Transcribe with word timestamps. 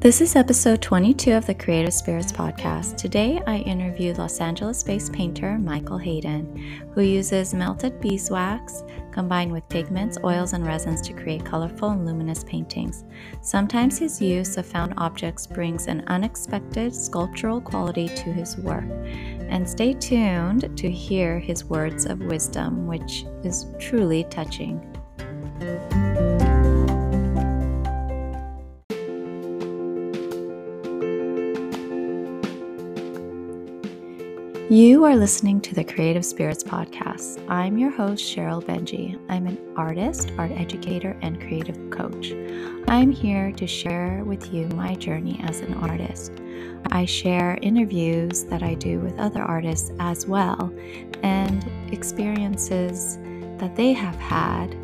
This 0.00 0.20
is 0.20 0.36
episode 0.36 0.80
22 0.80 1.32
of 1.32 1.44
the 1.44 1.54
Creative 1.54 1.92
Spirits 1.92 2.30
podcast. 2.30 2.96
Today 2.96 3.42
I 3.48 3.56
interview 3.56 4.14
Los 4.14 4.38
Angeles 4.38 4.84
based 4.84 5.12
painter 5.12 5.58
Michael 5.58 5.98
Hayden, 5.98 6.56
who 6.94 7.00
uses 7.00 7.52
melted 7.52 8.00
beeswax 8.00 8.84
combined 9.10 9.50
with 9.50 9.68
pigments, 9.68 10.16
oils, 10.22 10.52
and 10.52 10.64
resins 10.64 11.02
to 11.02 11.12
create 11.12 11.44
colorful 11.44 11.90
and 11.90 12.06
luminous 12.06 12.44
paintings. 12.44 13.04
Sometimes 13.42 13.98
his 13.98 14.22
use 14.22 14.56
of 14.56 14.66
found 14.66 14.94
objects 14.98 15.48
brings 15.48 15.88
an 15.88 16.04
unexpected 16.06 16.94
sculptural 16.94 17.60
quality 17.60 18.06
to 18.06 18.32
his 18.32 18.56
work. 18.58 18.86
And 19.48 19.68
stay 19.68 19.94
tuned 19.94 20.78
to 20.78 20.88
hear 20.88 21.40
his 21.40 21.64
words 21.64 22.06
of 22.06 22.20
wisdom, 22.20 22.86
which 22.86 23.24
is 23.42 23.66
truly 23.80 24.22
touching. 24.30 24.80
You 34.70 35.04
are 35.04 35.16
listening 35.16 35.62
to 35.62 35.74
the 35.74 35.82
Creative 35.82 36.22
Spirits 36.22 36.62
Podcast. 36.62 37.42
I'm 37.48 37.78
your 37.78 37.90
host, 37.90 38.22
Sheryl 38.22 38.62
Benjy. 38.62 39.18
I'm 39.30 39.46
an 39.46 39.58
artist, 39.78 40.30
art 40.36 40.50
educator, 40.50 41.16
and 41.22 41.40
creative 41.40 41.88
coach. 41.88 42.34
I'm 42.86 43.10
here 43.10 43.50
to 43.52 43.66
share 43.66 44.22
with 44.26 44.52
you 44.52 44.66
my 44.68 44.94
journey 44.94 45.40
as 45.42 45.60
an 45.60 45.72
artist. 45.72 46.32
I 46.92 47.06
share 47.06 47.58
interviews 47.62 48.44
that 48.44 48.62
I 48.62 48.74
do 48.74 49.00
with 49.00 49.18
other 49.18 49.40
artists 49.40 49.90
as 50.00 50.26
well, 50.26 50.70
and 51.22 51.64
experiences 51.90 53.16
that 53.56 53.74
they 53.74 53.94
have 53.94 54.16
had, 54.16 54.74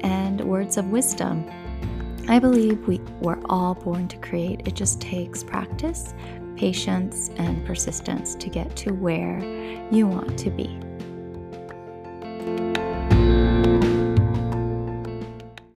and 0.00 0.40
words 0.40 0.78
of 0.78 0.90
wisdom. 0.90 1.48
I 2.28 2.40
believe 2.40 2.88
we 2.88 3.00
were 3.20 3.38
all 3.48 3.74
born 3.76 4.08
to 4.08 4.16
create. 4.18 4.66
It 4.66 4.74
just 4.74 5.00
takes 5.00 5.44
practice, 5.44 6.12
patience, 6.58 7.30
and 7.36 7.64
persistence 7.64 8.34
to 8.34 8.50
get 8.50 8.74
to 8.76 8.92
where 8.92 9.38
you 9.92 10.06
want 10.08 10.36
to 10.40 10.50
be. 10.50 10.66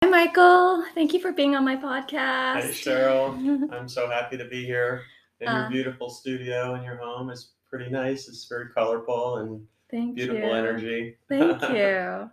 Hi, 0.04 0.10
Michael. 0.10 0.84
Thank 0.96 1.14
you 1.14 1.20
for 1.20 1.32
being 1.34 1.56
on 1.56 1.66
my 1.66 1.76
podcast. 1.76 2.62
Hey, 2.62 2.70
Sheryl. 2.72 3.72
I'm 3.74 3.90
so 3.90 4.10
happy 4.10 4.38
to 4.38 4.46
be 4.46 4.66
here 4.66 5.04
in 5.42 5.52
your 5.52 5.66
Uh, 5.66 5.70
beautiful 5.70 6.10
studio 6.10 6.76
in 6.76 6.84
your 6.84 6.96
home. 6.98 7.30
It's 7.30 7.52
pretty 7.70 7.90
nice. 7.92 8.28
It's 8.30 8.46
very 8.48 8.70
colorful 8.74 9.38
and 9.38 9.66
Thank 9.92 10.16
beautiful 10.16 10.50
you. 10.50 10.56
energy. 10.56 11.18
Thank 11.28 11.62
you. 11.70 12.30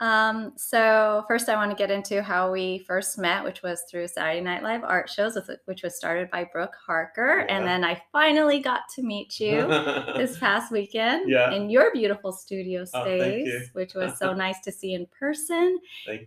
Um, 0.00 0.52
so 0.56 1.24
first, 1.28 1.48
I 1.48 1.54
want 1.54 1.70
to 1.70 1.76
get 1.76 1.90
into 1.90 2.22
how 2.22 2.50
we 2.50 2.78
first 2.80 3.16
met, 3.16 3.44
which 3.44 3.62
was 3.62 3.82
through 3.88 4.08
Saturday 4.08 4.40
Night 4.40 4.62
Live 4.62 4.82
art 4.82 5.08
shows, 5.08 5.38
which 5.66 5.82
was 5.82 5.96
started 5.96 6.30
by 6.30 6.44
Brooke 6.52 6.74
Harker, 6.84 7.46
and 7.48 7.64
then 7.66 7.84
I 7.84 8.02
finally 8.12 8.58
got 8.60 8.80
to 8.96 9.02
meet 9.02 9.38
you 9.38 9.66
this 10.16 10.36
past 10.38 10.72
weekend 10.72 11.30
Yeah. 11.30 11.52
in 11.52 11.70
your 11.70 11.92
beautiful 11.92 12.32
studio 12.32 12.82
Oh, 12.82 12.84
space, 13.04 13.46
you. 13.46 13.68
which 13.72 13.94
was 13.94 14.18
so 14.18 14.32
nice 14.44 14.60
to 14.60 14.72
see 14.72 14.94
in 14.94 15.06
person 15.18 15.78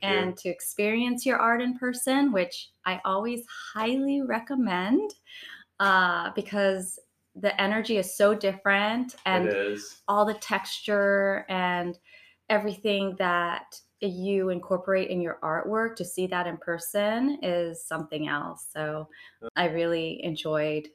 and 0.02 0.38
to 0.38 0.50
experience 0.50 1.26
your 1.26 1.38
art 1.38 1.62
in 1.62 1.78
person, 1.78 2.32
which 2.32 2.70
I 2.86 3.02
always 3.04 3.44
highly 3.74 4.22
recommend 4.22 5.14
uh, 5.80 6.32
because 6.36 7.00
the 7.36 7.60
energy 7.62 7.98
is 7.98 8.16
so 8.18 8.34
different 8.34 9.16
and 9.26 9.56
all 10.08 10.26
the 10.26 10.34
texture 10.36 11.46
and 11.50 12.00
everything 12.50 13.16
that 13.20 13.80
you 14.00 14.50
incorporate 14.50 15.10
in 15.10 15.22
your 15.22 15.40
artwork 15.44 15.96
to 15.96 16.06
see 16.06 16.28
that 16.28 16.48
in 16.48 16.58
person 16.58 17.40
is 17.42 17.84
something 17.84 18.28
else. 18.28 18.68
So 18.72 19.10
I 19.56 19.66
really 19.68 20.24
enjoyed 20.24 20.88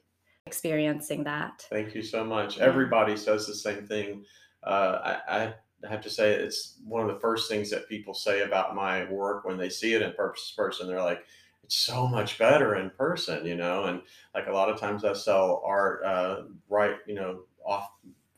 experiencing 0.45 1.23
that. 1.25 1.65
Thank 1.69 1.95
you 1.95 2.01
so 2.01 2.23
much. 2.23 2.57
Yeah. 2.57 2.63
Everybody 2.63 3.17
says 3.17 3.45
the 3.45 3.55
same 3.55 3.85
thing. 3.85 4.23
Uh, 4.63 5.19
I, 5.27 5.53
I 5.83 5.87
have 5.89 6.01
to 6.01 6.09
say 6.09 6.33
it's 6.33 6.79
one 6.85 7.01
of 7.01 7.13
the 7.13 7.19
first 7.19 7.49
things 7.49 7.69
that 7.71 7.89
people 7.89 8.13
say 8.13 8.41
about 8.41 8.75
my 8.75 9.09
work 9.11 9.45
when 9.45 9.57
they 9.57 9.69
see 9.69 9.93
it 9.93 10.01
in 10.01 10.13
person. 10.13 10.87
They're 10.87 11.01
like, 11.01 11.23
it's 11.63 11.75
so 11.75 12.07
much 12.07 12.37
better 12.37 12.75
in 12.75 12.89
person, 12.91 13.45
you 13.45 13.55
know. 13.55 13.85
And 13.85 14.01
like 14.33 14.47
a 14.47 14.51
lot 14.51 14.69
of 14.69 14.79
times 14.79 15.03
I 15.03 15.13
sell 15.13 15.61
art 15.65 16.03
uh, 16.05 16.41
right, 16.69 16.95
you 17.07 17.15
know, 17.15 17.41
off 17.65 17.91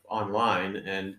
online, 0.08 0.76
and 0.76 1.16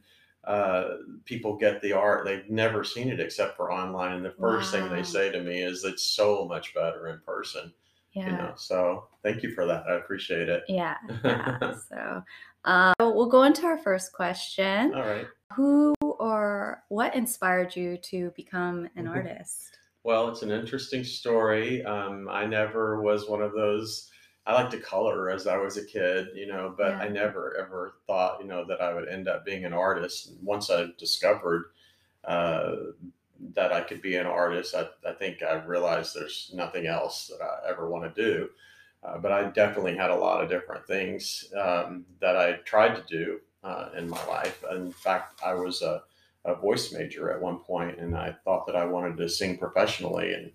uh, 0.48 0.98
people 1.26 1.58
get 1.58 1.82
the 1.82 1.92
art. 1.92 2.26
They've 2.26 2.50
never 2.50 2.84
seen 2.84 3.10
it 3.10 3.20
except 3.20 3.58
for 3.58 3.72
online, 3.72 4.14
and 4.14 4.26
the 4.26 4.32
first 4.32 4.72
thing 4.72 4.90
they 4.90 5.04
say 5.04 5.30
to 5.30 5.42
me 5.42 5.62
is, 5.62 5.84
"It's 5.84 6.04
so 6.04 6.46
much 6.46 6.74
better 6.74 7.08
in 7.10 7.20
person." 7.26 7.74
Yeah. 8.14 8.26
You 8.26 8.32
know. 8.32 8.54
So 8.56 9.08
thank 9.24 9.44
you 9.44 9.52
for 9.52 9.66
that. 9.66 9.84
I 9.88 9.96
appreciate 9.96 10.48
it. 10.48 10.64
Yeah. 10.70 10.96
yeah. 11.24 11.74
so 11.90 12.24
uh, 12.64 12.94
we'll 13.00 13.30
go 13.30 13.44
into 13.44 13.66
our 13.66 13.78
first 13.78 14.14
question. 14.14 14.94
All 14.94 15.02
right. 15.02 15.28
Who 15.54 15.94
or 16.02 16.84
what 16.88 17.14
inspired 17.14 17.76
you 17.76 17.98
to 17.98 18.32
become 18.36 18.90
an 18.96 19.08
artist? 19.08 19.78
Well, 20.04 20.30
it's 20.30 20.42
an 20.42 20.52
interesting 20.52 21.04
story. 21.04 21.84
Um, 21.84 22.30
I 22.30 22.46
never 22.46 23.02
was 23.02 23.28
one 23.28 23.42
of 23.42 23.54
those. 23.54 24.10
I 24.48 24.54
like 24.54 24.70
to 24.72 24.80
color 24.80 25.30
as 25.30 25.46
I 25.46 25.58
was 25.58 25.76
a 25.76 25.84
kid, 25.84 26.30
you 26.34 26.48
know, 26.48 26.74
but 26.76 26.94
I 26.94 27.10
never 27.10 27.58
ever 27.60 27.96
thought, 28.08 28.40
you 28.42 28.48
know, 28.48 28.64
that 28.66 28.82
I 28.82 28.94
would 28.94 29.10
end 29.10 29.28
up 29.28 29.44
being 29.44 29.66
an 29.66 29.74
artist. 29.74 30.30
And 30.30 30.38
once 30.42 30.70
I 30.72 30.88
discovered 30.98 31.66
uh, 32.24 32.76
that 33.54 33.74
I 33.74 33.82
could 33.82 34.02
be 34.02 34.16
an 34.16 34.26
artist, 34.26 34.74
I, 34.74 34.88
I 35.06 35.12
think 35.12 35.44
I 35.44 35.56
realized 35.66 36.16
there's 36.16 36.50
nothing 36.54 36.88
else 36.88 37.28
that 37.28 37.44
I 37.44 37.70
ever 37.70 37.90
want 37.90 38.16
to 38.16 38.24
do. 38.24 38.50
Uh, 39.04 39.18
but 39.18 39.34
I 39.34 39.44
definitely 39.50 39.98
had 39.98 40.12
a 40.12 40.16
lot 40.16 40.42
of 40.42 40.50
different 40.50 40.88
things 40.88 41.52
um, 41.62 42.06
that 42.22 42.38
I 42.38 42.54
tried 42.64 42.96
to 42.96 43.04
do 43.04 43.42
uh, 43.66 43.90
in 43.98 44.10
my 44.10 44.26
life. 44.28 44.64
In 44.72 44.94
fact, 44.94 45.42
I 45.46 45.56
was 45.56 45.82
a 45.82 46.04
a 46.46 46.56
voice 46.56 46.94
major 46.94 47.30
at 47.30 47.42
one 47.42 47.60
point, 47.60 48.00
and 48.00 48.16
I 48.16 48.34
thought 48.46 48.66
that 48.68 48.76
I 48.76 48.86
wanted 48.86 49.18
to 49.18 49.28
sing 49.28 49.58
professionally 49.58 50.34
and 50.34 50.52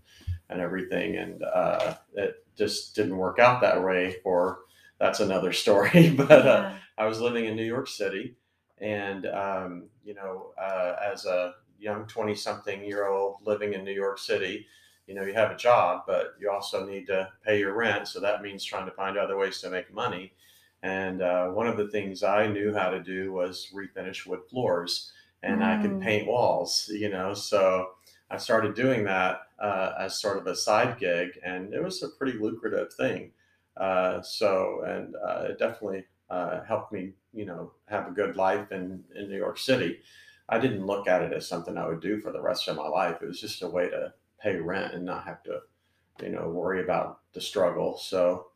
and 0.52 0.60
everything, 0.60 1.16
and 1.16 1.42
uh, 1.42 1.94
it 2.14 2.44
just 2.56 2.94
didn't 2.94 3.16
work 3.16 3.38
out 3.38 3.60
that 3.62 3.82
way. 3.82 4.16
For 4.22 4.60
that's 4.98 5.20
another 5.20 5.52
story. 5.64 6.10
but 6.10 6.46
uh, 6.46 6.72
I 6.98 7.06
was 7.06 7.20
living 7.20 7.46
in 7.46 7.56
New 7.56 7.64
York 7.64 7.88
City, 7.88 8.36
and 8.78 9.26
um, 9.26 9.88
you 10.04 10.14
know, 10.14 10.52
uh, 10.60 10.96
as 11.12 11.26
a 11.26 11.54
young 11.78 12.06
twenty-something-year-old 12.06 13.36
living 13.44 13.74
in 13.74 13.84
New 13.84 13.92
York 13.92 14.18
City, 14.18 14.66
you 15.06 15.14
know, 15.14 15.22
you 15.24 15.34
have 15.34 15.50
a 15.50 15.56
job, 15.56 16.02
but 16.06 16.34
you 16.40 16.50
also 16.50 16.86
need 16.86 17.06
to 17.08 17.28
pay 17.44 17.58
your 17.58 17.74
rent. 17.74 18.08
So 18.08 18.20
that 18.20 18.42
means 18.42 18.64
trying 18.64 18.86
to 18.86 18.92
find 18.92 19.16
other 19.18 19.36
ways 19.36 19.60
to 19.60 19.70
make 19.70 19.92
money. 19.92 20.32
And 20.82 21.22
uh, 21.22 21.48
one 21.48 21.68
of 21.68 21.76
the 21.76 21.88
things 21.88 22.22
I 22.22 22.46
knew 22.48 22.74
how 22.74 22.90
to 22.90 23.00
do 23.00 23.32
was 23.32 23.68
refinish 23.74 24.26
wood 24.26 24.40
floors, 24.50 25.12
and 25.42 25.62
I 25.62 25.80
could 25.80 25.92
Mm. 25.92 26.02
paint 26.02 26.26
walls. 26.26 26.90
You 26.92 27.08
know, 27.10 27.34
so 27.34 27.90
I 28.32 28.38
started 28.38 28.74
doing 28.74 29.04
that 29.04 29.42
uh, 29.58 29.92
as 29.98 30.18
sort 30.18 30.38
of 30.38 30.46
a 30.46 30.56
side 30.56 30.98
gig, 30.98 31.38
and 31.44 31.74
it 31.74 31.82
was 31.84 32.02
a 32.02 32.08
pretty 32.08 32.38
lucrative 32.38 32.94
thing. 32.94 33.32
Uh, 33.76 34.22
so, 34.22 34.82
and 34.86 35.14
uh, 35.16 35.50
it 35.50 35.58
definitely 35.58 36.06
uh, 36.30 36.64
helped 36.64 36.92
me, 36.92 37.12
you 37.34 37.44
know, 37.44 37.72
have 37.88 38.08
a 38.08 38.12
good 38.12 38.36
life 38.36 38.72
in, 38.72 39.04
in 39.14 39.28
New 39.28 39.36
York 39.36 39.58
City. 39.58 40.00
I 40.48 40.58
didn't 40.58 40.86
look 40.86 41.06
at 41.06 41.22
it 41.22 41.34
as 41.34 41.46
something 41.46 41.76
I 41.76 41.86
would 41.86 42.00
do 42.00 42.20
for 42.20 42.32
the 42.32 42.40
rest 42.40 42.68
of 42.68 42.76
my 42.76 42.88
life. 42.88 43.18
It 43.20 43.26
was 43.26 43.40
just 43.40 43.62
a 43.62 43.68
way 43.68 43.90
to 43.90 44.14
pay 44.40 44.56
rent 44.56 44.94
and 44.94 45.04
not 45.04 45.24
have 45.24 45.42
to, 45.42 45.60
you 46.22 46.30
know, 46.30 46.48
worry 46.48 46.82
about 46.82 47.20
the 47.34 47.40
struggle. 47.40 47.98
So, 47.98 48.46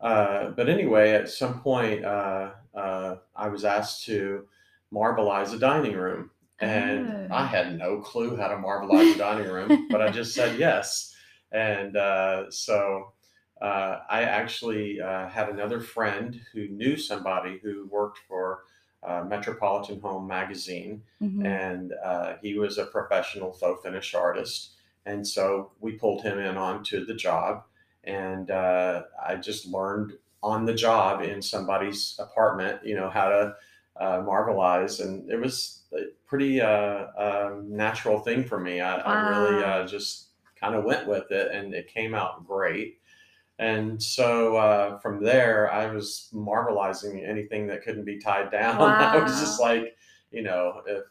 uh, 0.00 0.50
but 0.50 0.68
anyway, 0.68 1.12
at 1.12 1.28
some 1.30 1.60
point, 1.60 2.04
uh, 2.04 2.50
I 2.74 3.48
was 3.48 3.64
asked 3.64 4.04
to 4.06 4.48
marbleize 4.92 5.54
a 5.54 5.58
dining 5.58 5.96
room. 5.96 6.30
And 6.62 7.08
Oh. 7.30 7.34
I 7.34 7.46
had 7.46 7.76
no 7.78 7.98
clue 8.00 8.36
how 8.36 8.48
to 8.48 8.56
marbleize 8.56 9.14
a 9.14 9.18
dining 9.18 9.48
room, 9.50 9.88
but 9.90 10.00
I 10.02 10.10
just 10.10 10.34
said 10.34 10.58
yes. 10.58 11.14
And 11.50 11.96
uh, 11.96 12.50
so 12.50 13.12
uh, 13.60 13.98
I 14.08 14.22
actually 14.22 15.00
uh, 15.00 15.28
had 15.28 15.48
another 15.48 15.80
friend 15.80 16.40
who 16.52 16.68
knew 16.68 16.96
somebody 16.96 17.58
who 17.62 17.86
worked 17.90 18.18
for 18.28 18.64
uh, 19.02 19.24
Metropolitan 19.24 20.00
Home 20.00 20.26
Magazine, 20.28 21.02
Mhm. 21.20 21.44
and 21.46 21.92
uh, 22.04 22.34
he 22.42 22.56
was 22.58 22.78
a 22.78 22.86
professional 22.86 23.52
faux 23.52 23.82
finish 23.82 24.14
artist. 24.14 24.72
And 25.06 25.26
so 25.26 25.72
we 25.80 25.92
pulled 25.92 26.22
him 26.22 26.38
in 26.38 26.56
onto 26.56 27.04
the 27.04 27.14
job, 27.14 27.64
and 28.04 28.50
uh, 28.50 29.02
I 29.24 29.34
just 29.36 29.66
learned 29.66 30.12
on 30.42 30.64
the 30.64 30.74
job 30.74 31.22
in 31.22 31.42
somebody's 31.42 32.16
apartment, 32.20 32.84
you 32.84 32.94
know, 32.96 33.10
how 33.10 33.28
to 33.28 33.56
uh, 33.96 34.18
marbleize, 34.22 35.00
and 35.00 35.28
it 35.30 35.40
was 35.40 35.81
pretty 36.26 36.60
uh, 36.60 37.06
um, 37.16 37.66
natural 37.68 38.20
thing 38.20 38.44
for 38.44 38.58
me. 38.58 38.80
I, 38.80 38.96
I 38.96 39.28
really 39.28 39.64
uh, 39.64 39.86
just 39.86 40.28
kind 40.58 40.74
of 40.74 40.84
went 40.84 41.06
with 41.06 41.30
it, 41.30 41.52
and 41.52 41.74
it 41.74 41.88
came 41.88 42.14
out 42.14 42.46
great. 42.46 42.98
And 43.58 44.02
so 44.02 44.56
uh, 44.56 44.98
from 44.98 45.22
there, 45.22 45.72
I 45.72 45.92
was 45.92 46.28
marbleizing 46.32 47.26
anything 47.28 47.66
that 47.68 47.82
couldn't 47.82 48.04
be 48.04 48.18
tied 48.18 48.50
down. 48.50 48.80
I 48.80 49.18
was 49.18 49.38
just 49.38 49.60
like, 49.60 49.96
you 50.30 50.42
know, 50.42 50.82
if 50.86 51.04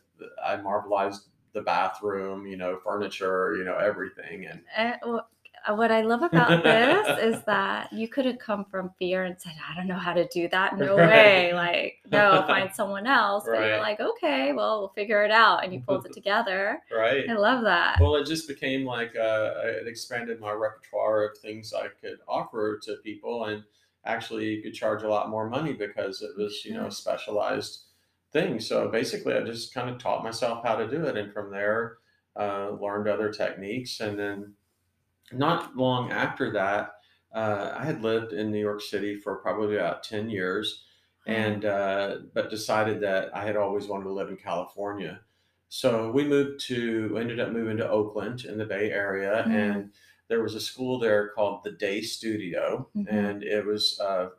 I 0.43 0.57
marbleized 0.57 1.27
the 1.53 1.61
bathroom, 1.61 2.45
you 2.45 2.57
know, 2.57 2.79
furniture, 2.83 3.55
you 3.57 3.63
know, 3.63 3.77
everything. 3.77 4.47
And 4.47 4.61
Eh, 4.75 4.97
well, 5.05 5.17
uh, 5.17 5.21
what 5.69 5.91
I 5.91 6.01
love 6.01 6.21
about 6.31 6.63
this 6.63 7.35
is 7.35 7.43
that 7.45 7.91
you 7.93 8.07
could 8.07 8.25
have 8.25 8.39
come 8.39 8.65
from 8.65 8.91
fear 8.99 9.23
and 9.23 9.35
said, 9.39 9.53
I 9.69 9.75
don't 9.75 9.87
know 9.87 9.95
how 9.97 10.13
to 10.13 10.27
do 10.29 10.47
that. 10.49 10.77
No 10.77 10.95
Right. 10.97 11.07
way. 11.07 11.53
Like, 11.53 11.99
no, 12.11 12.43
find 12.47 12.69
someone 12.73 13.07
else. 13.07 13.45
But 13.45 13.59
you're 13.67 13.77
like, 13.79 13.99
okay, 13.99 14.53
well, 14.53 14.79
we'll 14.79 14.89
figure 14.89 15.23
it 15.23 15.31
out. 15.31 15.63
And 15.63 15.73
you 15.73 15.81
pulled 15.81 16.05
it 16.05 16.13
together. 16.13 16.81
right. 16.91 17.29
I 17.29 17.33
love 17.33 17.63
that. 17.63 17.99
Well, 17.99 18.15
it 18.15 18.25
just 18.25 18.47
became 18.47 18.85
like 18.85 19.15
uh, 19.15 19.51
it 19.63 19.87
expanded 19.87 20.39
my 20.39 20.51
repertoire 20.51 21.23
of 21.25 21.37
things 21.37 21.73
I 21.73 21.87
could 22.01 22.17
offer 22.27 22.79
to 22.83 22.95
people, 23.03 23.45
and 23.45 23.63
actually 24.05 24.45
you 24.47 24.63
could 24.63 24.73
charge 24.73 25.03
a 25.03 25.09
lot 25.09 25.29
more 25.29 25.47
money 25.49 25.73
because 25.73 26.21
it 26.21 26.31
was 26.37 26.65
you 26.65 26.73
know 26.73 26.89
specialized 26.89 27.83
thing. 28.31 28.59
So 28.59 28.89
basically, 28.89 29.35
I 29.35 29.41
just 29.43 29.73
kind 29.73 29.89
of 29.89 29.99
taught 29.99 30.23
myself 30.23 30.63
how 30.65 30.75
to 30.75 30.87
do 30.89 31.05
it, 31.05 31.17
and 31.17 31.31
from 31.33 31.51
there, 31.51 31.97
uh, 32.35 32.71
learned 32.71 33.07
other 33.07 33.31
techniques, 33.31 33.99
and 33.99 34.17
then 34.17 34.53
not 35.33 35.75
long 35.75 36.11
after 36.11 36.51
that, 36.53 36.95
uh, 37.33 37.73
I 37.77 37.85
had 37.85 38.01
lived 38.01 38.33
in 38.33 38.51
New 38.51 38.59
York 38.59 38.81
City 38.81 39.15
for 39.17 39.37
probably 39.37 39.77
about 39.77 40.03
ten 40.03 40.29
years 40.29 40.85
and 41.27 41.65
uh, 41.65 42.19
but 42.33 42.49
decided 42.49 43.01
that 43.01 43.35
I 43.35 43.43
had 43.45 43.55
always 43.55 43.87
wanted 43.87 44.05
to 44.05 44.13
live 44.13 44.29
in 44.29 44.37
California. 44.37 45.21
So 45.69 46.11
we 46.11 46.25
moved 46.25 46.59
to 46.67 47.17
ended 47.17 47.39
up 47.39 47.51
moving 47.51 47.77
to 47.77 47.89
Oakland 47.89 48.43
in 48.45 48.57
the 48.57 48.65
Bay 48.65 48.91
Area, 48.91 49.45
Mhm. 49.45 49.51
and 49.51 49.93
there 50.27 50.41
was 50.43 50.55
a 50.55 50.59
school 50.59 50.99
there 50.99 51.29
called 51.29 51.63
the 51.63 51.71
Day 51.71 52.01
Studio, 52.01 52.89
Mhm. 52.95 53.05
and 53.09 53.43
it 53.43 53.65
was 53.65 53.99
uh, 53.99 54.29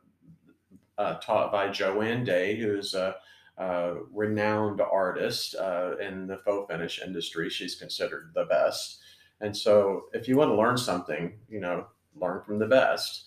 uh, 0.98 1.14
taught 1.20 1.52
by 1.52 1.68
Joanne 1.68 2.24
Day, 2.24 2.56
who's 2.56 2.94
a, 2.94 3.16
a 3.56 3.94
renowned 4.10 4.80
artist 4.80 5.54
uh, 5.54 5.96
in 5.98 6.26
the 6.26 6.38
faux 6.38 6.70
finish 6.72 7.00
industry. 7.00 7.48
She's 7.50 7.74
considered 7.74 8.32
the 8.34 8.44
best, 8.44 9.01
and 9.42 9.54
so 9.54 10.04
if 10.14 10.28
you 10.28 10.36
want 10.36 10.50
to 10.50 10.56
learn 10.56 10.78
something, 10.78 11.34
you 11.48 11.60
know, 11.60 11.86
learn 12.16 12.40
from 12.42 12.58
the 12.58 12.66
best. 12.66 13.24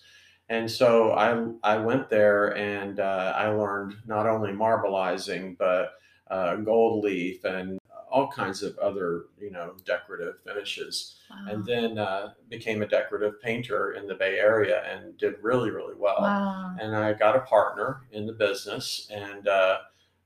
And 0.50 0.70
so 0.70 1.12
I 1.12 1.48
I 1.64 1.78
went 1.78 2.10
there 2.10 2.56
and 2.58 3.00
uh, 3.00 3.34
I 3.36 3.50
learned 3.50 3.96
not 4.08 4.28
only 4.28 4.52
marbleizing 4.52 5.58
but 5.58 5.94
uh, 6.30 6.56
gold 6.58 7.04
leaf 7.04 7.44
and 7.44 7.80
all 8.12 8.32
kinds 8.32 8.64
of 8.64 8.78
other 8.78 9.26
you 9.40 9.52
know 9.52 9.74
decorative 9.86 10.36
finishes. 10.46 11.16
wow. 11.30 11.52
And 11.52 11.66
then 11.66 11.98
uh, 11.98 12.34
became 12.50 12.82
a 12.82 12.88
decorative 12.88 13.42
painter 13.42 13.94
in 13.94 14.08
the 14.08 14.16
Bay 14.16 14.38
Area 14.38 14.84
and 14.90 15.18
did 15.18 15.36
really 15.42 15.72
really 15.72 15.96
well. 15.98 16.22
wow. 16.22 16.76
And 16.80 16.96
I 16.96 17.14
got 17.14 17.36
a 17.36 17.42
partner 17.42 18.04
in 18.12 18.26
the 18.26 18.34
business 18.34 19.08
and 19.12 19.48
uh, 19.48 19.80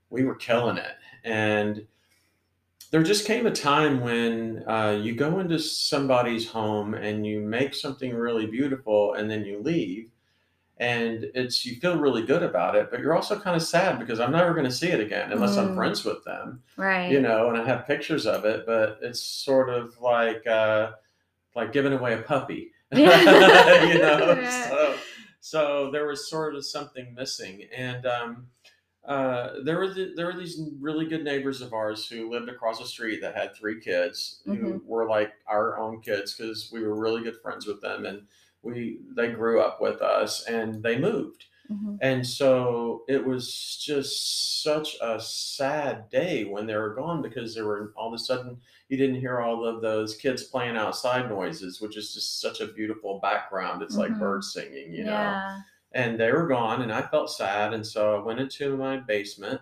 we 0.09 0.25
were 0.25 0.36
killing 0.36 0.77
it. 0.77 0.97
And 1.24 1.88
there 2.91 3.03
just 3.03 3.25
came 3.25 3.45
a 3.45 3.51
time 3.51 4.01
when 4.01 4.63
uh, 4.68 5.00
you 5.01 5.13
go 5.13 5.39
into 5.39 5.59
somebody's 5.59 6.50
home 6.50 6.94
and 6.95 7.25
you 7.25 7.39
make 7.39 7.74
something 7.75 8.13
really 8.15 8.47
beautiful 8.47 9.13
and 9.13 9.30
then 9.30 9.45
you 9.45 9.59
leave 9.59 10.09
and 10.77 11.25
it's 11.36 11.65
you 11.65 11.75
feel 11.80 11.97
really 12.00 12.24
good 12.25 12.41
about 12.41 12.75
it 12.75 12.89
but 12.89 13.00
you're 13.01 13.15
also 13.15 13.38
kind 13.38 13.56
of 13.56 13.62
sad 13.62 14.00
because 14.00 14.19
i'm 14.19 14.31
never 14.31 14.53
going 14.53 14.65
to 14.65 14.71
see 14.71 14.88
it 14.88 15.00
again 15.01 15.31
unless 15.31 15.57
i'm 15.57 15.69
Mm. 15.71 15.75
friends 15.75 16.06
with 16.06 16.24
them 16.24 16.62
Right. 16.77 17.12
you 17.12 17.19
know 17.19 17.50
and 17.50 17.57
i 17.57 17.65
have 17.65 17.86
pictures 17.86 18.25
of 18.25 18.45
it 18.45 18.65
but 18.65 18.97
it's 19.01 19.19
sort 19.21 19.69
of 19.69 20.00
like 20.00 20.45
uh 20.47 20.91
like 21.56 21.74
giving 21.74 21.91
away 21.94 22.13
a 22.13 22.21
puppy 22.21 22.71
you 22.94 23.06
know 23.06 24.47
so 24.50 24.97
so 25.41 25.89
there 25.91 26.07
was 26.07 26.30
sort 26.30 26.56
of 26.56 26.65
something 26.65 27.13
missing 27.13 27.63
and 27.75 28.06
um 28.06 28.47
uh, 29.10 29.62
there 29.64 29.78
were 29.80 29.94
the, 29.94 30.14
there 30.16 30.28
were 30.28 30.38
these 30.40 30.62
really 30.80 31.06
good 31.08 31.24
neighbors 31.26 31.62
of 31.62 31.74
ours 31.74 32.08
who 32.08 32.30
lived 32.30 32.50
across 32.50 32.80
the 32.80 32.86
street 32.86 33.22
that 33.22 33.36
had 33.36 33.56
three 33.56 33.82
kids 33.82 34.42
who 34.46 34.54
Mhm. 34.54 34.86
were 34.86 35.10
like 35.10 35.34
our 35.48 35.78
own 35.80 36.02
kids 36.02 36.36
because 36.36 36.72
we 36.72 36.82
were 36.82 36.96
really 36.96 37.24
good 37.24 37.42
friends 37.42 37.68
with 37.68 37.82
them 37.82 38.06
and 38.06 38.28
we 38.64 39.02
they 39.16 39.32
grew 39.32 39.62
up 39.62 39.82
with 39.82 40.02
us 40.02 40.46
and 40.48 40.84
they 40.84 40.98
moved 41.00 41.46
Mhm. 41.72 42.00
and 42.02 42.26
so 42.28 43.04
it 43.08 43.26
was 43.26 43.78
just 43.78 44.64
such 44.64 44.98
a 45.02 45.20
sad 45.20 46.10
day 46.10 46.46
when 46.46 46.66
they 46.68 46.76
were 46.76 46.96
gone 46.96 47.22
because 47.22 47.56
there 47.56 47.66
were 47.66 47.94
all 47.98 48.10
of 48.10 48.14
a 48.14 48.18
sudden 48.20 48.62
you 48.90 48.98
didn't 48.98 49.20
hear 49.20 49.40
all 49.40 49.66
of 49.66 49.82
those 49.82 50.16
kids 50.16 50.44
playing 50.44 50.78
outside 50.78 51.30
noises, 51.30 51.82
which 51.82 51.98
is 51.98 52.14
just 52.14 52.42
such 52.42 52.60
a 52.62 52.68
beautiful 52.68 53.20
background. 53.20 53.82
It's 53.84 53.98
like 53.98 54.12
Mhm. 54.12 54.20
birds 54.20 54.54
singing, 54.54 54.94
you 54.94 55.06
know. 55.06 55.44
And 55.91 56.19
they 56.19 56.31
were 56.31 56.47
gone, 56.47 56.81
and 56.81 56.91
I 56.94 57.01
felt 57.01 57.31
sad, 57.31 57.74
and 57.74 57.86
so 57.86 58.15
I 58.15 58.24
went 58.24 58.39
into 58.39 58.77
my 58.77 58.97
basement, 58.97 59.62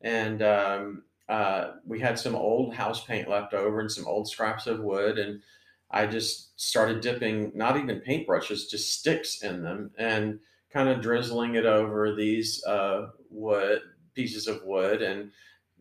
and 0.00 0.42
um, 0.42 1.04
uh, 1.28 1.72
we 1.84 2.00
had 2.00 2.18
some 2.18 2.34
old 2.34 2.74
house 2.74 3.04
paint 3.04 3.28
left 3.28 3.52
over 3.52 3.80
and 3.80 3.92
some 3.92 4.06
old 4.06 4.28
scraps 4.28 4.66
of 4.66 4.80
wood, 4.80 5.18
and 5.18 5.42
I 5.90 6.06
just 6.06 6.58
started 6.58 7.02
dipping 7.02 7.52
not 7.54 7.76
even 7.76 8.00
paintbrushes, 8.00 8.70
just 8.70 8.92
sticks 8.98 9.42
in 9.42 9.62
them, 9.62 9.90
and 9.98 10.40
kind 10.70 10.88
of 10.88 11.02
drizzling 11.02 11.54
it 11.56 11.66
over 11.66 12.14
these 12.14 12.64
uh, 12.64 13.10
wood 13.30 13.82
pieces 14.14 14.46
of 14.46 14.62
wood, 14.64 15.02
and 15.02 15.30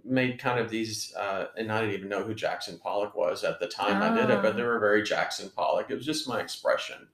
made 0.04 0.40
kind 0.40 0.60
of 0.60 0.70
these. 0.70 1.14
Uh, 1.16 1.48
and 1.58 1.72
I 1.72 1.82
didn't 1.82 1.96
even 1.96 2.10
know 2.10 2.24
who 2.24 2.36
Jackson 2.36 2.78
Pollock 2.80 3.16
was 3.16 3.44
at 3.46 3.60
the 3.60 3.68
time 3.68 4.02
I 4.04 4.14
did 4.14 4.30
it, 4.30 4.42
but 4.42 4.54
Ah. 4.54 4.58
they 4.58 4.64
were 4.64 4.80
very 4.80 5.04
Jackson 5.04 5.50
Pollock. 5.56 5.90
It 5.90 5.96
was 5.96 6.06
just 6.06 6.28
my 6.28 6.42
expression 6.42 7.08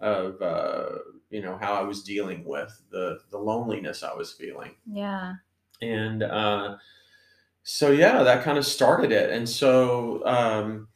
of 0.00 0.40
uh, 0.42 0.98
you 1.30 1.42
know 1.42 1.58
how 1.60 1.74
I 1.74 1.82
was 1.82 2.02
dealing 2.02 2.44
with 2.44 2.80
the 2.90 3.18
the 3.30 3.38
loneliness 3.38 4.02
I 4.02 4.14
was 4.14 4.32
feeling 4.32 4.74
Yeah. 4.90 5.34
and 5.82 6.22
uh, 6.22 6.76
so 7.62 7.90
yeah, 7.90 8.22
that 8.22 8.44
kind 8.44 8.56
of 8.56 8.64
started 8.64 9.12
it. 9.12 9.30
And 9.30 9.46
so 9.46 10.24
um, 10.24 10.88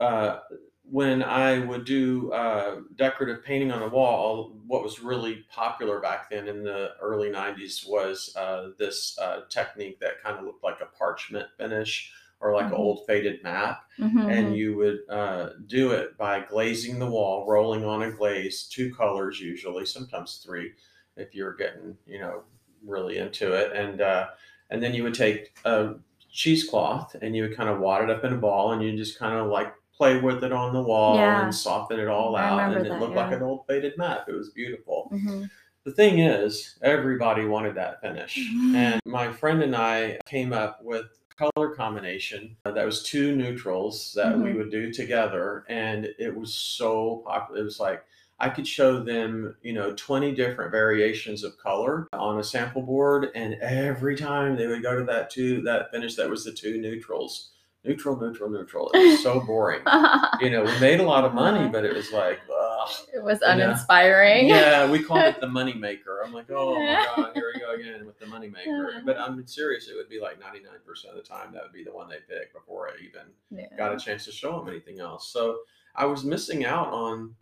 uh, 0.00 0.38
when 0.82 1.22
I 1.22 1.58
would 1.58 1.84
do 1.84 2.32
uh, 2.32 2.76
decorative 2.94 3.44
painting 3.44 3.70
on 3.70 3.82
a 3.82 3.88
wall, 3.88 4.56
what 4.66 4.82
was 4.82 5.00
really 5.00 5.44
popular 5.50 6.00
back 6.00 6.30
then 6.30 6.48
in 6.48 6.62
the 6.62 6.92
early 7.02 7.28
'90s 7.28 7.86
was 7.86 8.34
uh, 8.36 8.68
this 8.78 9.18
uh, 9.18 9.40
technique 9.50 10.00
that 10.00 10.22
kind 10.22 10.38
of 10.38 10.44
looked 10.44 10.64
like 10.64 10.80
a 10.80 10.86
parchment 10.96 11.48
finish 11.58 12.12
or 12.40 12.54
like 12.54 12.66
an 12.66 12.72
Mhm. 12.72 12.78
old 12.78 13.06
faded 13.06 13.42
map 13.42 13.84
Mhm, 13.98 14.30
and 14.30 14.46
mhm. 14.48 14.56
you 14.56 14.76
would 14.76 14.98
uh, 15.08 15.50
do 15.66 15.92
it 15.92 16.16
by 16.18 16.40
glazing 16.40 16.98
the 16.98 17.10
wall, 17.10 17.46
rolling 17.48 17.84
on 17.84 18.02
a 18.02 18.10
glaze, 18.10 18.64
two 18.68 18.94
colors 18.94 19.40
usually, 19.40 19.86
sometimes 19.86 20.42
three, 20.44 20.72
if 21.16 21.34
you're 21.34 21.54
getting 21.54 21.96
you 22.06 22.18
know 22.18 22.42
really 22.84 23.16
into 23.18 23.52
it, 23.52 23.72
and 23.72 24.00
uh, 24.00 24.28
and 24.70 24.82
then 24.82 24.94
you 24.94 25.02
would 25.02 25.14
take 25.14 25.56
a 25.64 25.94
cheesecloth 26.30 27.14
and 27.22 27.34
you 27.34 27.42
would 27.42 27.56
kind 27.56 27.68
of 27.70 27.80
wad 27.80 28.02
it 28.04 28.10
up 28.10 28.24
in 28.24 28.32
a 28.32 28.36
ball, 28.36 28.72
and 28.72 28.82
you 28.82 28.96
just 28.96 29.18
kind 29.18 29.34
of 29.38 29.46
like 29.48 29.72
play 29.96 30.20
with 30.20 30.44
it 30.44 30.52
on 30.52 30.74
the 30.74 30.82
wall 30.82 31.16
Yeah. 31.16 31.44
and 31.44 31.54
soften 31.54 31.98
it 31.98 32.06
all 32.08 32.36
out, 32.36 32.72
and 32.76 32.86
it 32.86 32.90
that, 32.90 33.00
looked 33.00 33.14
like 33.16 33.32
an 33.32 33.42
old 33.42 33.66
faded 33.66 33.96
map. 33.96 34.28
It 34.28 34.34
was 34.34 34.50
beautiful. 34.50 35.08
Mhm. 35.12 35.48
The 35.84 35.92
thing 35.92 36.18
is, 36.18 36.78
everybody 36.82 37.46
wanted 37.46 37.76
that 37.76 38.00
finish. 38.02 38.36
Mhm. 38.52 38.74
And 38.74 39.00
my 39.06 39.32
friend 39.32 39.62
and 39.62 39.74
I 39.74 40.18
came 40.26 40.52
up 40.52 40.82
with 40.82 41.06
color 41.36 41.70
combination 41.74 42.56
uh, 42.64 42.70
that 42.72 42.86
was 42.86 43.02
two 43.02 43.36
neutrals 43.36 44.12
that 44.14 44.38
we 44.38 44.50
Mhm. 44.50 44.56
would 44.56 44.70
do 44.70 44.92
together. 44.92 45.64
And 45.68 46.06
it 46.18 46.34
was 46.34 46.54
so 46.54 47.22
popular. 47.26 47.60
It 47.60 47.64
was 47.64 47.80
like 47.80 48.04
I 48.38 48.50
could 48.50 48.68
show 48.68 49.02
them, 49.02 49.56
you 49.62 49.72
know, 49.72 49.94
20 49.94 50.34
different 50.34 50.70
variations 50.70 51.42
of 51.42 51.56
color 51.58 52.06
on 52.12 52.38
a 52.38 52.44
sample 52.44 52.82
board. 52.82 53.30
And 53.34 53.54
every 53.62 54.14
time 54.16 54.56
they 54.56 54.66
would 54.66 54.82
go 54.82 54.94
to 54.98 55.04
that 55.04 55.30
two, 55.30 55.62
that 55.62 55.90
finish 55.90 56.16
that 56.16 56.28
was 56.28 56.44
the 56.44 56.52
two 56.52 56.78
neutrals. 56.78 57.52
Neutral, 57.86 58.18
neutral, 58.18 58.50
neutral. 58.50 58.90
It 58.94 58.98
was 59.12 59.22
so 59.22 59.40
boring. 59.40 59.82
You 60.40 60.50
know, 60.50 60.64
we 60.64 60.80
made 60.80 61.00
a 61.00 61.02
lot 61.02 61.24
of 61.24 61.32
money, 61.32 61.60
Uh-huh. 61.60 61.68
but 61.72 61.84
it 61.86 61.94
was 61.94 62.12
like, 62.12 62.40
ugh. 62.54 62.90
it 63.14 63.22
was 63.22 63.40
You 63.40 63.46
know? 63.56 63.64
uninspiring. 63.64 64.48
Yeah, 64.48 64.90
we 64.90 65.02
called 65.02 65.24
it 65.24 65.40
the 65.40 65.48
money 65.48 65.72
maker. 65.72 66.20
I'm 66.22 66.32
like, 66.34 66.50
oh 66.50 66.84
my 66.84 67.02
god, 67.16 67.30
here 67.34 67.50
we 67.54 67.60
go 67.60 67.72
again 67.74 68.04
with 68.04 68.18
the 68.18 68.26
money 68.26 68.48
maker. 68.48 69.00
But 69.06 69.18
I'm 69.18 69.46
serious; 69.46 69.88
it 69.88 69.94
would 69.96 70.10
be 70.10 70.20
like 70.20 70.38
99% 70.38 71.08
of 71.08 71.16
the 71.16 71.22
time 71.22 71.52
that 71.54 71.62
would 71.62 71.72
be 71.72 71.84
the 71.84 71.92
one 71.92 72.06
they 72.08 72.18
pick 72.28 72.52
before 72.52 72.88
I 72.88 72.96
even 73.02 73.28
Yeah. 73.50 73.74
got 73.78 73.94
a 73.94 73.98
chance 73.98 74.26
to 74.26 74.32
show 74.32 74.58
them 74.58 74.68
anything 74.68 75.00
else. 75.00 75.28
So 75.32 75.60
I 75.94 76.04
was 76.04 76.22
missing 76.22 76.66
out 76.66 76.88
on 76.88 77.34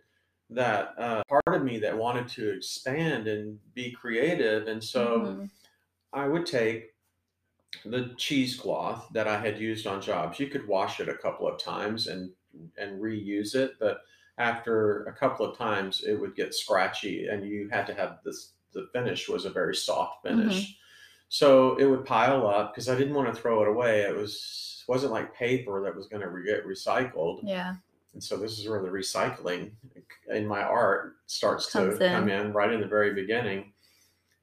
that 0.51 0.93
uh, 0.97 1.21
part 1.27 1.43
of 1.47 1.63
me 1.63 1.79
that 1.79 1.97
wanted 1.97 2.29
to 2.29 2.49
expand 2.55 3.27
and 3.27 3.59
be 3.73 3.91
creative, 3.91 4.67
and 4.69 4.81
so 4.81 5.19
Mhm. 5.19 5.49
I 6.13 6.29
would 6.29 6.45
take 6.45 6.94
the 7.83 8.13
cheesecloth 8.17 9.07
that 9.13 9.27
I 9.27 9.39
had 9.39 9.59
used 9.59 9.87
on 9.87 10.01
jobs. 10.01 10.39
You 10.39 10.47
could 10.47 10.67
wash 10.67 10.99
it 10.99 11.09
a 11.09 11.17
couple 11.17 11.47
of 11.47 11.59
times 11.59 12.07
and 12.07 12.31
and 12.77 13.01
reuse 13.01 13.55
it, 13.55 13.73
but 13.79 14.01
after 14.37 15.05
a 15.05 15.13
couple 15.13 15.45
of 15.45 15.57
times 15.57 16.03
it 16.05 16.19
would 16.19 16.35
get 16.35 16.53
scratchy 16.53 17.27
and 17.27 17.45
you 17.45 17.69
had 17.69 17.87
to 17.87 17.93
have 17.93 18.19
this 18.23 18.53
the 18.73 18.87
finish 18.93 19.29
was 19.29 19.45
a 19.45 19.49
very 19.49 19.75
soft 19.75 20.23
finish. 20.23 20.77
So 21.29 21.75
it 21.77 21.85
would 21.85 22.05
pile 22.05 22.45
up 22.47 22.73
because 22.73 22.89
I 22.89 22.95
didn't 22.97 23.15
want 23.15 23.33
to 23.33 23.41
throw 23.41 23.61
it 23.61 23.67
away. 23.67 24.01
It 24.01 24.15
was 24.15 24.83
wasn't 24.87 25.13
like 25.13 25.33
paper 25.33 25.81
that 25.83 25.95
was 25.95 26.07
going 26.07 26.21
to 26.21 26.29
re- 26.29 26.45
get 26.45 26.67
recycled. 26.67 27.39
Yeah. 27.43 27.75
And 28.13 28.23
so 28.23 28.37
this 28.37 28.59
is 28.59 28.67
where 28.67 28.81
the 28.81 28.89
recycling 28.89 29.71
in 30.29 30.47
my 30.47 30.61
art 30.61 31.15
starts 31.25 31.71
to 31.71 31.91
in. 31.91 31.97
come 31.97 32.29
in 32.29 32.53
right 32.53 32.71
in 32.71 32.79
the 32.79 32.87
very 32.87 33.13
beginning. 33.13 33.73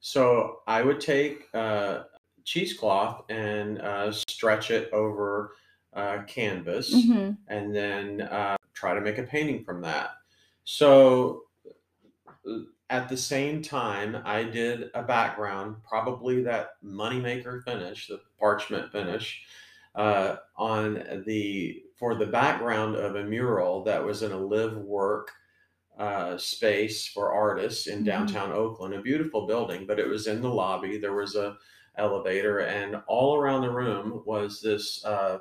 So 0.01 0.59
I 0.67 0.83
would 0.83 1.01
take 1.01 1.47
uh, 1.55 2.03
cheesecloth 2.45 3.25
and 3.31 3.81
uh, 3.81 4.13
stretch 4.13 4.71
it 4.71 4.93
over 4.93 5.57
uh, 5.95 6.23
canvas 6.25 6.91
Mhm. 6.95 7.37
and 7.49 7.75
then 7.75 8.23
uh, 8.23 8.57
try 8.73 8.95
to 8.95 9.01
make 9.01 9.19
a 9.19 9.23
painting 9.25 9.65
from 9.65 9.83
that. 9.83 10.11
So 10.65 11.45
at 12.91 13.09
the 13.09 13.17
same 13.17 13.63
time, 13.63 14.21
I 14.25 14.43
did 14.45 14.91
a 14.95 15.03
background, 15.03 15.77
probably 15.89 16.43
that 16.43 16.73
moneymaker 16.85 17.63
finish, 17.65 18.09
the 18.09 18.21
parchment 18.39 18.93
finish, 18.93 19.45
uh, 19.95 20.37
on 20.57 21.23
the 21.27 21.83
for 21.99 22.15
the 22.15 22.27
background 22.27 22.97
of 22.97 23.17
a 23.17 23.25
mural 23.25 23.85
that 23.85 24.03
was 24.03 24.23
in 24.23 24.33
a 24.33 24.37
live 24.39 24.77
work 24.77 25.31
uh, 25.99 26.37
space 26.39 27.07
for 27.07 27.33
artists 27.33 27.87
in 27.87 28.01
Mhm. 28.01 28.07
downtown 28.07 28.53
Oakland, 28.53 28.95
a 28.95 29.03
beautiful 29.03 29.47
building, 29.47 29.87
but 29.87 29.99
it 30.01 30.09
was 30.09 30.27
in 30.27 30.41
the 30.43 30.49
lobby. 30.49 30.99
There 30.99 31.15
was 31.15 31.37
a 31.37 31.57
elevator, 31.97 32.61
and 32.61 33.03
all 33.07 33.37
around 33.37 33.63
the 33.63 33.71
room 33.71 34.23
was 34.25 34.61
this 34.61 35.05
uh, 35.05 35.39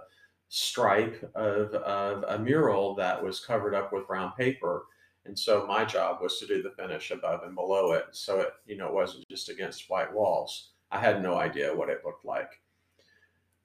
stripe 0.50 1.31
of, 1.36 1.74
of 1.75 2.25
a 2.27 2.38
mural 2.38 2.96
that 2.96 3.24
was 3.24 3.39
covered 3.39 3.74
up 3.74 3.93
with 3.93 4.08
brown 4.08 4.34
paper. 4.38 4.86
And 5.25 5.38
so 5.38 5.65
my 5.67 5.86
job 5.86 6.20
was 6.22 6.39
to 6.39 6.48
do 6.48 6.62
the 6.62 6.72
finish 6.72 7.12
above 7.12 7.43
and 7.43 7.55
below 7.55 7.93
it, 7.93 8.05
so 8.12 8.41
it 8.41 8.50
you 8.65 8.75
know 8.75 8.88
it 8.88 8.93
wasn't 8.93 9.27
just 9.29 9.50
against 9.50 9.89
white 9.89 10.12
walls. 10.12 10.72
I 10.91 11.00
had 11.00 11.22
no 11.22 11.36
idea 11.36 11.75
what 11.75 11.89
it 11.89 12.01
looked 12.03 12.25
like. 12.25 12.60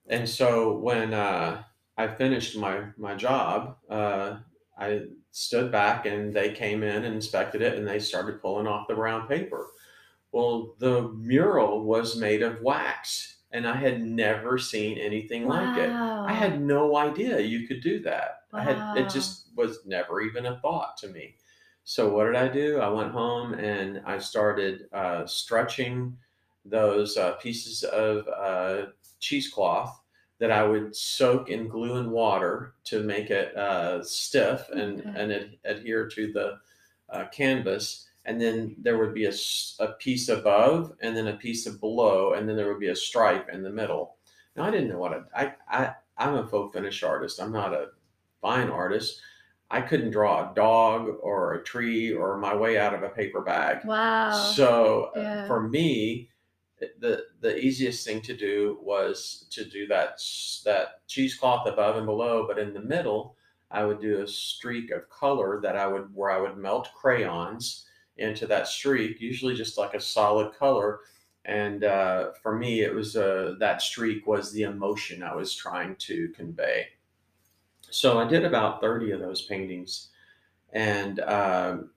And 0.08 0.28
so 0.28 0.76
when 0.76 1.14
uh, 1.14 1.62
I 1.96 2.08
finished 2.08 2.56
my 2.56 2.84
my 2.96 3.14
job, 3.14 3.76
uh, 3.90 4.36
I 4.78 5.06
stood 5.32 5.72
back 5.72 6.06
and 6.06 6.32
they 6.32 6.52
came 6.52 6.82
in 6.82 7.04
and 7.04 7.14
inspected 7.14 7.62
it 7.62 7.78
and 7.78 7.86
they 7.86 7.98
started 7.98 8.40
pulling 8.40 8.66
off 8.66 8.88
the 8.88 8.94
brown 8.94 9.26
paper. 9.26 9.68
Well, 10.32 10.74
the 10.78 11.08
mural 11.12 11.84
was 11.84 12.16
made 12.16 12.42
of 12.42 12.60
wax 12.62 13.38
and 13.52 13.66
I 13.66 13.76
had 13.76 14.02
never 14.02 14.58
seen 14.58 14.98
anything 14.98 15.46
like 15.46 15.76
it. 15.76 16.02
I 16.24 16.32
had 16.32 16.60
no 16.60 16.96
idea 16.96 17.40
you 17.40 17.66
could 17.66 17.80
do 17.80 18.00
that. 18.00 18.42
I 18.54 18.62
had 18.62 18.88
it 18.92 19.08
just 19.08 19.48
was 19.56 19.86
never 19.86 20.20
even 20.20 20.46
a 20.46 20.58
thought 20.60 20.96
to 20.98 21.08
me. 21.08 21.36
So 21.84 22.12
what 22.14 22.24
did 22.26 22.36
I 22.36 22.48
do? 22.48 22.80
I 22.80 22.88
went 22.88 23.12
home 23.12 23.54
and 23.54 24.02
I 24.04 24.18
started 24.18 24.88
uh, 24.92 25.26
stretching 25.26 26.18
those 26.64 27.16
uh, 27.16 27.34
pieces 27.36 27.84
of 27.84 28.26
uh, 28.28 28.86
cheesecloth 29.20 30.00
that 30.38 30.50
I 30.50 30.64
would 30.64 30.94
soak 30.94 31.48
in 31.48 31.68
glue 31.68 31.94
and 31.98 32.10
water 32.10 32.74
to 32.84 33.02
make 33.02 33.30
it 33.30 33.56
uh, 33.56 34.02
stiff 34.04 34.68
and 34.70 35.00
Okay. 35.00 35.12
and 35.14 35.32
ad- 35.32 35.58
adhere 35.64 36.08
to 36.08 36.32
the 36.32 36.58
uh, 37.08 37.26
canvas. 37.28 38.08
And 38.26 38.40
then 38.40 38.76
there 38.78 38.98
would 38.98 39.14
be 39.14 39.26
a, 39.26 39.32
a 39.78 39.92
piece 39.94 40.28
above, 40.28 40.92
and 41.00 41.16
then 41.16 41.28
a 41.28 41.36
piece 41.36 41.66
of 41.66 41.80
below, 41.80 42.34
and 42.34 42.48
then 42.48 42.56
there 42.56 42.68
would 42.68 42.80
be 42.80 42.88
a 42.88 42.96
stripe 42.96 43.48
in 43.50 43.62
the 43.62 43.70
middle. 43.70 44.16
Now 44.56 44.64
I 44.64 44.70
didn't 44.70 44.88
know 44.90 44.98
what 44.98 45.28
I 45.34 45.44
I, 45.44 45.54
I 45.68 45.94
I'm 46.18 46.34
a 46.34 46.46
faux 46.46 46.74
finish 46.74 47.02
artist. 47.02 47.40
I'm 47.40 47.52
not 47.52 47.72
a 47.72 47.88
fine 48.42 48.68
artist. 48.68 49.20
I 49.70 49.80
couldn't 49.80 50.10
draw 50.12 50.50
a 50.50 50.54
dog 50.54 51.08
or 51.22 51.54
a 51.54 51.64
tree 51.64 52.12
or 52.12 52.38
my 52.38 52.54
way 52.54 52.78
out 52.78 52.94
of 52.94 53.02
a 53.02 53.08
paper 53.10 53.42
bag. 53.42 53.84
Wow. 53.84 54.30
So 54.30 55.10
uh, 55.16 55.20
Yeah. 55.20 55.46
for 55.46 55.68
me, 55.68 56.30
the 56.98 57.26
the 57.40 57.56
easiest 57.58 58.06
thing 58.06 58.20
to 58.22 58.36
do 58.36 58.78
was 58.82 59.46
to 59.50 59.64
do 59.64 59.86
that 59.86 60.18
that 60.64 61.06
cheesecloth 61.06 61.66
above 61.66 61.96
and 61.96 62.06
below, 62.06 62.46
but 62.46 62.58
in 62.58 62.74
the 62.74 62.80
middle, 62.80 63.36
I 63.70 63.84
would 63.84 64.00
do 64.00 64.20
a 64.22 64.28
streak 64.28 64.90
of 64.90 65.08
color 65.10 65.60
that 65.62 65.76
I 65.76 65.86
would 65.86 66.14
where 66.14 66.30
I 66.30 66.40
would 66.40 66.56
melt 66.56 66.88
crayons 66.94 67.85
into 68.18 68.46
that 68.46 68.68
streak, 68.68 69.20
usually 69.20 69.54
just 69.54 69.78
like 69.78 69.94
a 69.94 70.00
solid 70.00 70.54
color. 70.54 71.00
And 71.44 71.84
uh, 71.84 72.32
for 72.42 72.56
me, 72.56 72.80
it 72.80 72.94
was 72.94 73.16
uh, 73.16 73.54
that 73.60 73.80
streak 73.80 74.26
was 74.26 74.52
the 74.52 74.62
emotion 74.62 75.22
I 75.22 75.34
was 75.34 75.54
trying 75.54 75.94
to 75.96 76.28
convey. 76.30 76.88
So 77.90 78.18
I 78.18 78.26
did 78.26 78.44
about 78.44 78.80
30 78.80 79.12
of 79.12 79.20
those 79.20 79.42
paintings 79.42 80.08
and 80.72 81.20
um, 81.20 81.90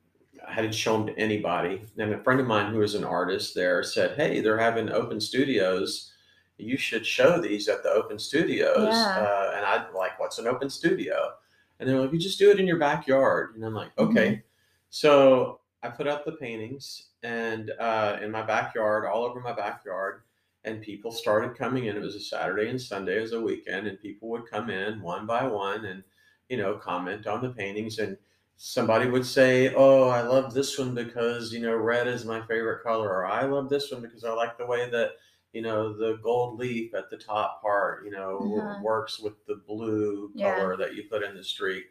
I 0.47 0.53
hadn't 0.53 0.73
shown 0.73 1.05
them 1.05 1.15
to 1.15 1.21
anybody. 1.21 1.81
And 1.97 2.13
a 2.13 2.23
friend 2.23 2.39
of 2.39 2.47
mine 2.47 2.71
who 2.71 2.79
was 2.79 2.95
an 2.95 3.03
artist 3.03 3.55
there 3.55 3.83
said, 3.83 4.15
Hey, 4.15 4.41
they're 4.41 4.59
having 4.59 4.89
open 4.89 5.19
studios. 5.19 6.11
You 6.57 6.77
should 6.77 7.05
show 7.05 7.41
these 7.41 7.67
at 7.67 7.83
the 7.83 7.89
open 7.89 8.19
studios. 8.19 8.89
Yeah. 8.89 9.17
Uh, 9.17 9.53
and 9.55 9.65
I'd 9.65 9.87
like, 9.95 10.19
What's 10.19 10.39
an 10.39 10.47
open 10.47 10.69
studio? 10.69 11.31
And 11.79 11.89
they're 11.89 11.99
like, 11.99 12.13
You 12.13 12.19
just 12.19 12.39
do 12.39 12.51
it 12.51 12.59
in 12.59 12.67
your 12.67 12.79
backyard. 12.79 13.55
And 13.55 13.65
I'm 13.65 13.73
like, 13.73 13.91
Okay. 13.97 14.43
So 14.89 15.58
I 15.81 15.89
put 15.89 16.07
up 16.07 16.25
the 16.25 16.33
paintings 16.33 17.11
and 17.23 17.71
uh, 17.71 18.19
in 18.21 18.31
my 18.31 18.43
backyard, 18.43 19.05
all 19.05 19.23
over 19.23 19.39
my 19.39 19.53
backyard, 19.53 20.23
and 20.63 20.81
people 20.81 21.11
started 21.11 21.57
coming 21.57 21.85
in. 21.85 21.95
It 21.95 22.01
was 22.01 22.15
a 22.15 22.19
Saturday 22.19 22.69
and 22.69 22.81
Sunday, 22.81 23.17
it 23.17 23.21
was 23.21 23.33
a 23.33 23.41
weekend, 23.41 23.87
and 23.87 23.99
people 23.99 24.29
would 24.29 24.45
come 24.49 24.69
in 24.69 25.01
one 25.01 25.25
by 25.25 25.45
one 25.45 25.85
and 25.85 26.03
you 26.49 26.57
know 26.57 26.77
comment 26.77 27.27
on 27.27 27.41
the 27.41 27.53
paintings. 27.53 27.99
And 27.99 28.17
somebody 28.57 29.09
would 29.09 29.25
say, 29.25 29.73
"Oh, 29.73 30.09
I 30.09 30.21
love 30.21 30.53
this 30.53 30.77
one 30.77 30.93
because 30.93 31.53
you 31.53 31.61
know 31.61 31.75
red 31.75 32.07
is 32.07 32.25
my 32.25 32.45
favorite 32.45 32.83
color," 32.83 33.09
or 33.09 33.25
"I 33.25 33.43
love 33.45 33.69
this 33.69 33.91
one 33.91 34.01
because 34.01 34.23
I 34.23 34.31
like 34.33 34.57
the 34.57 34.65
way 34.65 34.89
that." 34.89 35.11
You 35.51 35.63
know 35.63 35.93
the 35.97 36.17
gold 36.17 36.59
leaf 36.59 36.93
at 36.93 37.09
the 37.09 37.17
top 37.17 37.59
part. 37.63 38.05
You 38.05 38.11
know 38.11 38.37
Uh-huh. 38.39 38.79
works 38.79 39.19
with 39.19 39.43
the 39.47 39.55
blue 39.55 40.31
Yeah. 40.33 40.51
color 40.55 40.77
that 40.77 40.93
you 40.93 41.09
put 41.09 41.23
in 41.23 41.35
the 41.35 41.43
streak, 41.43 41.85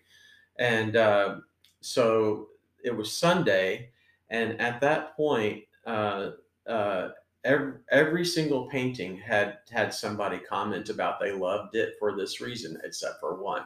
and 0.57 0.97
uh, 0.97 1.41
so 1.81 2.51
it 2.85 2.97
was 2.97 3.13
Sunday, 3.13 3.91
and 4.31 4.61
at 4.61 4.81
that 4.81 5.17
point, 5.17 5.65
uh, 5.87 6.31
uh, 6.67 7.11
every, 7.45 7.75
every 7.91 8.25
single 8.25 8.67
painting 8.69 9.17
had 9.17 9.59
had 9.71 9.93
somebody 9.93 10.39
comment 10.39 10.89
about 10.91 11.21
they 11.21 11.33
loved 11.33 11.75
it 11.75 11.95
for 11.99 12.17
this 12.17 12.41
reason, 12.41 12.79
except 12.85 13.21
for 13.21 13.43
one. 13.43 13.65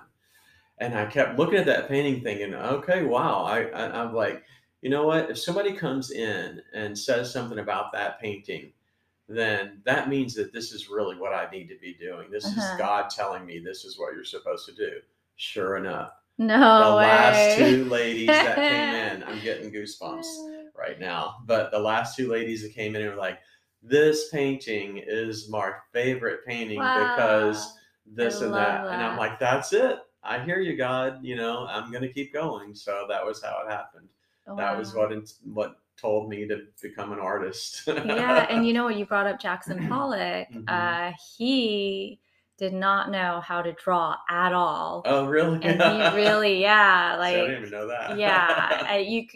And 0.78 0.94
I 0.94 1.06
kept 1.06 1.38
looking 1.38 1.58
at 1.58 1.66
that 1.66 1.88
painting, 1.88 2.22
thinking, 2.22 2.54
okay, 2.54 3.04
wow. 3.04 3.44
I, 3.44 3.64
I 3.66 4.02
I'm 4.02 4.14
like, 4.14 4.42
you 4.80 4.90
know 4.90 5.04
what? 5.04 5.30
If 5.30 5.38
somebody 5.38 5.74
comes 5.74 6.10
in 6.10 6.60
and 6.74 6.98
says 6.98 7.32
something 7.32 7.58
about 7.58 7.92
that 7.92 8.20
painting, 8.20 8.72
then 9.28 9.80
that 9.84 10.08
means 10.08 10.34
that 10.34 10.52
this 10.52 10.72
is 10.72 10.88
really 10.88 11.16
what 11.16 11.32
I 11.32 11.48
need 11.50 11.68
to 11.68 11.78
be 11.78 11.94
doing. 11.94 12.30
This 12.30 12.44
Uh-huh. 12.46 12.72
is 12.72 12.78
God 12.78 13.10
telling 13.10 13.46
me 13.46 13.58
this 13.60 13.84
is 13.84 13.98
what 13.98 14.14
you're 14.14 14.24
supposed 14.24 14.66
to 14.66 14.74
do. 14.74 15.00
Sure 15.36 15.76
enough 15.76 16.21
No 16.46 16.90
the 16.90 16.96
way. 16.96 17.02
last 17.06 17.56
two 17.56 17.84
ladies 17.86 18.28
that 18.28 18.56
came 18.56 18.94
in, 18.94 19.22
I'm 19.24 19.40
getting 19.42 19.70
goosebumps 19.70 20.26
right 20.76 20.98
now. 20.98 21.36
But 21.46 21.70
the 21.70 21.78
last 21.78 22.16
two 22.16 22.28
ladies 22.30 22.62
that 22.62 22.74
came 22.74 22.96
in 22.96 23.02
and 23.02 23.10
were 23.10 23.16
like, 23.16 23.38
"This 23.82 24.28
painting 24.30 24.98
is 24.98 25.48
my 25.48 25.72
favorite 25.92 26.44
painting 26.46 26.78
because 26.78 27.78
this 28.06 28.40
I 28.42 28.46
and 28.46 28.54
that. 28.54 28.84
love 28.84 28.92
And 28.92 29.02
I'm 29.02 29.16
like, 29.18 29.38
"That's 29.38 29.72
it. 29.72 29.98
I 30.24 30.42
hear 30.44 30.60
you, 30.60 30.76
God. 30.76 31.24
You 31.24 31.36
know, 31.36 31.66
I'm 31.66 31.92
gonna 31.92 32.08
keep 32.08 32.32
going." 32.32 32.74
So 32.74 33.06
that 33.08 33.24
was 33.24 33.42
how 33.42 33.62
it 33.66 33.70
happened. 33.70 34.08
That 34.56 34.76
was 34.76 34.94
what 34.94 35.12
it, 35.12 35.32
what 35.44 35.76
told 35.96 36.28
me 36.28 36.46
to 36.48 36.66
become 36.82 37.12
an 37.12 37.20
artist. 37.20 37.82
yeah, 37.86 38.46
and 38.50 38.66
you 38.66 38.72
know 38.74 38.84
what? 38.84 38.96
You 38.96 39.06
brought 39.06 39.26
up 39.26 39.40
Jackson 39.40 39.86
Pollock. 39.88 40.48
Mhm. 40.50 40.64
Uh, 40.68 41.12
he 41.36 42.18
did 42.62 42.72
not 42.72 43.10
know 43.10 43.40
how 43.40 43.60
to 43.60 43.72
draw 43.72 44.16
at 44.28 44.52
all, 44.52 45.02
oh, 45.04 45.26
really? 45.26 45.58
and 45.62 45.82
he 45.82 46.16
really, 46.22 46.60
yeah, 46.60 47.16
See, 47.16 47.22
I 47.22 47.30
didn't 47.32 47.48
like 47.50 47.58
even 47.58 47.70
know 47.70 47.86
that. 47.88 48.16
yeah, 48.18 48.84
I- 48.88 48.98
you. 48.98 49.26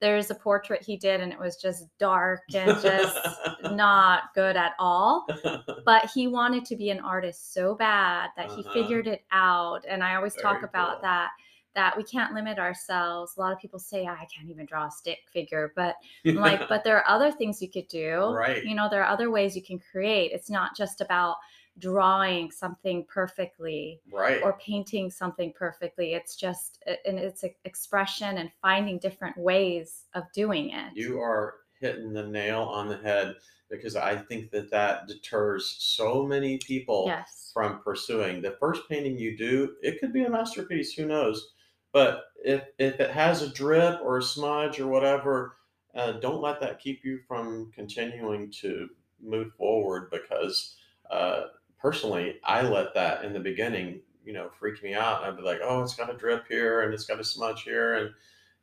There's 0.00 0.30
a 0.30 0.34
portrait 0.36 0.80
he 0.80 0.96
did, 0.96 1.20
and 1.20 1.32
it 1.32 1.38
was 1.40 1.56
just 1.56 1.86
dark 1.98 2.42
and 2.54 2.80
just 2.80 3.18
not 3.72 4.32
good 4.32 4.56
at 4.56 4.74
all. 4.78 5.26
But 5.84 6.08
he 6.14 6.28
wanted 6.28 6.64
to 6.66 6.76
be 6.76 6.90
an 6.90 7.00
artist 7.00 7.52
so 7.52 7.74
bad 7.74 8.30
that 8.36 8.46
he 8.52 8.60
Uh-huh. 8.62 8.72
figured 8.74 9.08
it 9.08 9.22
out. 9.32 9.84
And 9.88 10.04
I 10.04 10.14
always 10.14 10.36
talk 10.36 10.62
about 10.62 10.92
cool. 10.98 11.02
that 11.02 11.30
that 11.74 11.96
we 11.96 12.04
can't 12.04 12.32
limit 12.32 12.58
ourselves. 12.60 13.34
A 13.36 13.40
lot 13.40 13.52
of 13.52 13.58
people 13.58 13.78
say, 13.80 14.04
I 14.06 14.26
can't 14.34 14.48
even 14.50 14.66
draw 14.66 14.86
a 14.86 14.90
stick 14.90 15.18
figure, 15.32 15.72
but 15.74 15.96
I'm 16.24 16.36
like, 16.36 16.68
but 16.68 16.84
there 16.84 16.96
are 16.98 17.08
other 17.08 17.30
things 17.32 17.60
you 17.62 17.68
could 17.70 17.88
do. 17.88 18.30
Right. 18.32 18.62
You 18.64 18.74
know, 18.76 18.88
there 18.88 19.02
are 19.02 19.12
other 19.12 19.30
ways 19.32 19.56
you 19.56 19.62
can 19.62 19.78
create. 19.90 20.30
It's 20.32 20.50
not 20.50 20.76
just 20.76 21.00
about 21.00 21.36
drawing 21.78 22.50
something 22.50 23.04
perfectly 23.08 24.00
right. 24.12 24.42
or 24.42 24.54
painting 24.54 25.10
something 25.10 25.52
perfectly. 25.52 26.14
It's 26.14 26.36
just 26.36 26.82
and 27.06 27.18
it's 27.18 27.44
expression 27.64 28.38
and 28.38 28.50
finding 28.60 28.98
different 28.98 29.36
ways 29.36 30.04
of 30.14 30.24
doing 30.32 30.70
it. 30.70 30.92
You 30.94 31.20
are 31.20 31.54
hitting 31.80 32.12
the 32.12 32.26
nail 32.26 32.62
on 32.62 32.88
the 32.88 32.98
head 32.98 33.36
because 33.70 33.96
I 33.96 34.16
think 34.16 34.50
that 34.50 34.70
that 34.70 35.06
deters 35.06 35.76
so 35.78 36.26
many 36.26 36.58
people 36.58 37.04
yes. 37.06 37.50
from 37.52 37.80
pursuing. 37.82 38.40
The 38.40 38.56
first 38.58 38.82
painting 38.88 39.18
you 39.18 39.36
do, 39.36 39.74
it 39.82 40.00
could 40.00 40.12
be 40.12 40.24
a 40.24 40.30
masterpiece, 40.30 40.94
who 40.94 41.06
knows? 41.06 41.52
But 41.92 42.24
if, 42.44 42.62
if 42.78 43.00
it 43.00 43.10
has 43.10 43.42
a 43.42 43.52
drip 43.52 44.00
or 44.02 44.18
a 44.18 44.22
smudge 44.22 44.80
or 44.80 44.86
whatever, 44.86 45.56
uh, 45.94 46.12
don't 46.12 46.40
let 46.40 46.60
that 46.60 46.80
keep 46.80 47.04
you 47.04 47.20
from 47.26 47.70
continuing 47.74 48.50
to 48.62 48.88
move 49.22 49.52
forward 49.54 50.10
because 50.10 50.76
uh, 51.10 51.42
personally, 51.80 52.36
I 52.44 52.62
let 52.62 52.94
that 52.94 53.24
in 53.24 53.32
the 53.32 53.40
beginning, 53.40 54.00
you 54.24 54.32
know, 54.32 54.50
freak 54.58 54.82
me 54.82 54.94
out. 54.94 55.24
I'd 55.24 55.36
be 55.36 55.42
like, 55.42 55.60
oh, 55.62 55.82
it's 55.82 55.94
got 55.94 56.12
a 56.12 56.16
drip 56.16 56.46
here 56.48 56.82
and 56.82 56.92
it's 56.94 57.04
got 57.06 57.20
a 57.20 57.24
smudge 57.24 57.62
here. 57.62 57.94
And 57.94 58.10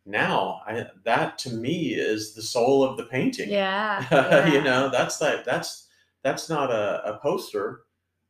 now 0.05 0.62
I, 0.67 0.86
that 1.03 1.38
to 1.39 1.53
me 1.53 1.93
is 1.95 2.34
the 2.34 2.41
soul 2.41 2.84
of 2.84 2.98
the 2.98 3.05
painting. 3.05 3.50
Yeah. 3.50 4.45
you 4.51 4.62
know, 4.62 4.89
that's 4.89 5.22
like, 5.22 5.45
that's, 5.45 5.88
that's 6.24 6.50
not 6.50 6.72
a, 6.72 7.01
a 7.15 7.19
poster. 7.19 7.81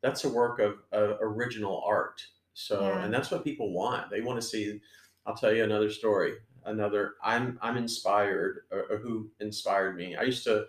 That's 0.01 0.23
a 0.23 0.29
work 0.29 0.59
of, 0.59 0.75
of 0.91 1.17
original 1.21 1.83
art. 1.85 2.21
So, 2.53 2.81
Yeah. 2.81 3.03
and 3.03 3.13
that's 3.13 3.31
what 3.31 3.43
people 3.43 3.71
want. 3.73 4.09
They 4.09 4.21
want 4.21 4.39
to 4.39 4.47
see 4.47 4.79
I'll 5.25 5.35
tell 5.35 5.51
you 5.53 5.63
another 5.63 5.89
story. 5.89 6.33
Another, 6.65 7.13
I'm 7.23 7.57
I'm 7.61 7.77
inspired, 7.77 8.59
or, 8.71 8.85
or 8.91 8.97
who 8.97 9.29
inspired 9.39 9.95
me. 9.97 10.15
I 10.15 10.23
used 10.23 10.43
to 10.45 10.65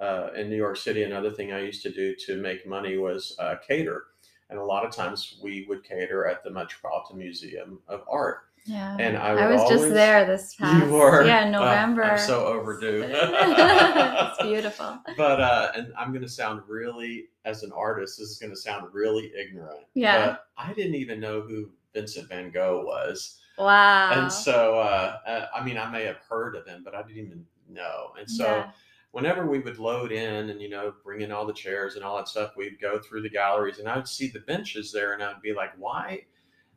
uh, 0.00 0.28
in 0.36 0.48
New 0.50 0.56
York 0.56 0.76
City. 0.76 1.02
Another 1.02 1.30
thing 1.30 1.52
I 1.52 1.60
used 1.60 1.82
to 1.82 1.90
do 1.90 2.14
to 2.26 2.36
make 2.40 2.66
money 2.66 2.96
was 2.98 3.34
uh, 3.38 3.56
cater, 3.66 4.04
and 4.50 4.58
a 4.58 4.64
lot 4.64 4.84
of 4.84 4.92
times 4.92 5.38
we 5.42 5.64
would 5.68 5.84
cater 5.84 6.26
at 6.26 6.42
the 6.44 6.50
Metropolitan 6.50 7.18
Museum 7.18 7.80
of 7.88 8.02
Art. 8.10 8.38
Yeah. 8.64 8.96
And 9.00 9.16
I, 9.16 9.28
I, 9.30 9.46
was 9.50 9.62
always, 9.62 9.80
just 9.80 9.94
there 9.94 10.26
this 10.26 10.54
past. 10.58 10.84
You 10.84 10.92
were. 10.92 11.24
Yeah, 11.24 11.46
in 11.48 11.54
Uh, 11.54 11.60
November. 11.60 12.02
I'm 12.04 12.18
so 12.18 12.44
overdue. 12.46 13.02
it's 13.10 14.42
beautiful. 14.42 14.98
but 15.16 15.40
uh 15.40 15.72
and 15.74 15.92
i'm 15.96 16.10
going 16.10 16.22
to 16.22 16.28
sound 16.28 16.60
really 16.68 17.28
as 17.44 17.62
an 17.62 17.72
artist 17.72 18.18
this 18.18 18.28
is 18.28 18.38
going 18.38 18.50
to 18.50 18.56
sound 18.56 18.92
really 18.92 19.32
ignorant 19.38 19.80
Yeah. 19.94 20.26
but 20.26 20.46
i 20.58 20.72
didn't 20.74 20.96
even 20.96 21.18
know 21.20 21.40
who 21.40 21.70
vincent 21.94 22.28
van 22.28 22.50
gogh 22.50 22.84
was 22.84 23.38
Wow. 23.56 24.10
and 24.12 24.30
so 24.32 24.78
uh, 24.78 25.16
uh 25.26 25.46
i 25.54 25.64
mean 25.64 25.78
i 25.78 25.88
may 25.90 26.04
have 26.04 26.18
heard 26.28 26.54
of 26.56 26.66
him 26.66 26.82
but 26.84 26.94
i 26.94 27.02
didn't 27.02 27.24
even 27.26 27.46
know 27.70 28.12
and 28.18 28.30
so 28.30 28.44
Yeah. 28.44 28.70
Whenever 29.12 29.46
we 29.46 29.58
would 29.58 29.78
load 29.78 30.12
in 30.12 30.50
and 30.50 30.60
you 30.60 30.68
know 30.68 30.92
bring 31.04 31.20
in 31.22 31.32
all 31.32 31.46
the 31.46 31.52
chairs 31.52 31.94
and 31.94 32.04
all 32.04 32.16
that 32.16 32.28
stuff 32.28 32.56
we'd 32.56 32.80
go 32.80 32.98
through 32.98 33.22
the 33.22 33.28
galleries 33.28 33.78
and 33.78 33.88
i 33.88 33.96
would 33.96 34.08
see 34.08 34.28
the 34.28 34.40
benches 34.40 34.92
there 34.92 35.12
and 35.12 35.22
i'd 35.22 35.42
be 35.42 35.54
like 35.54 35.70
why 35.78 36.20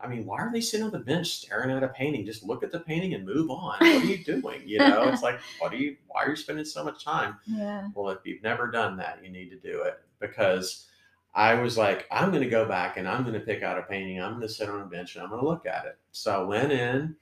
I 0.03 0.07
mean, 0.07 0.25
why 0.25 0.39
are 0.39 0.51
they 0.51 0.61
sitting 0.61 0.85
on 0.85 0.91
the 0.91 0.99
bench 0.99 1.27
staring 1.27 1.69
at 1.69 1.83
a 1.83 1.87
painting? 1.87 2.25
Just 2.25 2.43
look 2.43 2.63
at 2.63 2.71
the 2.71 2.79
painting 2.79 3.13
and 3.13 3.25
move 3.25 3.49
on. 3.49 3.77
What 3.79 3.81
are 3.81 4.05
you 4.05 4.17
doing? 4.23 4.61
You 4.65 4.79
know, 4.79 5.03
it's 5.03 5.21
like, 5.21 5.39
what 5.59 5.71
are 5.73 5.77
you? 5.77 5.95
Why 6.07 6.23
are 6.23 6.29
you 6.29 6.35
spending 6.35 6.65
so 6.65 6.83
much 6.83 7.03
time? 7.03 7.37
yeah. 7.45 7.87
Well, 7.93 8.09
if 8.09 8.19
you've 8.25 8.41
never 8.41 8.69
done 8.69 8.97
that, 8.97 9.19
you 9.23 9.29
need 9.29 9.49
to 9.49 9.57
do 9.57 9.83
it 9.83 9.99
because 10.19 10.87
I 11.33 11.53
was 11.53 11.77
like, 11.77 12.07
I'm 12.11 12.31
going 12.31 12.43
to 12.43 12.49
go 12.49 12.65
back 12.67 12.97
and 12.97 13.07
I'm 13.07 13.21
going 13.21 13.35
to 13.35 13.45
pick 13.45 13.63
out 13.63 13.77
a 13.77 13.83
painting. 13.83 14.21
I'm 14.21 14.31
going 14.31 14.41
to 14.41 14.49
sit 14.49 14.69
on 14.69 14.81
a 14.81 14.85
bench 14.85 15.15
and 15.15 15.23
I'm 15.23 15.29
going 15.29 15.41
to 15.41 15.47
look 15.47 15.65
at 15.65 15.85
it. 15.85 15.97
So 16.11 16.41
I 16.41 16.43
went 16.43 16.71
in 16.71 17.15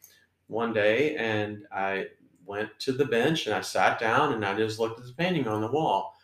one 0.48 0.74
day 0.74 1.16
and 1.18 1.64
I 1.72 2.08
went 2.50 2.70
to 2.80 2.92
the 2.92 3.06
bench 3.06 3.46
and 3.46 3.56
I 3.56 3.62
sat 3.62 4.00
down 4.00 4.34
and 4.34 4.44
I 4.44 4.58
just 4.58 4.80
looked 4.80 5.00
at 5.00 5.06
the 5.06 5.14
painting 5.14 5.48
on 5.48 5.62
the 5.62 5.72
wall 5.72 6.16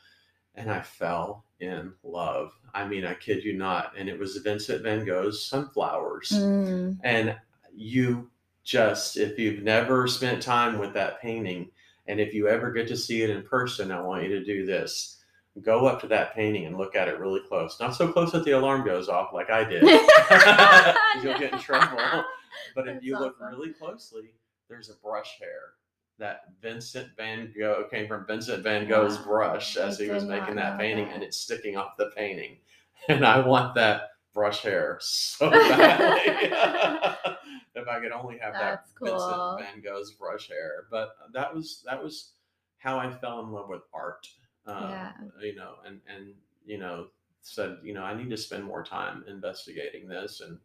and 0.55 0.71
I 0.71 0.81
fell 0.81 1.45
in 1.59 1.93
love. 2.03 2.51
I 2.73 2.87
mean, 2.87 3.05
I 3.05 3.13
kid 3.13 3.43
you 3.43 3.53
not. 3.53 3.93
And 3.97 4.09
it 4.09 4.17
was 4.17 4.35
Vincent 4.37 4.81
van 4.81 5.05
Gogh's 5.05 5.45
Sunflowers. 5.45 6.31
Mm. 6.31 6.97
And 7.03 7.35
you 7.75 8.31
just, 8.63 9.17
if 9.17 9.37
you've 9.37 9.63
never 9.63 10.07
spent 10.07 10.41
time 10.41 10.79
with 10.79 10.93
that 10.95 11.21
painting, 11.21 11.69
and 12.07 12.19
if 12.19 12.33
you 12.33 12.47
ever 12.47 12.71
get 12.71 12.87
to 12.87 12.97
see 12.97 13.21
it 13.21 13.29
in 13.29 13.43
person, 13.43 13.91
I 13.91 14.01
want 14.01 14.23
you 14.23 14.29
to 14.29 14.43
do 14.43 14.65
this. 14.65 15.23
Go 15.61 15.85
up 15.85 16.01
to 16.01 16.07
that 16.07 16.35
painting 16.35 16.65
and 16.65 16.77
look 16.77 16.95
at 16.95 17.07
it 17.07 17.19
really 17.19 17.41
close. 17.47 17.79
Not 17.79 17.95
so 17.95 18.11
close 18.11 18.31
that 18.31 18.43
the 18.43 18.51
alarm 18.51 18.83
goes 18.83 19.09
off 19.09 19.31
like 19.31 19.49
I 19.49 19.63
did. 19.63 19.83
You'll 21.23 21.39
get 21.39 21.53
in 21.53 21.59
trouble. 21.61 22.25
But 22.73 22.87
if 22.87 22.95
That's 22.95 23.05
you 23.05 23.17
look 23.19 23.37
really 23.39 23.73
closely, 23.73 24.33
there's 24.67 24.89
a 24.89 24.95
brush 24.95 25.37
hair 25.39 25.75
that 26.17 26.45
Vincent 26.61 27.09
Van 27.17 27.53
Gogh 27.57 27.87
came 27.91 28.07
from 28.07 28.25
Vincent 28.25 28.63
Van 28.63 28.87
Gogh's 28.87 29.17
Wow. 29.19 29.25
brush 29.25 29.75
as 29.77 29.99
he 29.99 30.09
was 30.09 30.23
making 30.23 30.55
that 30.55 30.79
painting, 30.79 31.05
that. 31.07 31.15
and 31.15 31.23
it's 31.23 31.37
sticking 31.37 31.75
off 31.77 31.97
the 31.97 32.11
painting. 32.15 32.57
And 33.09 33.25
I 33.25 33.45
want 33.45 33.75
that 33.75 34.11
brush 34.33 34.61
hair 34.61 34.97
so 35.01 35.49
badly. 35.51 36.49
if 37.75 37.87
I 37.87 37.99
could 37.99 38.11
only 38.13 38.37
have 38.39 38.53
That's 38.53 38.91
that 38.91 38.95
cool. 38.97 39.57
Vincent 39.57 39.59
Van 39.83 39.93
Gogh's 39.93 40.11
brush 40.13 40.47
hair, 40.47 40.85
but 40.89 41.15
that 41.33 41.53
was 41.53 41.83
that 41.85 42.01
was 42.01 42.31
how 42.77 42.97
I 42.97 43.11
fell 43.11 43.41
in 43.41 43.51
love 43.51 43.69
with 43.69 43.81
art. 43.93 44.27
Um, 44.65 44.89
Yeah. 44.89 45.11
You 45.41 45.55
know, 45.55 45.75
and 45.85 45.99
and 46.07 46.33
you 46.65 46.77
know 46.79 47.07
said 47.41 47.77
you 47.83 47.93
know 47.93 48.01
I 48.03 48.15
need 48.15 48.29
to 48.31 48.37
spend 48.37 48.63
more 48.63 48.83
time 48.83 49.23
investigating 49.27 50.07
this, 50.07 50.41
and 50.41 50.57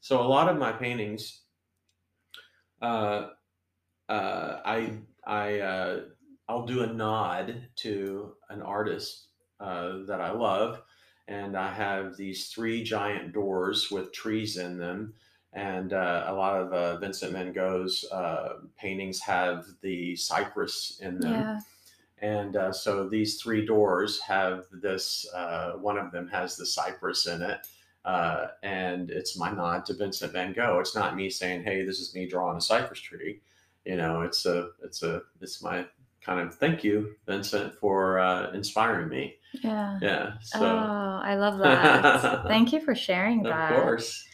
so 0.00 0.20
a 0.20 0.26
lot 0.26 0.48
of 0.48 0.56
my 0.56 0.72
paintings, 0.72 1.42
uh, 2.82 3.28
uh, 4.08 4.60
I 4.64 4.98
I 5.26 5.60
uh, 5.60 6.00
I'll 6.48 6.66
do 6.66 6.82
a 6.82 6.92
nod 6.92 7.68
to 7.76 8.32
an 8.50 8.62
artist 8.62 9.28
uh, 9.60 9.98
that 10.06 10.20
I 10.20 10.32
love, 10.32 10.82
and 11.28 11.56
I 11.56 11.72
have 11.72 12.16
these 12.16 12.48
three 12.48 12.82
giant 12.82 13.32
doors 13.32 13.90
with 13.90 14.12
trees 14.12 14.56
in 14.56 14.78
them. 14.78 15.14
And 15.52 15.92
uh, 15.92 16.24
a 16.26 16.34
lot 16.34 16.60
of 16.60 16.72
uh, 16.72 16.98
Vincent 16.98 17.32
Van 17.32 17.52
Gogh's 17.52 18.04
uh, 18.10 18.54
paintings 18.76 19.20
have 19.20 19.64
the 19.82 20.16
cypress 20.16 20.98
in 21.00 21.20
them. 21.20 21.32
Yeah. 21.32 21.60
And 22.18 22.56
uh, 22.56 22.72
so 22.72 23.08
these 23.08 23.40
three 23.40 23.64
doors 23.64 24.20
have 24.22 24.64
this, 24.72 25.26
uh, 25.32 25.72
one 25.72 25.96
of 25.96 26.10
them 26.10 26.26
has 26.28 26.56
the 26.56 26.66
cypress 26.66 27.26
in 27.26 27.42
it. 27.42 27.66
Uh, 28.04 28.48
and 28.62 29.10
it's 29.10 29.38
my 29.38 29.50
nod 29.50 29.86
to 29.86 29.94
Vincent 29.94 30.32
van 30.32 30.52
Gogh. 30.52 30.78
It's 30.80 30.94
not 30.94 31.16
me 31.16 31.30
saying, 31.30 31.62
"Hey, 31.62 31.84
this 31.84 32.00
is 32.00 32.14
me 32.14 32.26
drawing 32.26 32.58
a 32.58 32.60
cypress 32.60 33.00
tree." 33.00 33.40
You 33.84 33.96
know, 33.96 34.22
it's 34.22 34.46
a, 34.46 34.68
it's 34.82 35.02
a, 35.02 35.22
it's 35.40 35.62
my 35.62 35.84
kind 36.22 36.40
of 36.40 36.54
thank 36.54 36.82
you, 36.82 37.14
Vincent, 37.26 37.74
for 37.74 38.18
uh, 38.18 38.50
inspiring 38.52 39.08
me. 39.08 39.36
Yeah. 39.62 39.98
Yeah. 40.02 40.32
So, 40.42 40.64
oh, 40.66 41.20
I 41.22 41.36
love 41.36 41.58
that. 41.58 42.42
Thank 42.48 42.72
you 42.72 42.80
for 42.80 42.94
sharing 42.94 43.42
that. 43.44 43.70
of 43.72 43.82
course. 43.82 44.26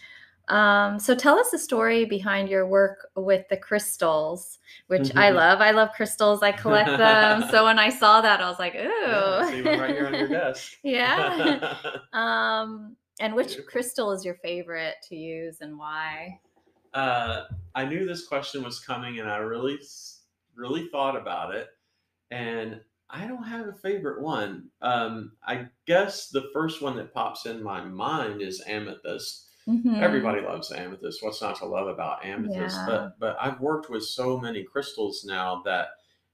Um, 0.49 0.99
so 0.99 1.15
tell 1.15 1.39
us 1.39 1.51
the 1.51 1.59
story 1.59 2.05
behind 2.07 2.49
your 2.49 2.67
work 2.67 3.09
with 3.15 3.47
the 3.51 3.57
crystals, 3.57 4.59
which 4.89 5.15
I 5.17 5.31
Mhm. 5.31 5.35
love. 5.43 5.61
I 5.61 5.71
love 5.73 5.91
crystals. 5.95 6.43
I 6.43 6.53
collect 6.53 6.89
them. 6.97 7.45
so 7.51 7.65
when 7.67 7.79
I 7.79 7.89
saw 7.91 8.21
that, 8.21 8.41
I 8.41 8.49
was 8.49 8.59
like, 8.59 8.75
ooh. 8.77 8.79
Yeah, 9.07 9.51
see 9.51 9.63
one 9.63 9.79
right 9.79 9.91
here 9.91 10.07
on 10.07 10.15
your 10.15 10.29
desk. 10.29 10.73
yeah. 10.83 11.61
Um, 12.13 12.97
and 13.21 13.35
which 13.35 13.49
Beautiful. 13.49 13.71
crystal 13.71 14.13
is 14.13 14.25
your 14.25 14.37
favorite 14.37 14.95
to 15.09 15.17
use 15.17 15.61
and 15.61 15.79
why? 15.79 16.41
Uh, 16.95 17.45
I 17.75 17.85
knew 17.85 18.07
this 18.07 18.27
question 18.27 18.63
was 18.63 18.81
coming, 18.81 19.21
and 19.21 19.31
I 19.31 19.39
really, 19.39 19.79
really 20.55 20.89
thought 20.89 21.17
about 21.17 21.55
it. 21.55 21.69
And 22.31 22.83
I 23.11 23.27
don't 23.27 23.45
have 23.45 23.67
a 23.69 23.75
favorite 23.75 24.23
one. 24.23 24.71
Um, 24.83 25.37
I 25.45 25.69
guess 25.87 26.29
the 26.29 26.51
first 26.53 26.83
one 26.83 26.97
that 26.97 27.13
pops 27.15 27.47
in 27.47 27.63
my 27.63 27.85
mind 27.85 28.43
is 28.43 28.63
amethyst. 28.67 29.49
Mhm. 29.67 30.03
Everybody 30.03 30.41
loves 30.41 30.73
amethyst. 30.73 31.23
What's 31.23 31.43
not 31.43 31.57
to 31.57 31.67
love 31.67 31.89
about 31.89 32.25
amethyst? 32.25 32.77
Yeah. 32.77 32.87
But 32.87 33.19
but 33.19 33.37
I've 33.41 33.61
worked 33.61 33.91
with 33.91 34.05
so 34.05 34.39
many 34.39 34.65
crystals 34.65 35.25
now 35.25 35.63
that 35.65 35.89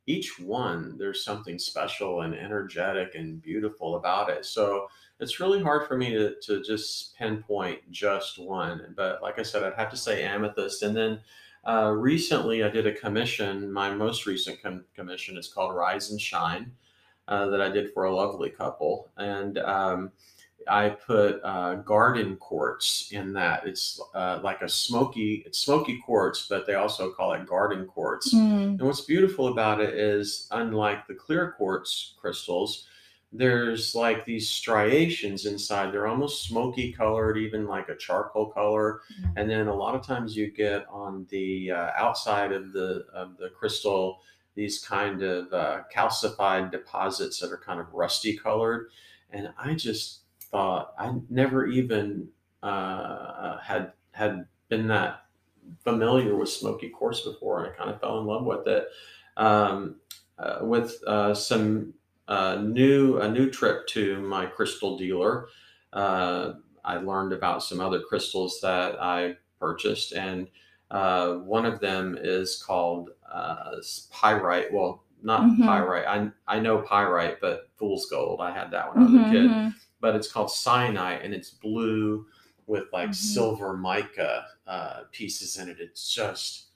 each 0.06 0.38
one 0.38 0.96
there's 0.98 1.24
something 1.24 1.58
special 1.58 2.20
and 2.20 2.34
energetic 2.34 3.14
and 3.14 3.42
beautiful 3.42 3.96
about 3.96 4.30
it. 4.30 4.44
So 4.44 4.88
it's 5.20 5.40
really 5.40 5.62
hard 5.62 5.86
for 5.86 5.96
me 5.96 6.10
to, 6.10 6.34
to 6.42 6.62
just 6.62 7.16
pinpoint 7.16 7.90
just 7.90 8.38
one. 8.38 8.94
But 8.96 9.22
like 9.22 9.38
I 9.38 9.42
said, 9.42 9.62
I'd 9.62 9.74
have 9.74 9.90
to 9.90 9.96
say 9.96 10.22
amethyst. 10.22 10.82
And 10.82 10.96
then 10.96 11.20
uh, 11.66 11.90
recently 11.90 12.62
I 12.62 12.68
did 12.68 12.86
a 12.86 12.92
commission. 12.92 13.72
My 13.72 13.92
most 13.92 14.26
recent 14.26 14.62
com- 14.62 14.84
commission 14.94 15.36
is 15.36 15.48
called 15.48 15.74
Rise 15.74 16.10
and 16.10 16.20
Shine 16.20 16.72
uh, 17.28 17.46
that 17.46 17.60
I 17.60 17.68
did 17.70 17.92
for 17.92 18.04
a 18.04 18.14
lovely 18.14 18.50
couple. 18.50 19.10
And 19.16 19.58
um, 19.58 20.12
I 20.68 20.90
put 20.90 21.40
uh, 21.42 21.76
garden 21.76 22.36
quartz 22.36 23.10
in 23.12 23.32
that. 23.34 23.66
It's 23.66 24.00
uh, 24.14 24.40
like 24.42 24.62
a 24.62 24.68
smoky, 24.68 25.42
it's 25.46 25.58
smoky 25.58 26.00
quartz, 26.04 26.46
but 26.48 26.66
they 26.66 26.74
also 26.74 27.10
call 27.10 27.32
it 27.32 27.46
garden 27.46 27.86
quartz. 27.86 28.34
Mm. 28.34 28.78
And 28.78 28.82
what's 28.82 29.02
beautiful 29.02 29.48
about 29.48 29.80
it 29.80 29.94
is, 29.94 30.48
unlike 30.50 31.06
the 31.06 31.14
clear 31.14 31.54
quartz 31.56 32.14
crystals, 32.20 32.86
there's 33.36 33.94
like 33.94 34.24
these 34.24 34.48
striations 34.48 35.46
inside. 35.46 35.92
They're 35.92 36.06
almost 36.06 36.44
smoky 36.44 36.92
colored, 36.92 37.36
even 37.38 37.66
like 37.66 37.88
a 37.88 37.96
charcoal 37.96 38.46
color. 38.46 39.02
Mm. 39.20 39.32
And 39.36 39.50
then 39.50 39.68
a 39.68 39.74
lot 39.74 39.94
of 39.94 40.06
times 40.06 40.36
you 40.36 40.50
get 40.50 40.86
on 40.90 41.26
the 41.30 41.72
uh, 41.72 41.90
outside 41.96 42.52
of 42.52 42.72
the 42.72 43.04
of 43.12 43.36
the 43.36 43.50
crystal 43.50 44.20
these 44.54 44.78
kind 44.78 45.22
of 45.22 45.52
uh, 45.52 45.82
calcified 45.94 46.70
deposits 46.72 47.38
that 47.40 47.52
are 47.52 47.58
kind 47.58 47.78
of 47.78 47.92
rusty 47.92 48.36
colored. 48.36 48.88
And 49.30 49.50
I 49.58 49.74
just 49.74 50.20
thought 50.40 50.94
I 50.98 51.12
never 51.28 51.66
even 51.66 52.28
uh, 52.62 53.58
had 53.58 53.92
had 54.12 54.46
been 54.68 54.88
that 54.88 55.26
familiar 55.84 56.36
with 56.36 56.48
smoky 56.48 56.88
quartz 56.88 57.20
before, 57.20 57.62
and 57.62 57.72
I 57.72 57.76
kind 57.76 57.90
of 57.90 58.00
fell 58.00 58.18
in 58.18 58.26
love 58.26 58.44
with 58.44 58.66
it. 58.66 58.88
Um, 59.36 59.96
uh, 60.38 60.58
with 60.62 61.02
uh, 61.06 61.34
some 61.34 61.94
uh, 62.28 62.56
new 62.56 63.18
a 63.18 63.30
new 63.30 63.50
trip 63.50 63.86
to 63.88 64.20
my 64.22 64.46
crystal 64.46 64.96
dealer, 64.98 65.48
uh, 65.92 66.54
I 66.84 66.96
learned 66.98 67.32
about 67.32 67.62
some 67.62 67.80
other 67.80 68.00
crystals 68.00 68.60
that 68.62 69.00
I 69.02 69.36
purchased, 69.58 70.12
and 70.12 70.48
uh, 70.90 71.34
one 71.36 71.66
of 71.66 71.80
them 71.80 72.16
is 72.20 72.62
called 72.62 73.10
uh, 73.30 73.76
pyrite. 74.10 74.72
Well, 74.72 75.04
not 75.22 75.58
Mhm. 75.58 75.60
pyrite. 75.60 76.06
I 76.06 76.30
I 76.46 76.60
know 76.60 76.82
pyrite, 76.82 77.40
but 77.40 77.70
fool's 77.76 78.06
gold. 78.06 78.40
I 78.40 78.52
had 78.52 78.70
that 78.72 78.88
when 78.88 78.98
I 78.98 79.04
was 79.04 79.14
a 79.14 79.20
kid 79.22 79.56
Mhm. 79.56 79.80
but 79.98 80.14
it's 80.14 80.30
called 80.30 80.48
kyanite 80.50 81.24
and 81.24 81.32
it's 81.32 81.48
blue 81.50 82.26
with 82.66 82.84
like 82.92 83.14
Mhm. 83.14 83.14
silver 83.14 83.76
mica 83.76 84.46
uh, 84.66 85.04
pieces 85.10 85.56
in 85.56 85.68
it. 85.70 85.80
It's 85.80 86.12
just 86.12 86.66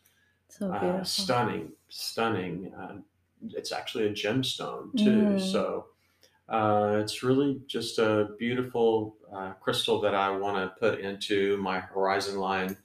So 0.49 0.73
uh, 0.73 0.75
beautiful. 0.75 1.05
stunning, 1.05 1.73
stunning. 1.89 2.73
It's 3.48 3.72
actually 3.72 4.07
a 4.07 4.11
gemstone 4.12 4.94
too. 4.96 5.35
Mm. 5.35 5.40
So 5.40 5.87
uh, 6.48 6.98
it's 7.03 7.22
really 7.22 7.61
just 7.66 7.98
a 7.98 8.31
beautiful 8.38 9.16
uh, 9.33 9.53
crystal 9.61 10.00
that 10.03 10.14
I 10.14 10.31
want 10.31 10.57
to 10.57 10.79
put 10.81 11.00
into 11.00 11.57
my 11.59 11.81
Horizon 11.81 12.38
line 12.38 12.76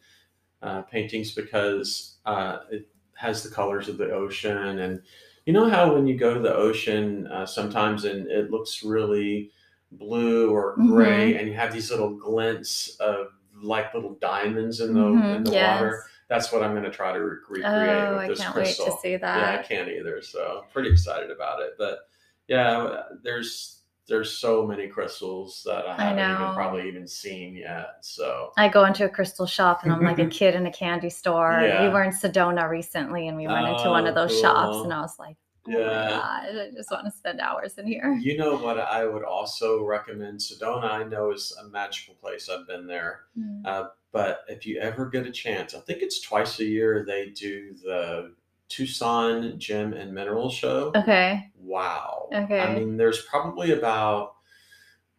uh, 0.62 0.82
paintings 0.84 1.32
because 1.34 2.18
uh, 2.26 2.60
it 2.72 2.88
has 3.16 3.44
the 3.44 3.50
colors 3.50 3.88
of 3.88 3.98
the 3.98 4.12
ocean. 4.12 4.80
And 4.80 5.02
you 5.46 5.54
know 5.54 5.70
how 5.70 5.94
when 5.94 6.08
you 6.08 6.18
go 6.18 6.34
to 6.34 6.40
the 6.40 6.54
ocean, 6.54 7.28
uh, 7.28 7.46
sometimes 7.46 8.06
and 8.06 8.28
it 8.28 8.52
looks 8.52 8.84
really 8.84 9.52
blue 9.92 10.52
or 10.52 10.76
gray, 10.76 11.34
Mhm. 11.34 11.40
and 11.40 11.48
you 11.48 11.54
have 11.54 11.72
these 11.74 11.92
little 11.92 12.16
glints 12.16 12.96
of 13.00 13.28
like 13.62 13.94
little 13.94 14.16
diamonds 14.16 14.80
in 14.82 14.94
the 14.94 15.00
Mhm, 15.02 15.36
in 15.38 15.44
the 15.44 15.52
yes. 15.52 15.82
water. 15.82 16.04
That's 16.28 16.52
what 16.52 16.64
I'm 16.64 16.72
going 16.72 16.84
to 16.84 16.92
try 16.92 17.14
to 17.14 17.20
re- 17.20 17.38
recreate 17.48 17.66
Oh, 17.66 18.12
with 18.14 18.20
I 18.22 18.28
this 18.30 18.40
can't 18.40 18.54
crystal. 18.54 18.86
wait 18.86 18.92
to 18.94 18.98
see 19.02 19.18
that. 19.18 19.38
Yeah, 19.54 19.60
I 19.60 19.64
can't 19.64 19.90
either. 19.90 20.22
So 20.22 20.62
I'm 20.64 20.70
pretty 20.72 20.90
excited 20.90 21.30
about 21.30 21.62
it. 21.62 21.74
But 21.78 22.00
yeah, 22.48 23.04
there's 23.24 23.82
there's 24.08 24.38
so 24.38 24.66
many 24.66 24.88
crystals 24.88 25.64
that 25.66 25.88
I 25.88 25.94
I 25.94 26.04
haven't 26.04 26.20
even 26.20 26.42
know. 26.42 26.54
probably 26.54 26.88
even 26.88 27.08
seen 27.08 27.56
yet. 27.56 27.88
So 28.02 28.52
I 28.58 28.70
go 28.70 28.86
into 28.86 29.06
a 29.06 29.10
crystal 29.10 29.48
shop 29.48 29.84
and 29.84 29.92
I'm 29.92 30.04
like 30.04 30.20
a 30.20 30.28
kid 30.40 30.54
in 30.56 30.66
a 30.68 30.72
candy 30.72 31.10
store. 31.10 31.60
Yeah. 31.62 31.84
We 31.84 31.90
were 31.90 32.04
in 32.04 32.12
Sedona 32.12 32.70
recently 32.70 33.28
and 33.28 33.36
we 33.38 33.48
went 33.48 33.68
into 33.68 33.90
one 33.90 34.06
of 34.06 34.16
oh, 34.16 34.28
those 34.28 34.40
shops 34.40 34.84
and 34.84 34.94
I 34.94 35.02
was 35.02 35.18
like, 35.18 35.38
oh 35.40 35.45
Yeah. 35.68 36.10
God, 36.10 36.58
I 36.58 36.72
just 36.76 36.92
want 36.92 37.06
to 37.06 37.12
spend 37.12 37.40
hours 37.40 37.78
in 37.78 37.88
here. 37.88 38.14
you 38.22 38.38
know 38.38 38.56
what 38.56 38.80
I 38.80 39.06
would 39.06 39.24
also 39.24 39.84
recommend 39.84 40.40
Sedona. 40.40 40.92
I 40.92 41.04
know 41.04 41.32
is 41.32 41.56
a 41.64 41.68
magical 41.70 42.16
place. 42.16 42.50
I've 42.50 42.68
been 42.68 42.88
there. 42.88 43.22
Mm. 43.38 43.66
Uh, 43.66 43.88
but 44.12 44.42
if 44.48 44.66
you 44.66 44.80
ever 44.80 45.08
get 45.08 45.26
a 45.26 45.32
chance, 45.32 45.74
I 45.74 45.80
think 45.80 46.02
it's 46.02 46.22
twice 46.22 46.60
a 46.60 46.66
year 46.66 47.04
they 47.06 47.32
do 47.32 47.74
the 47.84 48.34
Tucson 48.70 49.60
Gem 49.60 49.94
and 49.94 50.14
Mineral 50.14 50.50
Show. 50.50 50.92
Okay. 50.96 51.52
Wow. 51.60 52.30
Okay. 52.34 52.60
I 52.60 52.74
mean, 52.76 52.98
there's 52.98 53.22
probably 53.24 53.72
about, 53.72 54.36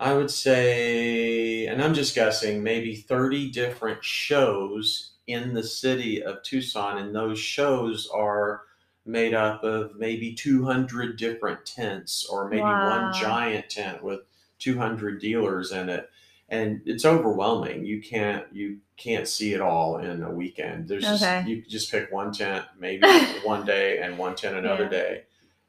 I 0.01 0.15
would 0.15 0.31
say, 0.31 1.67
and 1.67 1.83
I'm 1.83 1.95
just 1.95 2.15
guessing, 2.15 2.63
maybe 2.63 2.97
30 2.97 3.51
different 3.51 4.03
shows 4.03 5.13
in 5.27 5.55
the 5.55 5.63
city 5.63 6.23
of 6.23 6.43
Tucson. 6.43 6.99
And 6.99 7.15
those 7.15 7.39
shows 7.39 8.09
are 8.13 8.63
made 9.07 9.35
up 9.35 9.63
of 9.65 9.97
maybe 9.97 10.33
200 10.35 11.17
different 11.17 11.65
tents 11.65 12.27
or 12.27 12.49
maybe 12.49 12.63
Wow. 12.63 12.91
one 13.11 13.13
giant 13.21 13.69
tent 13.71 14.03
with 14.03 14.21
200 14.59 15.21
dealers 15.21 15.73
in 15.73 15.89
it. 15.89 16.11
And 16.49 16.81
it's 16.87 17.05
overwhelming. 17.05 17.85
You 17.85 18.01
can't 18.01 18.45
you 18.53 18.79
can't 18.97 19.27
see 19.27 19.53
it 19.53 19.61
all 19.61 19.99
in 19.99 20.23
a 20.23 20.31
weekend. 20.31 20.87
There's 20.89 21.03
just 21.03 21.47
you 21.49 21.63
just 21.63 21.91
pick 21.91 22.11
one 22.13 22.33
tent 22.33 22.65
maybe 22.79 23.07
one 23.45 23.65
day 23.67 23.99
and 23.99 24.17
one 24.17 24.37
tent 24.37 24.57
another 24.57 24.85
Yeah. 24.85 24.91
day 24.91 25.23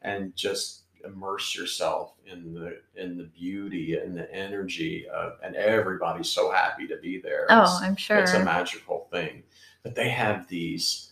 and 0.03 0.35
just 0.35 0.83
immerse 1.03 1.55
yourself 1.55 2.13
in 2.25 2.53
the 2.53 2.79
in 2.95 3.17
the 3.17 3.23
beauty 3.23 3.97
and 3.97 4.15
the 4.15 4.31
energy 4.33 5.07
of 5.09 5.33
and 5.43 5.55
everybody's 5.55 6.29
so 6.29 6.51
happy 6.51 6.85
to 6.87 6.97
be 6.97 7.19
there. 7.19 7.47
Oh, 7.49 7.61
It's- 7.63 7.81
I'm 7.81 7.95
sure. 7.95 8.17
it's 8.17 8.33
a 8.33 8.43
magical 8.43 9.07
thing. 9.11 9.43
But 9.83 9.95
they 9.95 10.09
have 10.09 10.47
these 10.47 11.11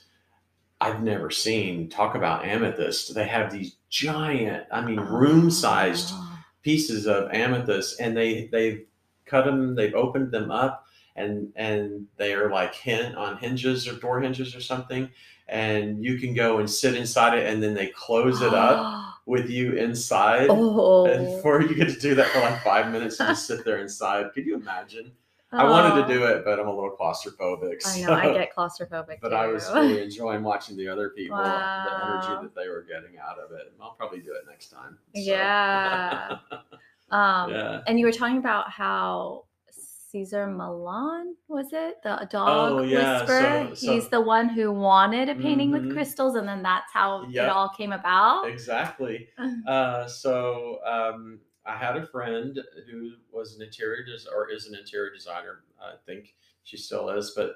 I've 0.86 1.02
never 1.04 1.30
seen 1.32 1.89
talk 1.89 2.15
about 2.15 2.45
amethyst. 2.45 3.13
They 3.15 3.28
have 3.28 3.52
these 3.52 3.76
giant, 3.89 4.65
I 4.71 4.82
mean, 4.86 5.00
room 5.00 5.50
sized 5.50 6.10
Oh. 6.13 6.17
Ah. 6.21 6.45
pieces 6.62 7.06
of 7.08 7.32
amethyst 7.32 8.00
and 8.00 8.15
they 8.17 8.48
they've 8.52 8.86
cut 9.26 9.45
them, 9.45 9.76
they've 9.76 9.93
opened 9.95 10.32
them 10.32 10.52
up 10.52 10.86
and 11.15 11.52
and 11.56 12.08
they 12.17 12.34
are 12.34 12.50
like 12.50 12.74
hin 12.76 13.15
on 13.15 13.38
hinges 13.38 13.88
or 13.88 13.93
door 14.00 14.19
hinges 14.21 14.56
or 14.56 14.62
something. 14.62 15.10
And 15.48 16.04
you 16.04 16.17
can 16.17 16.34
go 16.34 16.58
and 16.60 16.67
sit 16.69 16.95
inside 16.95 17.38
it 17.38 17.45
and 17.48 17.62
then 17.62 17.74
they 17.76 17.88
close 17.88 18.41
it 18.41 18.54
up 18.54 19.13
with 19.28 19.50
you 19.50 19.74
inside. 19.74 20.48
Oh. 20.50 21.06
And 21.06 21.41
for 21.41 21.62
you 21.62 21.76
get 21.76 21.89
to 21.89 22.00
do 22.00 22.15
that 22.15 22.28
for 22.30 22.39
like 22.41 22.63
five 22.63 22.91
minutes 22.91 23.19
and 23.19 23.30
just 23.30 23.45
sit 23.48 23.63
there 23.63 23.78
inside. 23.78 24.34
Could 24.34 24.45
you 24.48 24.56
imagine? 24.56 25.12
I 25.59 25.69
wanted 25.69 26.07
to 26.07 26.13
do 26.13 26.23
it, 26.25 26.43
but 26.45 26.59
I'm 26.59 26.67
a 26.67 26.73
little 26.73 26.95
claustrophobic. 26.99 27.81
Oh. 27.85 27.91
I 27.91 28.01
know, 28.01 28.13
I 28.13 28.33
get 28.33 28.55
claustrophobic. 28.55 29.17
but 29.21 29.33
I 29.33 29.47
was 29.47 29.69
really 29.73 30.01
enjoying 30.01 30.43
watching 30.43 30.75
the 30.77 30.87
other 30.87 31.09
people, 31.09 31.37
the 31.37 31.43
energy 31.43 32.27
that 32.43 32.55
they 32.55 32.67
were 32.69 32.81
getting 32.87 33.17
out 33.19 33.39
of 33.39 33.51
it. 33.51 33.61
And 33.71 33.81
I'll 33.81 33.93
probably 33.93 34.19
do 34.19 34.33
it 34.33 34.43
next 34.49 34.69
time. 34.69 34.97
so. 35.13 35.21
Yeah. 35.21 36.37
um, 37.11 37.51
yeah. 37.51 37.81
And 37.87 37.99
you 37.99 38.05
were 38.05 38.11
talking 38.11 38.37
about 38.37 38.69
how 38.69 39.45
Cesar 39.69 40.47
Millan 40.47 41.35
was 41.49 41.67
it 41.73 41.95
the 42.03 42.25
dog 42.31 42.71
Oh, 42.71 42.81
yeah, 42.83 43.19
whisperer? 43.19 43.67
so- 43.69 43.73
so- 43.73 43.91
He's 43.93 44.07
the 44.07 44.21
one 44.21 44.47
who 44.49 44.71
wanted 44.71 45.27
a 45.29 45.35
painting 45.35 45.71
Mhm. 45.71 45.73
with 45.87 45.93
crystals, 45.93 46.35
and 46.35 46.47
then 46.47 46.63
that's 46.63 46.91
how 46.93 47.25
it 47.29 47.37
all 47.39 47.69
came 47.69 47.91
about. 47.91 48.47
Exactly. 48.47 49.27
Uh, 49.67 50.07
so 50.07 50.79
um, 50.85 51.39
I 51.65 51.75
had 51.75 51.97
a 51.97 52.06
friend 52.06 52.60
who 52.89 53.13
was 53.32 53.56
an 53.56 53.62
interior 53.63 54.04
des- 54.06 54.30
or 54.34 54.49
is 54.51 54.67
an 54.67 54.75
interior 54.75 55.12
designer. 55.12 55.63
I 55.82 55.93
think 56.06 56.36
she 56.63 56.78
still 56.78 57.10
is, 57.10 57.32
but 57.36 57.56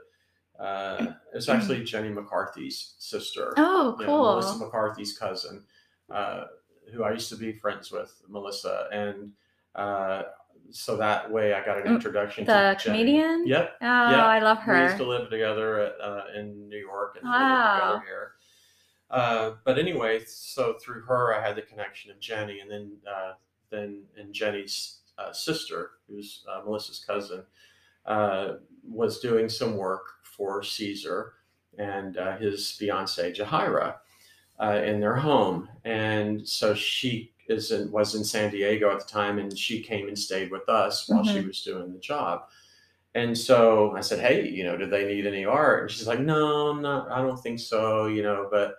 uh, 0.60 1.14
it 1.32 1.36
was 1.36 1.48
actually 1.50 1.84
Jenny 1.84 2.10
McCarthy's 2.10 2.96
sister. 2.98 3.54
Oh, 3.58 3.96
cool. 4.00 4.24
Melissa 4.36 4.58
McCarthy's 4.58 5.18
cousin, 5.18 5.64
uh, 6.10 6.46
who 6.92 7.04
I 7.04 7.12
used 7.12 7.30
to 7.30 7.36
be 7.36 7.54
friends 7.54 7.92
with, 7.92 8.20
Melissa, 8.28 8.88
and 8.92 9.32
uh, 9.76 10.24
so 10.72 10.98
that 10.98 11.30
way 11.32 11.54
I 11.54 11.64
got 11.64 11.78
an 11.78 11.84
Mm, 11.84 11.96
introduction 11.96 12.46
the 12.46 12.52
to 12.78 12.84
Jenny. 12.84 13.00
comedian? 13.00 13.48
Yep. 13.48 13.76
Oh, 13.82 13.86
I 13.86 14.40
love 14.40 14.58
her. 14.60 14.74
We 14.74 14.82
used 14.82 14.98
to 14.98 15.06
live 15.08 15.30
together 15.30 15.80
at, 15.80 16.02
uh, 16.02 16.24
in 16.36 16.68
New 16.68 16.78
York 16.78 17.18
and 17.22 17.30
Wow. 17.30 17.76
together 17.76 18.04
here. 18.06 18.32
Uh, 19.12 19.52
but 19.64 19.80
anyway, 19.80 20.24
so 20.26 20.74
through 20.82 21.02
her, 21.04 21.34
I 21.34 21.42
had 21.46 21.56
the 21.56 21.62
connection 21.64 22.12
of 22.12 22.20
Jenny, 22.20 22.60
and 22.60 22.70
then 22.70 22.98
uh, 23.08 23.34
then 23.72 24.04
and 24.18 24.34
Jenny's 24.34 25.00
uh, 25.18 25.32
sister, 25.34 25.92
who's 26.08 26.46
uh, 26.50 26.62
Melissa's 26.66 27.04
cousin, 27.06 27.44
uh, 28.06 28.56
was 28.88 29.20
doing 29.20 29.50
some 29.50 29.76
work 29.78 30.06
for 30.24 30.64
Cesar 30.64 31.34
and 31.78 32.18
uh, 32.18 32.38
his 32.38 32.72
fiancee 32.72 33.32
Jahira 33.34 33.98
uh, 34.62 34.82
in 34.86 35.00
their 35.00 35.16
home, 35.16 35.70
and 35.86 36.48
so 36.48 36.74
she 36.74 37.34
is 37.48 37.72
in, 37.72 37.92
was 37.92 38.16
in 38.16 38.24
San 38.24 38.52
Diego 38.52 38.92
at 38.92 39.00
the 39.00 39.06
time, 39.06 39.40
and 39.40 39.58
she 39.58 39.82
came 39.82 40.08
and 40.08 40.18
stayed 40.18 40.52
with 40.52 40.68
us 40.70 41.10
while 41.10 41.24
she 41.24 41.40
Mhm. 41.40 41.48
was 41.48 41.64
doing 41.64 41.94
the 41.94 42.00
job. 42.00 42.44
And 43.16 43.38
so 43.38 43.96
I 43.96 44.02
said, 44.02 44.20
"Hey, 44.20 44.48
you 44.50 44.64
know, 44.64 44.78
do 44.78 44.86
they 44.88 45.06
need 45.06 45.26
any 45.26 45.46
art?" 45.46 45.84
And 45.84 45.92
she's 45.92 46.08
like, 46.08 46.20
"No, 46.20 46.74
not. 46.74 47.12
I 47.12 47.22
don't 47.22 47.42
think 47.42 47.60
so. 47.60 48.06
You 48.08 48.24
know, 48.24 48.48
but 48.52 48.76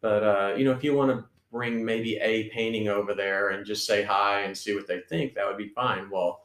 but 0.00 0.22
uh, 0.22 0.54
you 0.56 0.64
know, 0.64 0.72
if 0.72 0.82
you 0.84 0.94
want 0.94 1.10
to 1.10 1.24
bring 1.54 1.84
maybe 1.84 2.16
a 2.16 2.48
painting 2.50 2.88
over 2.88 3.14
there 3.14 3.50
and 3.50 3.64
just 3.64 3.86
say 3.86 4.02
hi 4.02 4.40
and 4.40 4.58
see 4.58 4.74
what 4.74 4.88
they 4.88 5.00
think, 5.08 5.34
that 5.34 5.46
would 5.46 5.56
be 5.56 5.68
fine." 5.68 6.10
Well, 6.10 6.42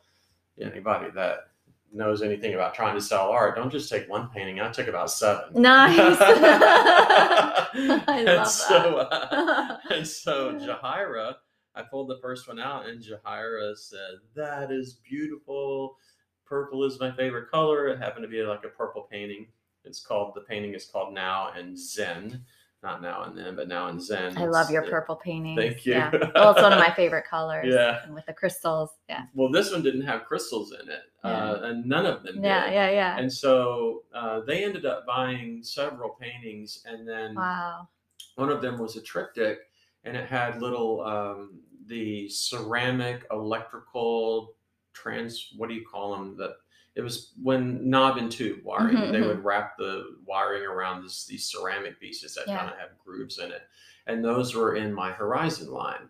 anybody 0.61 1.09
that 1.15 1.49
knows 1.91 2.21
anything 2.21 2.53
about 2.53 2.75
trying 2.75 2.93
to 2.93 3.01
sell 3.01 3.29
art, 3.29 3.55
don't 3.55 3.71
just 3.71 3.89
take 3.89 4.07
one 4.07 4.29
painting. 4.29 4.61
I 4.61 4.69
took 4.69 4.87
about 4.87 5.09
seven. 5.09 5.61
Nice. 5.61 5.97
I 7.73 8.01
and 8.07 8.25
love 8.25 8.47
so, 8.47 8.97
uh, 8.97 9.77
and 9.89 10.07
so 10.07 10.53
Jahira, 10.59 11.35
I 11.73 11.81
pulled 11.81 12.09
the 12.09 12.19
first 12.21 12.47
one 12.47 12.59
out, 12.59 12.87
and 12.87 13.01
Jahira 13.01 13.75
said, 13.75 14.19
"That 14.35 14.71
is 14.71 14.99
beautiful. 15.09 15.97
Purple 16.45 16.83
is 16.83 16.99
my 16.99 17.11
favorite 17.11 17.49
color." 17.49 17.87
It 17.87 17.99
happened 17.99 18.23
to 18.23 18.29
be 18.29 18.41
like 18.43 18.63
a 18.63 18.69
purple 18.69 19.07
painting. 19.09 19.47
It's 19.85 20.01
called 20.05 20.35
the 20.35 20.41
painting 20.41 20.75
is 20.75 20.85
called 20.85 21.13
Now 21.13 21.51
and 21.55 21.77
Zen, 21.77 22.43
not 22.81 23.01
Now 23.01 23.23
and 23.23 23.37
Then, 23.37 23.55
but 23.55 23.67
Now 23.67 23.87
and 23.87 24.01
Zen. 24.01 24.37
I 24.37 24.45
love 24.45 24.69
your 24.71 24.83
purple 24.83 25.15
paintings. 25.15 25.59
Thank 25.59 25.85
you. 25.85 25.93
Yeah. 25.93 26.11
Well, 26.33 26.51
it's 26.51 26.61
one 26.61 26.71
of 26.73 26.79
my 26.79 26.93
favorite 26.95 27.25
colors. 27.29 27.65
Yeah. 27.73 28.03
And 28.05 28.13
with 28.13 28.25
the 28.25 28.33
crystals. 28.33 28.91
Yeah. 29.09 29.23
Well, 29.33 29.51
this 29.51 29.71
one 29.71 29.83
didn't 29.83 30.01
have 30.03 30.23
crystals 30.25 30.73
in 30.73 30.89
it, 30.89 31.01
uh, 31.23 31.59
and 31.63 31.85
none 31.85 32.05
of 32.05 32.23
them 32.23 32.43
Yeah. 32.43 32.65
did. 32.65 32.73
Yeah. 32.73 32.89
Yeah. 32.91 33.17
And 33.17 33.31
so 33.31 34.03
uh, 34.13 34.41
they 34.47 34.63
ended 34.63 34.85
up 34.85 35.05
buying 35.05 35.61
several 35.63 36.11
paintings, 36.19 36.81
and 36.85 37.07
then 37.07 37.35
Wow. 37.35 37.89
one 38.35 38.49
of 38.49 38.61
them 38.61 38.77
was 38.79 38.95
a 38.95 39.01
triptych 39.01 39.59
and 40.05 40.15
it 40.15 40.29
had 40.29 40.61
little 40.61 41.01
um, 41.01 41.59
the 41.87 42.29
ceramic 42.29 43.25
electrical 43.31 44.53
trans 44.99 45.53
what 45.57 45.69
do 45.69 45.75
you 45.75 45.85
call 45.85 46.11
them 46.11 46.35
that 46.37 46.57
it 46.95 47.01
was 47.01 47.33
when 47.41 47.89
knob 47.89 48.17
and 48.17 48.31
tube 48.31 48.63
wiring 48.63 48.97
Mhm, 48.97 49.11
they 49.11 49.21
mhm. 49.21 49.23
would 49.23 49.43
wrap 49.43 49.77
the 49.77 50.17
wiring 50.25 50.63
around 50.63 51.03
this, 51.03 51.25
these 51.25 51.45
ceramic 51.49 51.99
pieces 51.99 52.35
that 52.35 52.45
Yeah. 52.45 52.57
kind 52.57 52.69
of 52.71 52.77
have 52.77 52.97
grooves 52.99 53.39
in 53.39 53.51
it 53.51 53.63
and 54.07 54.23
those 54.23 54.55
were 54.55 54.75
in 54.75 54.93
my 54.93 55.11
horizon 55.11 55.71
line 55.71 56.09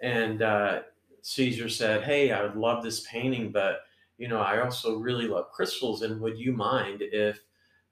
and 0.00 0.42
uh, 0.42 0.82
cesar 1.22 1.68
said 1.68 2.02
hey 2.02 2.32
i 2.32 2.42
would 2.42 2.56
love 2.56 2.82
this 2.82 3.06
painting 3.08 3.50
but 3.50 3.80
you 4.18 4.28
know 4.28 4.40
i 4.40 4.60
also 4.60 4.98
really 4.98 5.26
love 5.26 5.50
crystals 5.50 6.02
and 6.02 6.20
would 6.20 6.38
you 6.38 6.52
mind 6.52 7.00
if 7.02 7.40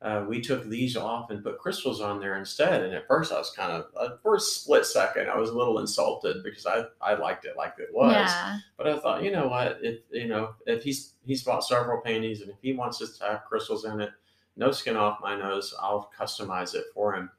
uh, 0.03 0.25
we 0.29 0.41
took 0.41 0.69
these 0.69 0.97
off 0.97 1.31
and 1.31 1.45
put 1.45 1.59
crystals 1.59 2.01
on 2.01 2.19
there 2.19 2.37
instead. 2.37 2.83
And 2.83 2.93
at 2.93 3.07
first, 3.07 3.33
I 3.33 3.39
was 3.39 3.51
kind 3.51 3.71
of, 3.71 3.87
uh, 3.97 4.17
for 4.23 4.35
a 4.35 4.41
split 4.41 4.85
second, 4.85 5.31
I 5.31 5.37
was 5.37 5.51
a 5.51 5.57
little 5.57 5.79
insulted 5.79 6.43
because 6.43 6.67
I, 6.67 6.85
I 7.01 7.15
liked 7.15 7.45
it 7.45 7.57
like 7.57 7.75
it 7.79 7.91
was. 7.93 8.13
Yeah. 8.13 8.59
But 8.77 8.89
I 8.89 8.99
thought, 8.99 9.23
you 9.23 9.31
know 9.31 9.47
what, 9.47 9.79
if 9.81 10.01
you 10.11 10.27
know, 10.27 10.55
if 10.67 10.83
he's 10.83 11.15
he's 11.25 11.45
bought 11.45 11.65
several 11.65 12.01
paintings 12.01 12.41
and 12.41 12.51
if 12.51 12.57
he 12.61 12.73
wants 12.73 13.01
us 13.01 13.17
to 13.19 13.25
have 13.25 13.45
crystals 13.45 13.85
in 13.85 14.01
it, 14.01 14.11
no 14.57 14.73
skin 14.73 14.97
off 14.97 15.21
my 15.23 15.37
nose, 15.37 15.75
I'll 15.81 16.11
customize 16.19 16.75
it 16.75 16.85
for 16.93 17.15
him. 17.15 17.31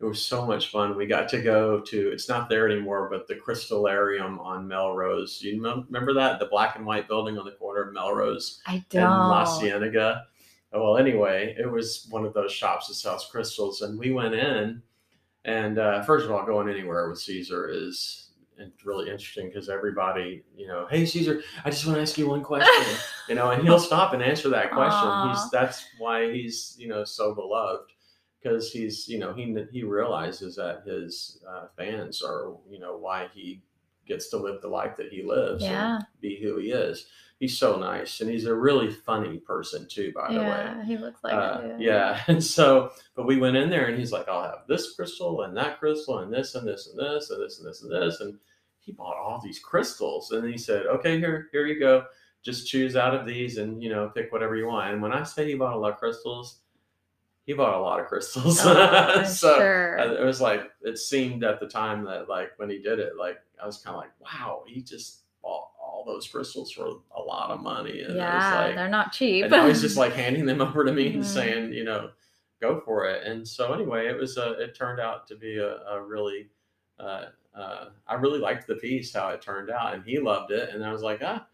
It 0.00 0.04
was 0.04 0.24
so 0.24 0.44
much 0.44 0.70
fun. 0.70 0.96
We 0.96 1.06
got 1.06 1.28
to 1.28 1.40
go 1.40 1.80
to 1.80 2.12
it's 2.12 2.28
not 2.28 2.48
there 2.48 2.68
anymore, 2.68 3.08
but 3.08 3.28
the 3.28 3.36
Crystalarium 3.36 4.38
on 4.40 4.66
Melrose. 4.66 5.40
You 5.40 5.62
mem- 5.62 5.86
remember 5.88 6.12
that 6.14 6.40
the 6.40 6.46
black 6.46 6.74
and 6.74 6.84
white 6.84 7.06
building 7.06 7.38
on 7.38 7.44
the 7.44 7.52
corner 7.52 7.82
of 7.82 7.94
Melrose 7.94 8.60
I 8.66 8.84
and 8.94 9.04
La. 9.04 9.60
Cienega. 9.60 10.26
Well, 10.72 10.96
anyway, 10.96 11.54
it 11.58 11.70
was 11.70 12.06
one 12.10 12.24
of 12.24 12.32
those 12.34 12.52
shops 12.52 12.88
that 12.88 12.94
sells 12.94 13.26
crystals, 13.30 13.82
and 13.82 13.98
we 13.98 14.12
went 14.12 14.34
in. 14.34 14.82
And 15.44 15.78
uh, 15.78 16.02
first 16.02 16.24
of 16.24 16.30
all, 16.30 16.46
going 16.46 16.68
anywhere 16.68 17.08
with 17.08 17.18
Cesar 17.20 17.68
is 17.70 18.30
really 18.84 19.10
interesting 19.10 19.48
because 19.48 19.68
everybody, 19.68 20.44
you 20.56 20.68
know, 20.68 20.86
hey 20.88 21.04
Cesar, 21.04 21.42
I 21.64 21.70
just 21.70 21.84
want 21.84 21.96
to 21.96 22.02
ask 22.02 22.16
you 22.16 22.28
one 22.28 22.42
question, 22.44 22.96
you 23.28 23.34
know, 23.34 23.50
and 23.50 23.62
he'll 23.62 23.80
stop 23.80 24.12
and 24.12 24.22
answer 24.22 24.48
that 24.50 24.70
question. 24.70 25.08
Aw. 25.08 25.32
He's 25.32 25.50
that's 25.50 25.84
why 25.98 26.32
he's 26.32 26.76
you 26.78 26.86
know 26.88 27.02
so 27.04 27.34
beloved 27.34 27.90
because 28.40 28.70
he's 28.70 29.08
you 29.08 29.18
know 29.18 29.32
he 29.32 29.56
he 29.72 29.82
realizes 29.82 30.54
that 30.56 30.82
his 30.86 31.42
uh, 31.48 31.66
fans 31.76 32.22
are 32.22 32.54
you 32.70 32.78
know 32.78 32.96
why 32.96 33.28
he 33.34 33.62
gets 34.06 34.28
to 34.30 34.36
live 34.36 34.60
the 34.60 34.68
life 34.68 34.96
that 34.96 35.08
he 35.10 35.22
lives 35.22 35.62
Yeah. 35.62 35.96
and 35.96 36.04
be 36.20 36.40
who 36.40 36.58
he 36.58 36.70
is. 36.72 37.06
He's 37.42 37.58
so 37.58 37.76
nice 37.76 38.20
and 38.20 38.30
he's 38.30 38.46
a 38.46 38.54
really 38.54 38.88
funny 38.88 39.38
person 39.38 39.88
too, 39.88 40.12
by 40.14 40.32
the 40.32 40.38
way. 40.38 40.46
yeah, 40.46 40.84
he 40.84 40.96
looks 40.96 41.24
like 41.24 41.32
Uh, 41.32 41.60
it. 41.64 41.80
yeah. 41.80 42.20
And 42.28 42.42
so, 42.42 42.92
but 43.16 43.26
we 43.26 43.36
went 43.38 43.56
in 43.56 43.68
there 43.68 43.86
and 43.86 43.98
he's 43.98 44.12
like, 44.12 44.28
I'll 44.28 44.44
have 44.44 44.60
this 44.68 44.94
crystal 44.94 45.42
and 45.42 45.56
that 45.56 45.80
crystal 45.80 46.18
and 46.20 46.32
this 46.32 46.54
and 46.54 46.64
this 46.68 46.86
and 46.86 46.96
this 46.96 47.30
and 47.30 47.42
this 47.42 47.58
and 47.58 47.68
this 47.68 47.82
and 47.82 47.90
this. 47.90 48.20
And 48.20 48.38
he 48.78 48.92
bought 48.92 49.16
all 49.16 49.40
these 49.42 49.58
crystals. 49.58 50.30
And 50.30 50.48
he 50.48 50.56
said, 50.56 50.86
okay, 50.86 51.18
here, 51.18 51.48
here 51.50 51.66
you 51.66 51.80
go. 51.80 52.04
Just 52.44 52.68
choose 52.68 52.94
out 52.94 53.12
of 53.12 53.26
these 53.26 53.58
and, 53.58 53.82
you 53.82 53.88
know, 53.88 54.08
pick 54.14 54.30
whatever 54.30 54.54
you 54.54 54.68
want. 54.68 54.92
And 54.92 55.02
when 55.02 55.12
I 55.12 55.24
say 55.24 55.44
he 55.48 55.56
bought 55.56 55.74
a 55.74 55.78
lot 55.78 55.90
of 55.94 55.98
crystals, 55.98 56.60
he 57.44 57.54
bought 57.54 57.74
a 57.74 57.80
lot 57.82 57.98
of 57.98 58.06
crystals. 58.06 58.60
Oh, 58.62 59.24
so 59.26 59.56
sure. 59.56 59.96
it 59.96 60.24
was 60.24 60.40
like, 60.40 60.70
it 60.82 60.96
seemed 60.96 61.42
at 61.42 61.58
the 61.58 61.66
time 61.66 62.04
that 62.04 62.28
like 62.28 62.52
when 62.58 62.70
he 62.70 62.78
did 62.78 63.00
it, 63.00 63.16
like 63.18 63.38
I 63.60 63.66
was 63.66 63.78
kind 63.78 63.96
of 63.96 64.00
like, 64.00 64.12
wow, 64.20 64.62
he 64.68 64.80
just 64.80 65.22
bought 65.42 65.70
all 66.02 66.14
those 66.14 66.26
crystals 66.28 66.72
for 66.72 66.86
a 67.16 67.20
lot 67.20 67.50
of 67.50 67.60
money. 67.60 68.02
And 68.02 68.16
yeah, 68.16 68.34
was 68.58 68.66
like, 68.68 68.76
they're 68.76 68.88
not 68.88 69.12
cheap. 69.12 69.44
and 69.44 69.50
now 69.50 69.66
he's 69.68 69.80
just 69.80 69.96
like 69.96 70.12
handing 70.12 70.46
them 70.46 70.60
over 70.60 70.84
to 70.84 70.92
me 70.92 71.08
and 71.14 71.22
Mhm. 71.22 71.26
saying, 71.26 71.72
you 71.72 71.84
know, 71.84 72.10
go 72.60 72.80
for 72.80 73.06
it. 73.06 73.26
And 73.26 73.46
so 73.46 73.72
anyway, 73.72 74.06
it 74.06 74.16
was 74.16 74.36
a, 74.36 74.52
it 74.52 74.74
turned 74.74 75.00
out 75.00 75.26
to 75.28 75.36
be 75.36 75.58
a, 75.58 75.78
a 75.84 76.02
really, 76.02 76.48
uh, 76.98 77.26
uh, 77.54 77.86
I 78.06 78.14
really 78.14 78.38
liked 78.38 78.66
the 78.66 78.76
piece 78.76 79.12
how 79.12 79.28
it 79.30 79.42
turned 79.42 79.70
out, 79.70 79.94
and 79.94 80.04
he 80.04 80.18
loved 80.18 80.52
it. 80.52 80.70
And 80.70 80.84
I 80.84 80.92
was 80.92 81.02
like, 81.02 81.20
ah, 81.22 81.46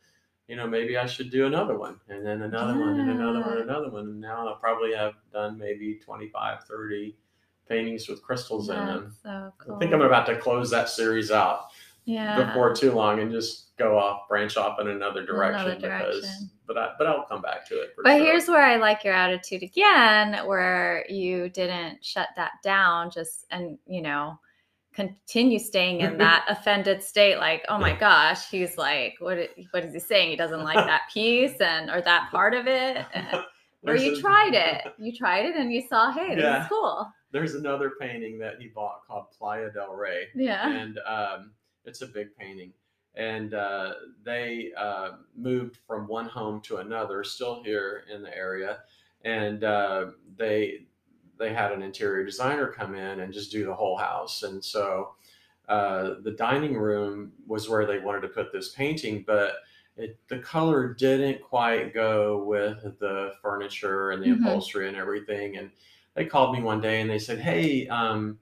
you 0.46 0.56
know, 0.56 0.66
maybe 0.66 0.96
I 0.96 1.06
should 1.06 1.30
do 1.30 1.46
another 1.46 1.76
one, 1.76 1.98
and 2.08 2.24
then 2.24 2.42
another 2.42 2.78
one, 2.78 3.00
and 3.00 3.10
another 3.10 3.40
one, 3.40 3.52
and 3.52 3.60
another 3.70 3.90
one. 3.90 4.04
And 4.04 4.20
now 4.20 4.48
I 4.48 4.56
probably 4.60 4.94
have 4.94 5.14
done 5.32 5.58
maybe 5.58 5.94
25, 5.96 6.64
30 6.64 7.16
paintings 7.68 8.08
with 8.08 8.22
crystals 8.22 8.70
in 8.70 8.76
them. 8.76 9.14
So 9.22 9.52
cool. 9.58 9.74
I 9.74 9.78
think 9.78 9.92
I'm 9.92 10.00
about 10.00 10.26
to 10.26 10.36
close 10.38 10.70
that 10.70 10.88
series 10.88 11.30
out 11.30 11.66
yeah. 12.04 12.46
before 12.46 12.74
too 12.74 12.92
long 12.92 13.20
and 13.20 13.30
just 13.30 13.67
go 13.78 13.98
off, 13.98 14.28
branch 14.28 14.56
off 14.56 14.80
in 14.80 14.88
another 14.88 15.24
direction. 15.24 15.70
Another 15.82 15.98
Because, 15.98 16.44
but 16.66 16.76
I, 16.78 16.90
but 16.98 17.06
I'll 17.06 17.24
come 17.24 17.40
back 17.42 17.66
to 17.68 17.74
it. 17.80 17.90
But 18.02 18.10
sure. 18.16 18.24
here's 18.24 18.48
where 18.48 18.64
I 18.64 18.76
like 18.76 19.04
your 19.04 19.14
attitude 19.14 19.62
again, 19.62 20.46
where 20.46 21.04
you 21.08 21.48
didn't 21.48 22.04
shut 22.04 22.28
that 22.36 22.52
down, 22.62 23.10
just 23.10 23.46
and 23.50 23.78
you 23.86 24.02
know, 24.02 24.38
continue 24.94 25.58
staying 25.58 26.00
in 26.00 26.18
that 26.18 26.44
offended 26.48 27.02
state. 27.02 27.38
Like, 27.38 27.64
oh 27.68 27.78
my 27.78 27.94
gosh, 27.94 28.48
he's 28.50 28.76
like, 28.76 29.14
what? 29.20 29.38
What 29.70 29.84
is 29.84 29.92
he 29.94 30.00
saying? 30.00 30.30
He 30.30 30.36
doesn't 30.36 30.64
like 30.64 30.76
that 30.86 31.02
piece 31.14 31.60
and 31.60 31.90
or 31.90 32.00
that 32.02 32.30
part 32.30 32.54
of 32.54 32.66
it. 32.66 33.04
And- 33.14 33.44
Or 33.86 33.94
you 33.96 34.16
a- 34.16 34.20
tried 34.20 34.54
it, 34.54 34.92
you 34.98 35.12
tried 35.16 35.46
it, 35.46 35.54
and 35.54 35.72
you 35.72 35.82
saw, 35.88 36.10
hey, 36.10 36.34
this 36.34 36.42
Yeah. 36.42 36.62
is 36.64 36.68
cool. 36.68 37.06
There's 37.30 37.54
another 37.54 37.92
painting 38.00 38.36
that 38.40 38.54
he 38.58 38.66
bought 38.74 39.02
called 39.06 39.26
Playa 39.38 39.70
del 39.70 39.94
Rey, 39.94 40.26
Yeah. 40.34 40.68
and 40.68 40.98
um, 41.06 41.52
it's 41.84 42.02
a 42.02 42.06
big 42.08 42.34
painting. 42.36 42.72
And 43.18 43.54
uh, 43.54 43.94
they 44.24 44.72
uh, 44.78 45.18
moved 45.36 45.76
from 45.76 46.08
one 46.08 46.26
home 46.26 46.62
to 46.62 46.78
another, 46.78 47.24
still 47.24 47.62
here 47.64 48.04
in 48.10 48.22
the 48.22 48.36
area, 48.36 48.84
and 49.24 49.64
uh, 49.64 50.12
they 50.36 50.86
they 51.38 51.52
had 51.54 51.72
an 51.72 51.82
interior 51.82 52.24
designer 52.24 52.68
come 52.72 52.94
in 52.96 53.20
and 53.20 53.32
just 53.32 53.52
do 53.52 53.66
the 53.66 53.74
whole 53.74 53.98
house. 53.98 54.44
And 54.44 54.64
so 54.64 55.16
uh, 55.68 56.14
the 56.22 56.32
dining 56.32 56.76
room 56.76 57.32
was 57.46 57.68
where 57.68 57.86
they 57.86 57.98
wanted 58.00 58.22
to 58.22 58.28
put 58.28 58.52
this 58.52 58.70
painting, 58.74 59.24
but 59.26 59.56
it, 59.96 60.18
the 60.28 60.38
color 60.40 60.94
didn't 60.94 61.42
quite 61.42 61.94
go 61.94 62.42
with 62.44 62.98
the 63.00 63.34
furniture 63.42 64.12
and 64.12 64.22
the 64.22 64.30
Mhm. 64.30 64.38
upholstery 64.38 64.88
and 64.88 64.96
everything. 64.96 65.56
And 65.58 65.70
they 66.14 66.24
called 66.26 66.54
me 66.56 66.62
one 66.62 66.80
day 66.80 67.00
and 67.00 67.10
they 67.10 67.18
said, 67.18 67.38
"Hey, 67.40 67.88
um, 67.88 68.40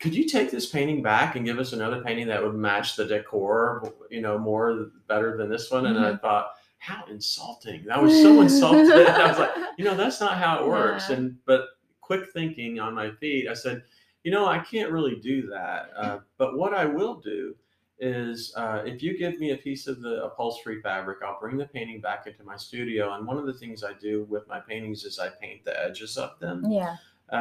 could 0.00 0.14
you 0.14 0.28
take 0.28 0.50
this 0.50 0.66
painting 0.66 1.02
back 1.02 1.36
and 1.36 1.44
give 1.44 1.58
us 1.58 1.72
another 1.72 2.02
painting 2.02 2.28
that 2.28 2.42
would 2.42 2.54
match 2.54 2.96
the 2.96 3.04
decor, 3.04 3.92
you 4.10 4.20
know, 4.20 4.38
more 4.38 4.90
better 5.08 5.36
than 5.36 5.50
this 5.50 5.70
one?" 5.70 5.86
And 5.86 5.98
I 5.98 6.16
thought, 6.16 6.52
how 6.78 7.04
insulting! 7.10 7.84
That 7.84 8.02
was 8.02 8.12
so 8.20 8.40
insulting. 8.40 8.90
I 8.92 9.28
was 9.28 9.38
like, 9.38 9.50
you 9.76 9.84
know, 9.84 9.96
that's 9.96 10.20
not 10.20 10.38
how 10.38 10.62
it 10.62 10.68
works. 10.68 11.08
Yeah. 11.08 11.16
And 11.16 11.44
but 11.44 11.66
quick 12.00 12.30
thinking 12.32 12.80
on 12.80 12.94
my 12.94 13.10
feet, 13.10 13.48
I 13.48 13.54
said, 13.54 13.82
you 14.24 14.30
know, 14.30 14.46
I 14.46 14.58
can't 14.58 14.90
really 14.90 15.16
do 15.16 15.46
that. 15.48 15.90
Uh, 15.96 16.18
but 16.38 16.56
what 16.56 16.74
I 16.74 16.84
will 16.84 17.16
do 17.20 17.54
is 17.98 18.52
uh, 18.56 18.82
if 18.84 19.02
you 19.02 19.18
give 19.18 19.38
me 19.40 19.50
a 19.50 19.56
piece 19.56 19.86
of 19.86 20.00
the 20.00 20.24
upholstery 20.24 20.80
fabric, 20.80 21.18
I'll 21.24 21.40
bring 21.40 21.56
the 21.56 21.66
painting 21.66 22.00
back 22.00 22.26
into 22.26 22.44
my 22.44 22.56
studio. 22.56 23.14
And 23.14 23.26
one 23.26 23.38
of 23.38 23.46
the 23.46 23.52
things 23.52 23.82
I 23.82 23.92
do 23.94 24.24
with 24.28 24.46
my 24.46 24.60
paintings 24.60 25.04
is 25.04 25.18
I 25.18 25.28
paint 25.28 25.64
the 25.64 25.78
edges 25.82 26.16
of 26.16 26.38
them 26.38 26.64
yeah. 26.70 26.96
Uh, 27.32 27.36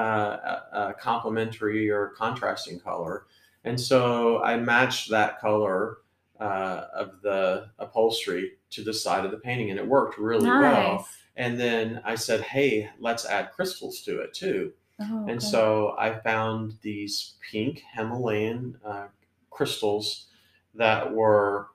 a, 0.73 0.89
a 0.89 0.93
complementary 0.99 1.89
or 1.89 2.09
contrasting 2.17 2.79
color. 2.79 3.25
And 3.63 3.79
so 3.79 4.41
I 4.43 4.57
matched 4.57 5.09
that 5.09 5.39
color 5.39 5.97
uh, 6.39 6.85
of 6.93 7.21
the 7.21 7.69
upholstery 7.79 8.53
to 8.69 8.83
the 8.83 8.93
side 8.93 9.25
of 9.25 9.31
the 9.31 9.37
painting, 9.37 9.71
and 9.71 9.79
it 9.79 9.87
worked 9.87 10.17
really 10.17 10.49
well. 10.49 11.07
And 11.35 11.59
then 11.59 12.01
I 12.05 12.15
said, 12.15 12.41
hey, 12.41 12.89
let's 12.99 13.25
add 13.25 13.51
crystals 13.51 14.01
to 14.01 14.19
it 14.21 14.33
too. 14.33 14.73
Oh, 14.99 15.19
And 15.27 15.37
okay. 15.37 15.39
so 15.39 15.95
I 15.97 16.19
found 16.19 16.73
these 16.81 17.35
pink 17.51 17.83
Himalayan 17.93 18.77
uh, 18.83 19.07
crystals 19.51 20.27
that 20.73 21.13
were 21.13 21.67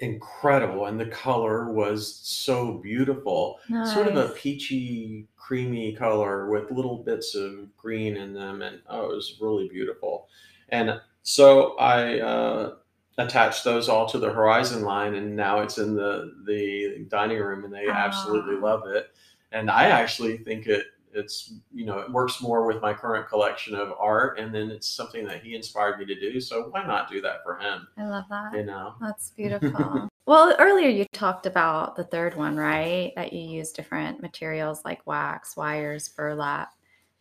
incredible, 0.00 0.86
and 0.86 0.98
the 0.98 1.06
color 1.06 1.72
was 1.72 2.16
so 2.22 2.74
beautiful. 2.78 3.58
Sort 3.86 4.06
of 4.08 4.16
a 4.16 4.28
peachy, 4.34 5.26
creamy 5.36 5.92
color 5.94 6.48
with 6.50 6.70
little 6.70 6.98
bits 6.98 7.34
of 7.34 7.74
green 7.76 8.16
in 8.16 8.32
them, 8.34 8.62
and 8.62 8.80
oh, 8.88 9.10
it 9.10 9.14
was 9.16 9.38
really 9.40 9.68
beautiful. 9.68 10.28
And 10.70 11.00
so 11.22 11.76
I 11.78 12.20
uh, 12.20 12.74
attached 13.18 13.64
those 13.64 13.88
all 13.88 14.06
to 14.06 14.18
the 14.18 14.30
Horizon 14.32 14.82
line, 14.82 15.14
and 15.14 15.34
now 15.36 15.60
it's 15.60 15.78
in 15.78 15.94
the 15.94 16.34
the 16.46 17.04
dining 17.08 17.38
room, 17.38 17.64
and 17.64 17.72
they 17.74 17.88
absolutely 17.88 18.56
Ah. 18.56 18.64
love 18.64 18.86
it. 18.86 19.10
And 19.52 19.70
I 19.70 19.84
actually 19.84 20.36
think 20.38 20.66
it 20.66 20.84
it's 21.14 21.54
you 21.72 21.84
know 21.86 21.98
it 21.98 22.10
works 22.10 22.40
more 22.40 22.66
with 22.66 22.80
my 22.80 22.92
current 22.92 23.28
collection 23.28 23.74
of 23.74 23.92
art, 23.98 24.38
and 24.38 24.54
then 24.54 24.70
it's 24.70 24.88
something 24.88 25.26
that 25.26 25.42
he 25.42 25.54
inspired 25.54 25.98
me 25.98 26.06
to 26.06 26.18
do. 26.18 26.40
So 26.40 26.68
why 26.70 26.86
not 26.86 27.10
do 27.10 27.20
that 27.22 27.42
for 27.42 27.58
him? 27.58 27.86
I 27.96 28.06
love 28.06 28.24
that. 28.30 28.54
You 28.54 28.64
know. 28.64 28.94
That's 29.00 29.30
beautiful. 29.30 30.08
well, 30.26 30.54
earlier 30.58 30.88
you 30.88 31.06
talked 31.12 31.46
about 31.46 31.96
the 31.96 32.04
third 32.04 32.36
one, 32.36 32.56
right? 32.56 33.12
That 33.16 33.32
you 33.32 33.40
use 33.40 33.72
different 33.72 34.20
materials 34.22 34.82
like 34.84 35.06
wax, 35.06 35.56
wires, 35.56 36.08
burlap, 36.08 36.70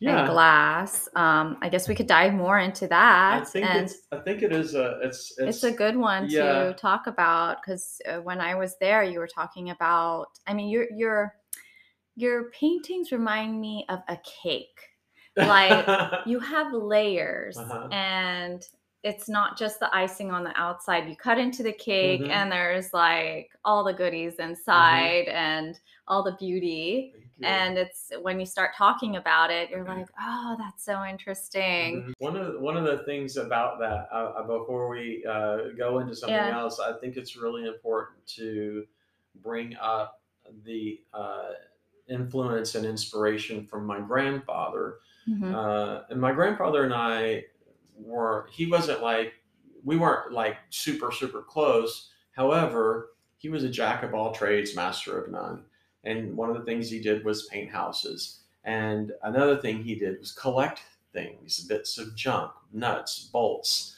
and 0.01 0.09
Yeah. 0.09 0.27
glass. 0.27 1.09
Um, 1.15 1.57
I 1.61 1.69
guess 1.69 1.87
we 1.87 1.95
could 1.95 2.07
dive 2.07 2.33
more 2.33 2.59
into 2.59 2.85
I 2.85 2.87
that. 2.89 3.47
think 3.47 3.65
and 3.65 3.85
it's. 3.85 3.95
I 4.11 4.17
think 4.17 4.43
it 4.43 4.51
is 4.51 4.75
a. 4.75 4.99
It's. 5.01 5.33
it's, 5.37 5.63
a 5.63 5.71
good 5.71 5.95
one 5.95 6.29
yeah. 6.29 6.65
to 6.65 6.73
talk 6.73 7.07
about 7.07 7.57
because 7.61 7.99
uh, 8.07 8.17
when 8.21 8.39
I 8.39 8.55
was 8.55 8.75
there, 8.79 9.03
you 9.03 9.19
were 9.19 9.27
talking 9.27 9.71
about. 9.71 10.27
I 10.45 10.53
mean, 10.53 10.69
your 10.69 10.85
your 10.95 11.33
your 12.17 12.51
paintings 12.51 13.13
remind 13.13 13.61
me 13.61 13.85
of 13.89 14.01
a 14.09 14.17
cake. 14.43 14.79
like, 15.39 15.85
You 16.25 16.39
have 16.41 16.73
layers, 16.73 17.57
Uh-huh. 17.57 17.87
and 17.91 18.61
it's 19.03 19.29
not 19.29 19.57
just 19.57 19.79
the 19.79 19.95
icing 19.95 20.31
on 20.31 20.43
the 20.43 20.53
outside. 20.59 21.07
You 21.07 21.15
cut 21.15 21.39
into 21.39 21.63
the 21.63 21.71
cake, 21.73 22.27
Mhm. 22.27 22.31
and 22.31 22.51
there's 22.51 22.93
like 22.93 23.51
all 23.63 23.83
the 23.85 23.93
goodies 23.93 24.35
inside 24.39 25.27
and 25.29 25.79
all 26.07 26.23
the 26.23 26.35
beauty. 26.39 27.15
And 27.43 27.77
it's 27.77 28.11
when 28.21 28.39
you 28.39 28.45
start 28.45 28.75
talking 28.75 29.15
about 29.15 29.51
it, 29.51 29.69
you're 29.69 29.85
Mhm. 29.85 29.99
like, 29.99 30.07
oh, 30.19 30.55
that's 30.59 30.83
so 30.83 31.03
interesting. 31.05 32.03
Mhm. 32.03 32.13
One 32.19 32.35
of 32.35 32.59
one 32.59 32.75
of 32.77 32.85
the 32.85 33.03
things 33.05 33.37
about 33.37 33.79
that 33.79 34.09
uh, 34.11 34.33
uh, 34.39 34.43
before 34.47 34.89
we 34.89 35.23
uh, 35.25 35.69
go 35.77 35.99
into 35.99 36.15
something 36.15 36.41
Yeah. 36.41 36.57
else, 36.59 36.79
I 36.79 36.93
think 36.99 37.17
it's 37.17 37.35
really 37.37 37.65
important 37.67 38.25
to 38.37 38.87
bring 39.35 39.75
up 39.75 40.21
the 40.63 41.03
uh, 41.13 41.51
influence 42.09 42.75
and 42.75 42.85
inspiration 42.85 43.65
from 43.65 43.85
my 43.85 43.99
grandfather. 43.99 44.99
Mhm. 45.27 45.53
Uh, 45.53 46.03
and 46.09 46.19
my 46.21 46.31
grandfather 46.33 46.83
and 46.83 46.93
I 46.93 47.45
were 47.95 48.47
he 48.51 48.65
wasn't 48.69 49.01
like 49.01 49.33
we 49.83 49.97
weren't 49.97 50.31
like 50.31 50.57
super 50.69 51.11
super 51.11 51.41
close. 51.41 52.11
However, 52.31 53.11
he 53.37 53.49
was 53.49 53.63
a 53.63 53.69
jack 53.69 54.03
of 54.03 54.13
all 54.13 54.31
trades, 54.31 54.75
master 54.75 55.19
of 55.21 55.31
none. 55.31 55.65
And 56.03 56.37
one 56.37 56.49
of 56.49 56.57
the 56.57 56.63
things 56.63 56.89
he 56.89 57.01
did 57.01 57.25
was 57.25 57.47
paint 57.47 57.71
houses. 57.71 58.41
And 58.63 59.13
another 59.23 59.57
thing 59.57 59.83
he 59.83 59.95
did 59.95 60.19
was 60.19 60.31
collect 60.31 60.81
things, 61.13 61.63
bits 61.65 61.97
of 61.97 62.15
junk, 62.15 62.51
nuts, 62.71 63.29
bolts, 63.31 63.95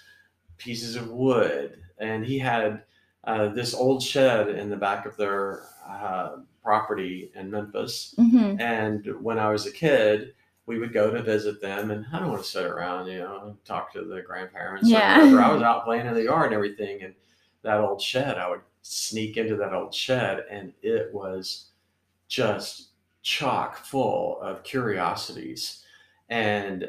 pieces 0.58 0.96
of 0.96 1.12
wood. 1.12 1.82
And 2.00 2.26
he 2.26 2.40
had 2.40 2.84
uh, 3.26 3.50
this 3.50 3.74
old 3.74 4.02
shed 4.02 4.50
in 4.50 4.70
the 4.70 4.78
back 4.78 5.06
of 5.06 5.18
their 5.18 5.64
uh, 5.88 6.38
property 6.64 7.32
in 7.36 7.50
Memphis. 7.52 8.14
hmm 8.18 8.56
And 8.60 9.06
when 9.22 9.40
I 9.40 9.50
was 9.50 9.66
a 9.66 9.72
kid, 9.72 10.34
we 10.66 10.78
would 10.78 10.94
go 10.94 11.10
to 11.12 11.24
visit 11.24 11.62
them, 11.62 11.90
and 11.92 12.06
I 12.14 12.20
don't 12.20 12.30
want 12.30 12.44
to 12.44 12.50
sit 12.50 12.66
around, 12.66 13.08
you 13.08 13.20
know, 13.20 13.58
talk 13.66 13.92
to 13.94 14.04
the 14.04 14.22
grandparents. 14.22 14.88
or 14.88 14.92
Yeah. 14.92 15.18
I 15.44 15.52
was 15.52 15.62
out 15.70 15.84
playing 15.86 16.06
in 16.08 16.14
the 16.14 16.24
yard 16.26 16.48
and 16.48 16.54
everything, 16.54 17.02
and 17.02 17.16
that 17.64 17.80
old 17.80 18.02
shed, 18.02 18.38
I 18.38 18.50
would 18.50 18.62
sneak 18.82 19.38
into 19.38 19.56
that 19.58 19.74
old 19.74 19.94
shed, 19.94 20.46
and 20.50 20.74
it 20.82 21.12
was 21.14 21.70
just 22.28 22.90
chock 23.24 23.78
full 23.78 24.40
of 24.42 24.64
curiosities. 24.64 25.84
And 26.30 26.88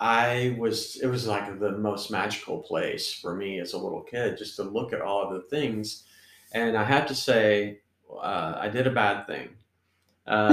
I 0.00 0.56
was, 0.58 0.96
it 1.02 1.06
was 1.08 1.26
like 1.26 1.58
the 1.60 1.72
most 1.72 2.10
magical 2.10 2.58
place 2.58 3.12
for 3.12 3.34
me 3.34 3.58
as 3.60 3.74
a 3.74 3.78
little 3.78 4.02
kid, 4.02 4.38
just 4.38 4.56
to 4.56 4.62
look 4.62 4.92
at 4.92 5.02
all 5.02 5.22
of 5.22 5.34
the 5.34 5.48
things. 5.48 6.04
And 6.52 6.76
I 6.78 6.84
have 6.84 7.06
to 7.08 7.14
say, 7.14 7.80
uh, 8.16 8.58
I 8.60 8.68
did 8.68 8.86
a 8.86 8.90
bad 8.90 9.26
thing. 9.26 9.48
Uh, 10.26 10.50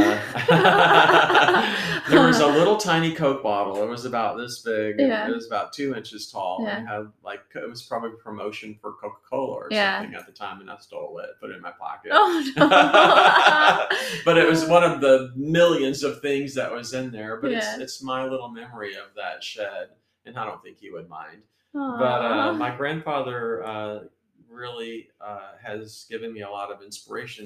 there 2.10 2.26
was 2.26 2.40
a 2.40 2.48
little 2.58 2.78
tiny 2.78 3.14
Coke 3.14 3.44
bottle. 3.44 3.84
It 3.84 3.88
was 3.90 4.06
about 4.06 4.38
this 4.38 4.60
big. 4.60 5.00
Yeah. 5.00 5.28
It 5.28 5.34
was 5.36 5.48
about 5.48 5.74
two 5.74 5.94
inches 5.96 6.32
tall. 6.32 6.60
Yeah. 6.64 6.78
And 6.78 6.88
had 6.88 7.08
like 7.24 7.42
it 7.56 7.70
was 7.70 7.84
probably 7.84 8.12
a 8.12 8.24
promotion 8.24 8.78
for 8.80 8.94
Coca 8.94 9.18
Cola 9.30 9.54
or 9.54 9.68
Yeah. 9.72 10.00
something 10.00 10.16
at 10.16 10.26
the 10.26 10.32
time, 10.32 10.62
and 10.62 10.70
I 10.72 10.78
stole 10.78 11.20
it, 11.20 11.32
put 11.42 11.50
it 11.52 11.58
in 11.58 11.62
my 11.62 11.72
pocket. 11.72 12.12
Oh 12.14 12.52
no. 12.56 12.68
but 14.26 14.38
it 14.38 14.48
was 14.48 14.66
one 14.66 14.84
of 14.84 15.02
the 15.02 15.34
millions 15.36 16.04
of 16.04 16.22
things 16.22 16.54
that 16.56 16.72
was 16.72 16.94
in 16.94 17.12
there. 17.12 17.36
But 17.42 17.52
Yeah. 17.52 17.58
it's 17.58 17.80
it's 17.80 18.02
my 18.04 18.24
little 18.26 18.48
memory 18.50 18.94
of 18.96 19.08
that 19.18 19.44
shed, 19.44 19.90
and 20.26 20.38
I 20.40 20.46
don't 20.46 20.64
think 20.64 20.78
he 20.80 20.90
would 20.90 21.10
mind. 21.10 21.42
Aw. 21.76 21.98
But 21.98 22.22
uh, 22.26 22.54
my 22.54 22.74
grandfather 22.74 23.62
uh, 23.66 24.00
really 24.50 25.10
uh, 25.22 25.54
has 25.62 26.06
given 26.10 26.34
me 26.34 26.42
a 26.42 26.50
lot 26.50 26.72
of 26.72 26.82
inspiration. 26.82 27.46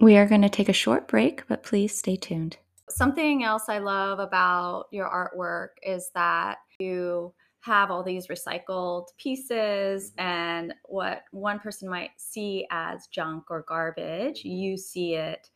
We 0.00 0.16
are 0.16 0.26
going 0.26 0.42
to 0.42 0.48
take 0.48 0.68
a 0.68 0.72
short 0.74 1.06
break, 1.08 1.46
but 1.46 1.62
please 1.62 1.96
stay 1.96 2.16
tuned. 2.16 2.56
Something 2.90 3.44
else 3.44 3.64
I 3.68 3.78
love 3.78 4.18
about 4.18 4.86
your 4.90 5.08
artwork 5.08 5.68
is 5.82 6.10
that 6.14 6.58
you 6.78 7.32
have 7.60 7.92
all 7.92 8.02
these 8.02 8.26
recycled 8.26 9.06
pieces, 9.18 10.12
and 10.18 10.74
what 10.86 11.22
one 11.30 11.60
person 11.60 11.88
might 11.88 12.10
see 12.16 12.66
as 12.72 13.06
junk 13.06 13.44
or 13.50 13.64
garbage, 13.68 14.42
you 14.44 14.76
see 14.76 15.14
it 15.14 15.48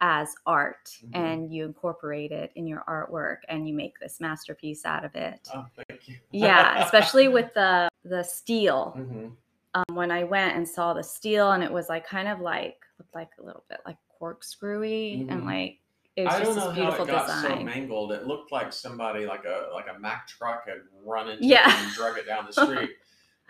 as 0.00 0.34
art 0.46 0.90
Mhm. 1.04 1.14
and 1.14 1.54
you 1.54 1.64
incorporate 1.64 2.32
it 2.32 2.50
in 2.56 2.66
your 2.66 2.82
artwork 2.88 3.38
and 3.48 3.68
you 3.68 3.74
make 3.74 3.96
this 4.00 4.18
masterpiece 4.18 4.84
out 4.84 5.04
of 5.04 5.14
it. 5.14 5.48
Oh, 5.54 5.66
thank 5.88 6.08
you. 6.08 6.16
Yeah, 6.32 6.82
especially 6.82 7.28
with 7.28 7.54
the 7.54 7.88
the 8.02 8.24
steel. 8.24 8.90
hmm 8.96 9.28
um, 9.74 9.94
when 9.94 10.10
I 10.10 10.24
went 10.24 10.56
and 10.56 10.66
saw 10.68 10.92
the 10.94 11.02
steel, 11.02 11.52
and 11.52 11.62
it 11.62 11.72
was 11.72 11.88
like 11.88 12.06
kind 12.06 12.28
of 12.28 12.40
like 12.40 12.78
looked 12.98 13.14
like 13.14 13.30
a 13.38 13.42
little 13.42 13.64
bit 13.68 13.80
like 13.86 13.96
corkscrewy, 14.20 15.28
and 15.30 15.42
Mhm. 15.42 15.46
like 15.46 15.78
it 16.16 16.24
was 16.24 16.34
I 16.34 16.38
don't 16.40 16.54
just 16.54 16.58
know 16.58 16.66
this 16.68 16.74
beautiful 16.74 17.06
how 17.06 17.12
it 17.12 17.26
got 17.26 17.28
so 17.42 17.48
design. 17.48 17.64
mangled. 17.64 18.12
It 18.12 18.26
looked 18.26 18.52
like 18.52 18.72
somebody, 18.72 19.26
like 19.26 19.44
a 19.44 19.70
like 19.72 19.86
a 19.88 19.98
Mack 19.98 20.26
truck, 20.28 20.66
had 20.68 20.82
run 21.04 21.28
into 21.30 21.44
Yeah. 21.46 21.68
it 21.68 21.82
and 21.84 21.92
drug 21.94 22.18
it 22.18 22.26
down 22.26 22.46
the 22.46 22.52
street. 22.86 22.90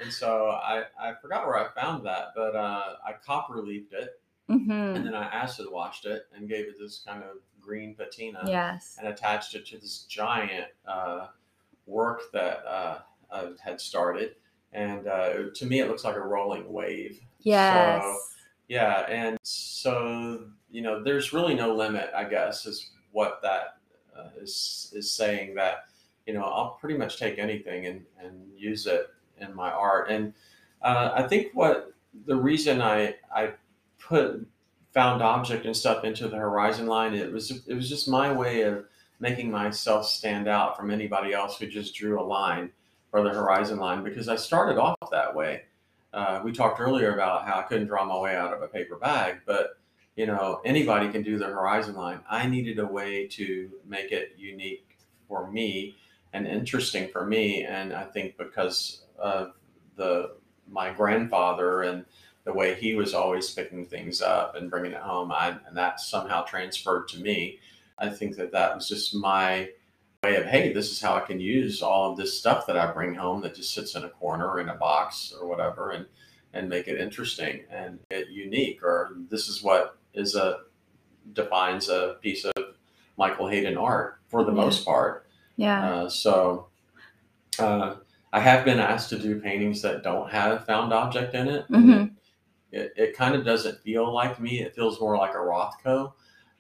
and 0.01 0.13
so 0.13 0.49
I 0.51 0.85
I 0.99 1.15
forgot 1.21 1.47
where 1.47 1.57
I 1.57 1.69
found 1.81 2.07
that, 2.07 2.29
but 2.37 2.55
uh, 2.55 2.97
I 3.05 3.15
copper 3.15 3.59
leafed 3.63 3.93
it, 3.93 4.21
hmm 4.47 4.71
and 4.71 5.05
then 5.07 5.15
I 5.15 5.25
acid 5.25 5.67
washed 5.71 6.07
it 6.07 6.27
and 6.35 6.49
gave 6.49 6.67
it 6.69 6.77
this 6.79 7.03
kind 7.07 7.23
of 7.25 7.39
green 7.61 7.95
patina. 7.95 8.43
Yes. 8.47 8.97
and 8.99 9.09
attached 9.09 9.55
it 9.55 9.65
to 9.67 9.79
this 9.79 10.03
giant 10.09 10.67
uh, 10.87 11.29
work 11.87 12.31
that 12.33 12.65
uh, 12.67 13.01
I 13.33 13.53
had 13.63 13.81
started. 13.81 14.37
And 14.73 15.07
uh, 15.07 15.51
to 15.55 15.67
me, 15.67 15.81
it 15.81 15.89
looks 15.89 16.05
like 16.05 16.17
a 16.17 16.21
rolling 16.21 16.73
wave. 16.73 17.21
Yes. 17.41 18.05
Yeah, 18.69 19.01
and 19.09 19.39
so 19.43 20.47
you 20.71 20.81
know, 20.81 21.03
there's 21.03 21.33
really 21.33 21.55
no 21.55 21.75
limit, 21.75 22.11
I 22.17 22.25
guess, 22.25 22.65
is 22.65 22.91
what 23.11 23.41
that 23.43 23.77
uh, 24.17 24.31
is 24.41 24.91
is 24.97 25.11
saying. 25.11 25.55
That 25.55 25.85
you 26.27 26.33
know, 26.33 26.45
I'll 26.45 26.79
pretty 26.81 26.97
much 26.97 27.19
take 27.19 27.39
anything 27.39 27.87
and 27.87 28.03
and 28.19 28.49
use 28.57 28.87
it 28.87 29.09
in 29.39 29.55
my 29.55 29.71
art. 29.71 30.11
And 30.11 30.33
uh, 30.81 31.11
I 31.15 31.25
think 31.25 31.49
what 31.53 31.93
the 32.27 32.37
reason 32.37 32.81
I 32.81 33.17
I 33.35 33.53
put 33.99 34.47
found 34.93 35.23
object 35.23 35.67
and 35.67 35.77
stuff 35.77 36.05
into 36.05 36.29
the 36.29 36.37
horizon 36.37 36.87
line, 36.87 37.15
it 37.15 37.31
was 37.31 37.51
it 37.67 37.75
was 37.75 37.89
just 37.89 38.09
my 38.09 38.33
way 38.33 38.63
of 38.63 38.87
making 39.21 39.51
myself 39.51 40.07
stand 40.07 40.49
out 40.49 40.77
from 40.77 40.91
anybody 40.91 41.33
else 41.33 41.59
who 41.59 41.67
just 41.67 41.95
drew 41.95 42.21
a 42.21 42.23
line 42.23 42.71
or 43.13 43.23
the 43.23 43.31
horizon 43.31 43.79
line 43.79 44.03
because 44.03 44.29
I 44.29 44.37
started 44.37 44.79
off 44.79 44.97
that 45.11 45.35
way. 45.35 45.63
Uh, 46.13 46.41
we 46.45 46.53
talked 46.53 46.81
earlier 46.81 47.15
about 47.15 47.47
how 47.47 47.59
I 47.59 47.63
couldn't 47.63 47.87
draw 47.87 48.05
my 48.05 48.19
way 48.19 48.37
out 48.37 48.53
of 48.53 48.63
a 48.63 48.69
paper 48.69 48.97
bag, 48.97 49.41
but 49.47 49.79
you 50.17 50.27
know 50.27 50.61
anybody 50.65 51.09
can 51.11 51.23
do 51.23 51.39
the 51.39 51.47
horizon 51.47 51.95
line. 51.95 52.21
I 52.29 52.47
needed 52.47 52.79
a 52.79 52.87
way 52.87 53.27
to 53.29 53.71
make 53.87 54.13
it 54.13 54.35
unique 54.37 54.99
for 55.27 55.51
me 55.51 55.97
and 56.33 56.47
interesting 56.47 57.09
for 57.09 57.27
me, 57.27 57.65
and 57.65 57.93
I 57.93 58.05
think 58.05 58.37
because 58.37 59.05
of 59.19 59.53
the 59.97 60.37
my 60.69 60.93
grandfather 60.93 61.83
and 61.83 62.05
the 62.45 62.53
way 62.53 62.75
he 62.75 62.95
was 62.95 63.15
always 63.15 63.51
picking 63.51 63.87
things 63.87 64.21
up 64.21 64.57
and 64.57 64.71
bringing 64.71 64.93
it 64.93 65.01
home, 65.01 65.31
I, 65.31 65.57
and 65.67 65.77
that 65.77 66.01
somehow 66.01 66.43
transferred 66.43 67.09
to 67.09 67.21
me. 67.21 67.59
I 67.99 68.09
think 68.09 68.37
that 68.37 68.53
that 68.53 68.75
was 68.75 68.89
just 68.89 69.15
my 69.15 69.69
way 70.25 70.37
of 70.37 70.45
hey 70.45 70.73
this 70.73 70.93
is 70.93 71.01
how 71.01 71.17
i 71.17 71.21
can 71.21 71.41
use 71.41 71.83
all 71.83 72.13
of 72.13 72.17
this 72.17 72.39
stuff 72.39 72.65
that 72.65 72.77
i 72.77 72.87
bring 72.93 73.13
home 73.13 73.41
that 73.41 73.57
just 73.57 73.75
sits 73.75 73.97
in 73.97 74.05
a 74.05 74.09
corner 74.09 74.61
in 74.61 74.69
a 74.69 74.75
box 74.75 75.35
or 75.41 75.49
whatever 75.49 75.91
and 75.91 76.07
and 76.53 76.69
make 76.69 76.87
it 76.87 77.01
interesting 77.01 77.63
and 77.73 77.99
it 78.11 78.29
unique 78.29 78.85
or 78.85 79.17
this 79.31 79.49
is 79.49 79.65
what 79.65 79.99
is 80.15 80.37
a 80.37 80.59
defines 81.33 81.89
a 81.89 82.19
piece 82.23 82.45
of 82.45 82.53
michael 83.17 83.49
hayden 83.49 83.77
art 83.77 84.21
for 84.29 84.45
the 84.45 84.53
Yeah. 84.53 84.57
most 84.57 84.85
part 84.85 85.27
Yeah. 85.57 85.91
uh, 85.93 86.09
so 86.09 86.69
uh, 87.59 87.97
i 88.33 88.39
have 88.39 88.65
been 88.65 88.79
asked 88.79 89.09
to 89.11 89.19
do 89.19 89.41
paintings 89.41 89.83
that 89.83 90.05
don't 90.05 90.31
have 90.31 90.65
found 90.67 90.93
object 90.93 91.35
in 91.35 91.49
it 91.49 91.67
Mhm. 91.69 92.13
it, 92.71 92.81
it, 92.81 92.93
it 92.97 93.17
kind 93.17 93.35
of 93.35 93.45
doesn't 93.45 93.81
feel 93.81 94.15
like 94.15 94.39
me 94.39 94.61
it 94.61 94.73
feels 94.77 95.01
more 95.01 95.17
like 95.17 95.35
a 95.35 95.39
rothko 95.39 96.13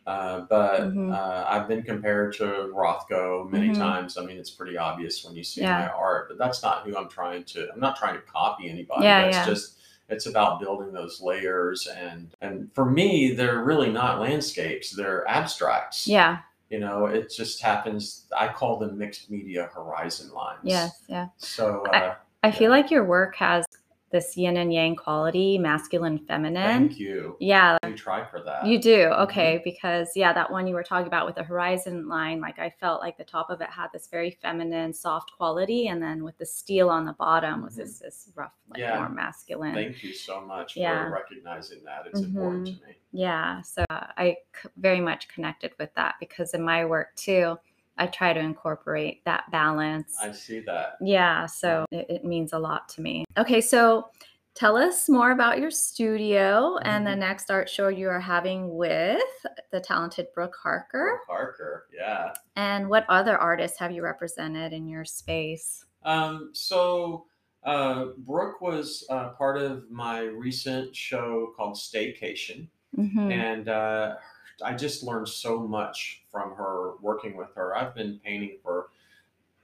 uh, 0.06 0.40
but 0.48 0.80
Mhm. 0.80 1.14
uh, 1.14 1.44
I've 1.48 1.68
been 1.68 1.82
compared 1.82 2.34
to 2.34 2.44
Rothko 2.74 3.50
many 3.50 3.70
Mhm. 3.70 3.78
times. 3.78 4.18
I 4.18 4.24
mean, 4.24 4.36
it's 4.38 4.50
pretty 4.50 4.76
obvious 4.76 5.24
when 5.24 5.34
you 5.36 5.44
see 5.44 5.60
Yeah. 5.62 5.78
my 5.78 5.88
art, 5.88 6.28
but 6.28 6.38
that's 6.38 6.62
not 6.62 6.84
who 6.84 6.96
I'm 6.96 7.08
trying 7.08 7.44
to. 7.44 7.70
I'm 7.72 7.80
not 7.80 7.96
trying 7.96 8.14
to 8.14 8.22
copy 8.22 8.68
anybody. 8.68 9.04
Yeah, 9.04 9.22
that's 9.22 9.36
yeah. 9.36 9.46
just 9.46 9.78
it's 10.08 10.26
about 10.26 10.60
building 10.60 10.92
those 10.92 11.22
layers, 11.22 11.86
and 11.86 12.34
and 12.40 12.70
for 12.74 12.84
me, 12.84 13.32
they're 13.32 13.62
really 13.62 13.90
not 13.90 14.20
landscapes. 14.20 14.90
They're 14.90 15.26
abstracts. 15.28 16.06
Yeah. 16.06 16.38
You 16.68 16.80
know, 16.80 17.06
it 17.06 17.30
just 17.30 17.62
happens. 17.62 18.26
I 18.36 18.48
call 18.48 18.78
them 18.78 18.98
mixed 18.98 19.30
media 19.30 19.70
horizon 19.74 20.32
lines. 20.32 20.60
Yes. 20.64 21.02
Yeah. 21.06 21.28
So 21.36 21.84
uh, 21.92 22.14
I 22.42 22.50
feel 22.50 22.70
like 22.70 22.90
your 22.90 23.04
work 23.04 23.36
has 23.36 23.64
this 24.12 24.36
yin 24.36 24.56
and 24.58 24.72
yang 24.72 24.94
quality, 24.94 25.58
masculine, 25.58 26.18
feminine. 26.18 26.88
thank 26.88 26.98
you. 26.98 27.36
Yeah. 27.40 27.78
You 27.86 27.96
try 27.96 28.24
for 28.24 28.40
that. 28.42 28.66
You 28.66 28.78
do. 28.78 28.96
Mm-hmm. 29.08 29.22
Okay. 29.22 29.60
Because, 29.64 30.10
yeah, 30.14 30.32
that 30.32 30.50
one 30.52 30.66
you 30.66 30.74
were 30.74 30.82
talking 30.82 31.06
about 31.08 31.26
with 31.26 31.34
the 31.34 31.42
horizon 31.42 32.08
line, 32.08 32.40
like 32.40 32.58
I 32.58 32.70
felt 32.78 33.00
like 33.00 33.16
the 33.18 33.24
top 33.24 33.50
of 33.50 33.60
it 33.60 33.68
had 33.70 33.88
this 33.92 34.06
very 34.08 34.30
feminine, 34.42 34.92
soft 34.92 35.32
quality. 35.36 35.88
And 35.88 36.02
then 36.02 36.22
with 36.22 36.38
the 36.38 36.46
steel 36.46 36.88
on 36.90 37.04
the 37.06 37.14
bottom 37.14 37.62
was 37.62 37.74
Mhm. 37.74 37.78
this, 37.78 37.98
this 38.00 38.30
rough, 38.36 38.52
like 38.68 38.80
Yeah. 38.80 38.98
more 38.98 39.08
masculine. 39.08 39.74
Thank 39.74 40.04
you 40.04 40.12
so 40.12 40.40
much 40.40 40.76
Yeah. 40.76 41.04
for 41.06 41.10
recognizing 41.14 41.82
that. 41.84 42.06
It's 42.06 42.20
important 42.20 42.68
Mhm. 42.68 42.80
to 42.80 42.86
me. 42.86 42.94
Yeah. 43.12 43.60
So 43.62 43.84
I 43.90 44.36
c- 44.62 44.68
very 44.76 45.00
much 45.00 45.28
connected 45.28 45.72
with 45.78 45.92
that 45.94 46.14
because 46.20 46.54
in 46.54 46.62
my 46.62 46.84
work 46.84 47.16
too, 47.16 47.58
I 47.98 48.06
try 48.06 48.32
to 48.32 48.40
incorporate 48.40 49.24
that 49.24 49.50
balance. 49.50 50.16
I 50.20 50.32
see 50.32 50.60
that. 50.60 50.96
Yeah, 51.00 51.46
so 51.46 51.84
it, 51.90 52.06
it 52.08 52.24
means 52.24 52.52
a 52.52 52.58
lot 52.58 52.88
to 52.90 53.00
me. 53.00 53.24
Okay, 53.36 53.60
so 53.60 54.08
tell 54.54 54.76
us 54.76 55.08
more 55.08 55.30
about 55.32 55.58
your 55.58 55.70
studio 55.70 56.78
and 56.78 57.06
the 57.06 57.10
Mhm. 57.12 57.18
next 57.18 57.50
art 57.50 57.68
show 57.68 57.88
you 57.88 58.08
are 58.08 58.20
having 58.20 58.74
with 58.76 59.22
the 59.70 59.80
talented 59.80 60.28
Brooke 60.34 60.56
Harker. 60.62 61.20
Harker, 61.26 61.86
yeah. 61.94 62.32
And 62.56 62.88
what 62.88 63.06
other 63.08 63.36
artists 63.38 63.78
have 63.78 63.92
you 63.92 64.02
represented 64.02 64.72
in 64.72 64.86
your 64.86 65.04
space? 65.04 65.84
Um, 66.04 66.50
so 66.52 67.26
uh, 67.64 68.06
Brooke 68.18 68.60
was 68.60 69.06
uh, 69.08 69.30
part 69.30 69.56
of 69.56 69.90
my 69.90 70.20
recent 70.20 70.94
show 70.96 71.52
called 71.56 71.76
Staycation, 71.76 72.68
hmm 72.94 73.30
and 73.30 73.68
uh, 73.68 74.16
I 74.64 74.74
just 74.74 75.02
learned 75.02 75.28
so 75.28 75.60
much 75.66 76.22
from 76.30 76.54
her 76.56 76.92
working 77.00 77.36
with 77.36 77.54
her. 77.54 77.76
I've 77.76 77.94
been 77.94 78.20
painting 78.24 78.58
for 78.62 78.88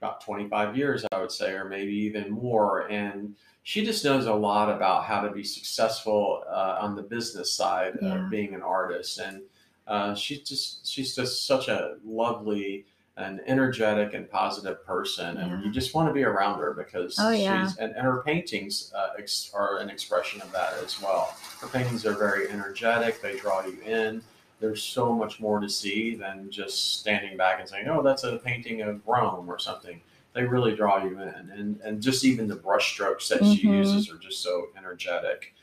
about 0.01 0.21
25 0.21 0.77
years, 0.77 1.05
I 1.11 1.19
would 1.19 1.31
say, 1.31 1.51
or 1.51 1.65
maybe 1.65 1.91
even 1.93 2.31
more, 2.31 2.89
and 2.89 3.35
she 3.63 3.83
just 3.85 4.05
knows 4.05 4.25
a 4.27 4.33
lot 4.33 4.73
about 4.73 5.03
how 5.03 5.21
to 5.21 5.29
be 5.31 5.43
successful 5.43 6.43
uh, 6.49 6.77
on 6.79 6.95
the 6.95 7.03
business 7.03 7.51
side 7.51 7.97
Yeah. 8.01 8.25
of 8.25 8.29
being 8.31 8.55
an 8.55 8.61
artist, 8.61 9.19
and 9.19 9.41
uh, 9.87 10.15
she's 10.15 10.47
just 10.47 10.87
she's 10.87 11.15
just 11.15 11.45
such 11.45 11.67
a 11.67 11.97
lovely 12.05 12.85
an 13.17 13.41
energetic 13.47 14.13
and 14.13 14.29
positive 14.31 14.85
person, 14.85 15.35
and 15.35 15.65
you 15.65 15.69
just 15.71 15.93
want 15.93 16.07
to 16.07 16.13
be 16.13 16.23
around 16.23 16.57
her 16.59 16.73
because 16.73 17.17
Oh, 17.19 17.31
yeah. 17.31 17.67
she's 17.67 17.75
and, 17.77 17.91
and 17.93 18.03
her 18.05 18.23
paintings 18.25 18.93
uh, 18.95 19.09
ex- 19.17 19.51
are 19.53 19.79
an 19.79 19.89
expression 19.89 20.41
of 20.41 20.49
that 20.53 20.73
as 20.81 21.01
well. 21.01 21.35
Her 21.59 21.67
paintings 21.67 22.05
are 22.05 22.13
very 22.13 22.49
energetic; 22.49 23.21
they 23.21 23.35
draw 23.37 23.65
you 23.65 23.77
in. 23.85 24.21
There's 24.59 24.83
so 24.83 25.13
much 25.13 25.39
more 25.39 25.59
to 25.59 25.69
see 25.69 26.15
than 26.15 26.49
just 26.51 26.99
standing 26.99 27.37
back 27.37 27.59
and 27.59 27.69
saying, 27.69 27.87
"Oh, 27.87 28.01
that's 28.01 28.23
a 28.23 28.37
painting 28.37 28.81
of 28.81 29.05
Rome 29.07 29.49
or 29.49 29.57
something." 29.59 30.01
They 30.33 30.43
really 30.43 30.75
draw 30.75 31.03
you 31.03 31.19
in, 31.21 31.49
and 31.51 31.79
and 31.81 32.01
just 32.01 32.23
even 32.25 32.47
the 32.47 32.55
brush 32.55 32.91
strokes 32.93 33.27
that 33.29 33.45
she 33.45 33.65
Mhm. 33.67 33.77
uses 33.77 34.09
are 34.11 34.17
just 34.17 34.41
so 34.41 34.67
energetic. 34.77 35.53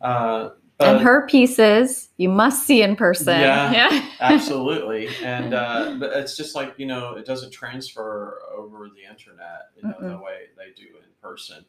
Uh, 0.00 0.50
and 0.80 1.00
her 1.00 1.26
pieces 1.28 2.08
you 2.16 2.28
must 2.28 2.66
see 2.66 2.82
in 2.82 2.96
person. 2.96 3.38
Yeah. 3.40 4.08
absolutely 4.20 5.08
and 5.22 5.52
uh 5.54 5.96
but 5.98 6.12
it's 6.12 6.36
just 6.36 6.54
like 6.54 6.74
you 6.78 6.86
know 6.86 7.14
it 7.14 7.24
doesn't 7.26 7.50
transfer 7.50 8.38
over 8.56 8.88
the 8.88 9.08
internet 9.08 9.70
you 9.76 9.82
know 9.82 9.94
the 10.00 10.06
Mm-mm. 10.06 10.22
way 10.24 10.46
they 10.56 10.70
do 10.80 10.88
in 10.96 11.08
person 11.20 11.64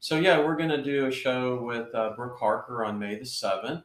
so 0.00 0.16
yeah 0.16 0.38
we're 0.38 0.56
going 0.56 0.68
to 0.68 0.82
do 0.82 1.06
a 1.06 1.10
show 1.10 1.62
with 1.62 1.92
uh, 1.94 2.10
brooke 2.16 2.38
harker 2.38 2.84
on 2.84 2.98
may 2.98 3.16
the 3.16 3.24
7th 3.24 3.82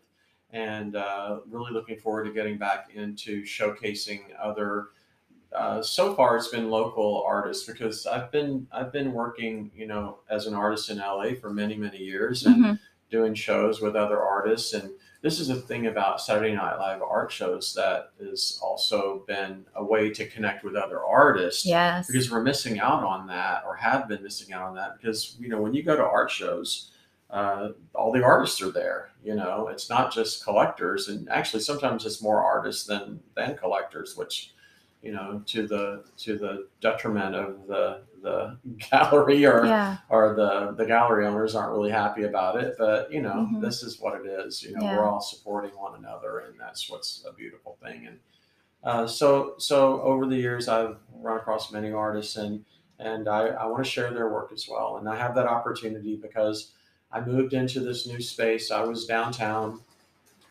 and 0.54 0.96
uh, 0.96 1.40
really 1.50 1.72
looking 1.72 1.98
forward 1.98 2.26
to 2.26 2.32
getting 2.34 2.58
back 2.58 2.90
into 2.94 3.44
showcasing 3.44 4.22
other 4.42 4.90
uh, 5.54 5.82
so 5.82 6.14
far 6.16 6.38
it's 6.38 6.48
been 6.48 6.70
local 6.70 7.24
artists 7.28 7.66
because 7.70 8.06
i've 8.08 8.32
been 8.32 8.66
i've 8.72 8.92
been 8.92 9.12
working 9.12 9.70
you 9.76 9.86
know 9.86 10.20
as 10.30 10.48
an 10.48 10.54
artist 10.54 10.90
in 10.90 10.98
la 10.98 11.26
for 11.42 11.50
many 11.50 11.76
many 11.76 11.98
years 11.98 12.46
and 12.46 12.64
Mhm. 12.64 12.80
doing 13.10 13.34
shows 13.34 13.82
with 13.82 13.96
other 13.96 14.22
artists 14.22 14.74
and 14.74 14.92
this 15.22 15.40
is 15.40 15.50
a 15.50 15.56
thing 15.56 15.86
about 15.86 16.20
Saturday 16.20 16.56
Night 16.56 16.78
Live 16.80 17.04
art 17.04 17.32
shows 17.32 17.76
that 17.76 18.10
has 18.20 18.58
also 18.64 19.24
been 19.28 19.66
a 19.76 19.84
way 19.84 20.10
to 20.10 20.26
connect 20.28 20.64
with 20.64 20.76
other 20.76 21.04
artists 21.04 21.64
Yes. 21.64 22.08
because 22.08 22.32
we're 22.32 22.42
missing 22.42 22.80
out 22.80 23.04
on 23.04 23.28
that 23.28 23.64
or 23.68 23.76
have 23.76 24.08
been 24.08 24.24
missing 24.24 24.52
out 24.52 24.64
on 24.64 24.74
that 24.76 24.98
because 24.98 25.36
you 25.40 25.48
know 25.50 25.62
when 25.62 25.74
you 25.76 25.84
go 25.84 25.96
to 25.96 26.02
art 26.04 26.32
shows 26.32 26.92
uh, 27.32 27.70
all 27.96 28.12
the 28.12 28.24
artists 28.24 28.62
are 28.62 28.72
there 28.72 29.10
you 29.24 29.36
know 29.36 29.68
it's 29.70 29.90
not 29.90 30.14
just 30.14 30.44
collectors 30.44 31.08
and 31.08 31.30
actually 31.30 31.62
sometimes 31.62 32.06
it's 32.06 32.22
more 32.22 32.44
artists 32.44 32.86
than 32.86 33.20
than 33.36 33.56
collectors 33.58 34.18
which 34.18 34.54
you 35.02 35.12
know 35.14 35.42
to 35.46 35.68
the 35.68 36.04
to 36.18 36.38
the 36.38 36.68
detriment 36.82 37.34
of 37.36 37.68
the 37.68 38.02
the 38.22 38.58
gallery 38.92 39.46
or 39.46 39.66
yeah. 39.66 39.98
or 40.10 40.36
the 40.36 40.74
the 40.78 40.86
gallery 40.86 41.26
owners 41.26 41.56
aren't 41.56 41.72
really 41.74 41.92
happy 41.92 42.24
about 42.24 42.62
it 42.62 42.76
but 42.78 43.12
you 43.12 43.22
know 43.22 43.48
Mhm. 43.52 43.62
this 43.62 43.82
is 43.84 44.00
what 44.00 44.20
it 44.20 44.28
is 44.28 44.62
you 44.64 44.74
know 44.76 44.84
Yeah. 44.86 44.98
we're 44.98 45.06
all 45.10 45.22
supporting 45.22 45.72
one 45.72 45.96
another 45.96 46.40
and 46.40 46.60
that's 46.60 46.90
what's 46.90 47.24
a 47.28 47.34
beautiful 47.34 47.78
thing 47.84 48.08
and 48.08 48.20
uh, 48.84 49.08
so 49.08 49.56
so 49.58 50.02
over 50.02 50.26
the 50.26 50.36
years 50.38 50.68
i've 50.68 50.98
run 51.14 51.38
across 51.38 51.72
many 51.72 51.92
artists 51.92 52.36
and 52.36 52.66
and 53.00 53.28
i, 53.30 53.48
I 53.48 53.66
want 53.68 53.84
to 53.84 53.90
share 53.90 54.12
their 54.12 54.30
work 54.30 54.52
as 54.52 54.68
well 54.70 54.98
and 54.98 55.08
i 55.08 55.16
have 55.16 55.34
that 55.36 55.48
opportunity 55.48 56.16
because 56.16 56.74
i 57.14 57.20
moved 57.20 57.54
into 57.54 57.80
this 57.80 58.08
new 58.08 58.22
space 58.22 58.72
i 58.72 58.82
was 58.84 59.06
downtown 59.06 59.80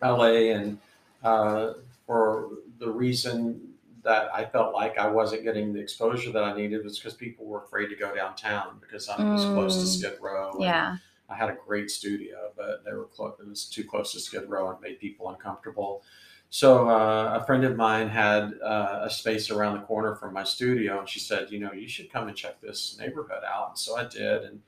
la 0.03 0.25
and 0.25 0.79
uh, 1.23 1.75
for 2.07 2.51
the 2.79 2.91
reason 2.91 3.61
that 4.03 4.31
I 4.35 4.47
felt 4.47 4.73
like 4.73 4.97
I 4.97 5.07
wasn't 5.07 5.45
getting 5.45 5.75
the 5.75 5.81
exposure 5.81 6.33
that 6.33 6.43
I 6.43 6.57
needed 6.57 6.83
was 6.83 6.99
because 6.99 7.13
people 7.13 7.45
were 7.45 7.63
afraid 7.63 7.89
to 7.89 7.97
go 7.97 8.15
downtown 8.15 8.79
because 8.81 9.11
I 9.11 9.23
was 9.23 9.45
close 9.45 9.77
to 9.77 9.83
Mm. 9.83 9.99
Skid 9.99 10.19
Row. 10.23 10.57
Yeah. 10.59 10.97
I 11.29 11.35
had 11.35 11.51
a 11.51 11.57
great 11.67 11.91
studio, 11.91 12.51
but 12.57 12.83
they 12.87 12.93
were 12.95 13.05
close. 13.05 13.39
It 13.39 13.47
was 13.47 13.67
too 13.67 13.85
close 13.85 14.13
to 14.13 14.21
Skid 14.21 14.49
Row 14.49 14.71
and 14.71 14.81
made 14.81 14.99
people 14.99 15.29
uncomfortable. 15.29 16.03
So 16.49 16.89
uh, 16.89 17.39
a 17.41 17.45
friend 17.45 17.63
of 17.65 17.77
mine 17.77 18.09
had 18.09 18.55
uh, 18.65 19.01
a 19.03 19.11
space 19.11 19.51
around 19.51 19.75
the 19.75 19.83
corner 19.85 20.15
from 20.17 20.33
my 20.33 20.43
studio, 20.45 20.99
and 21.01 21.09
she 21.09 21.21
said, 21.21 21.51
"You 21.51 21.61
know, 21.61 21.73
you 21.73 21.87
should 21.87 22.11
come 22.11 22.27
and 22.27 22.37
check 22.37 22.61
this 22.63 22.97
neighborhood 22.99 23.45
out." 23.47 23.69
And 23.69 23.79
so 23.79 23.97
I 23.99 24.05
did, 24.05 24.45
and 24.45 24.63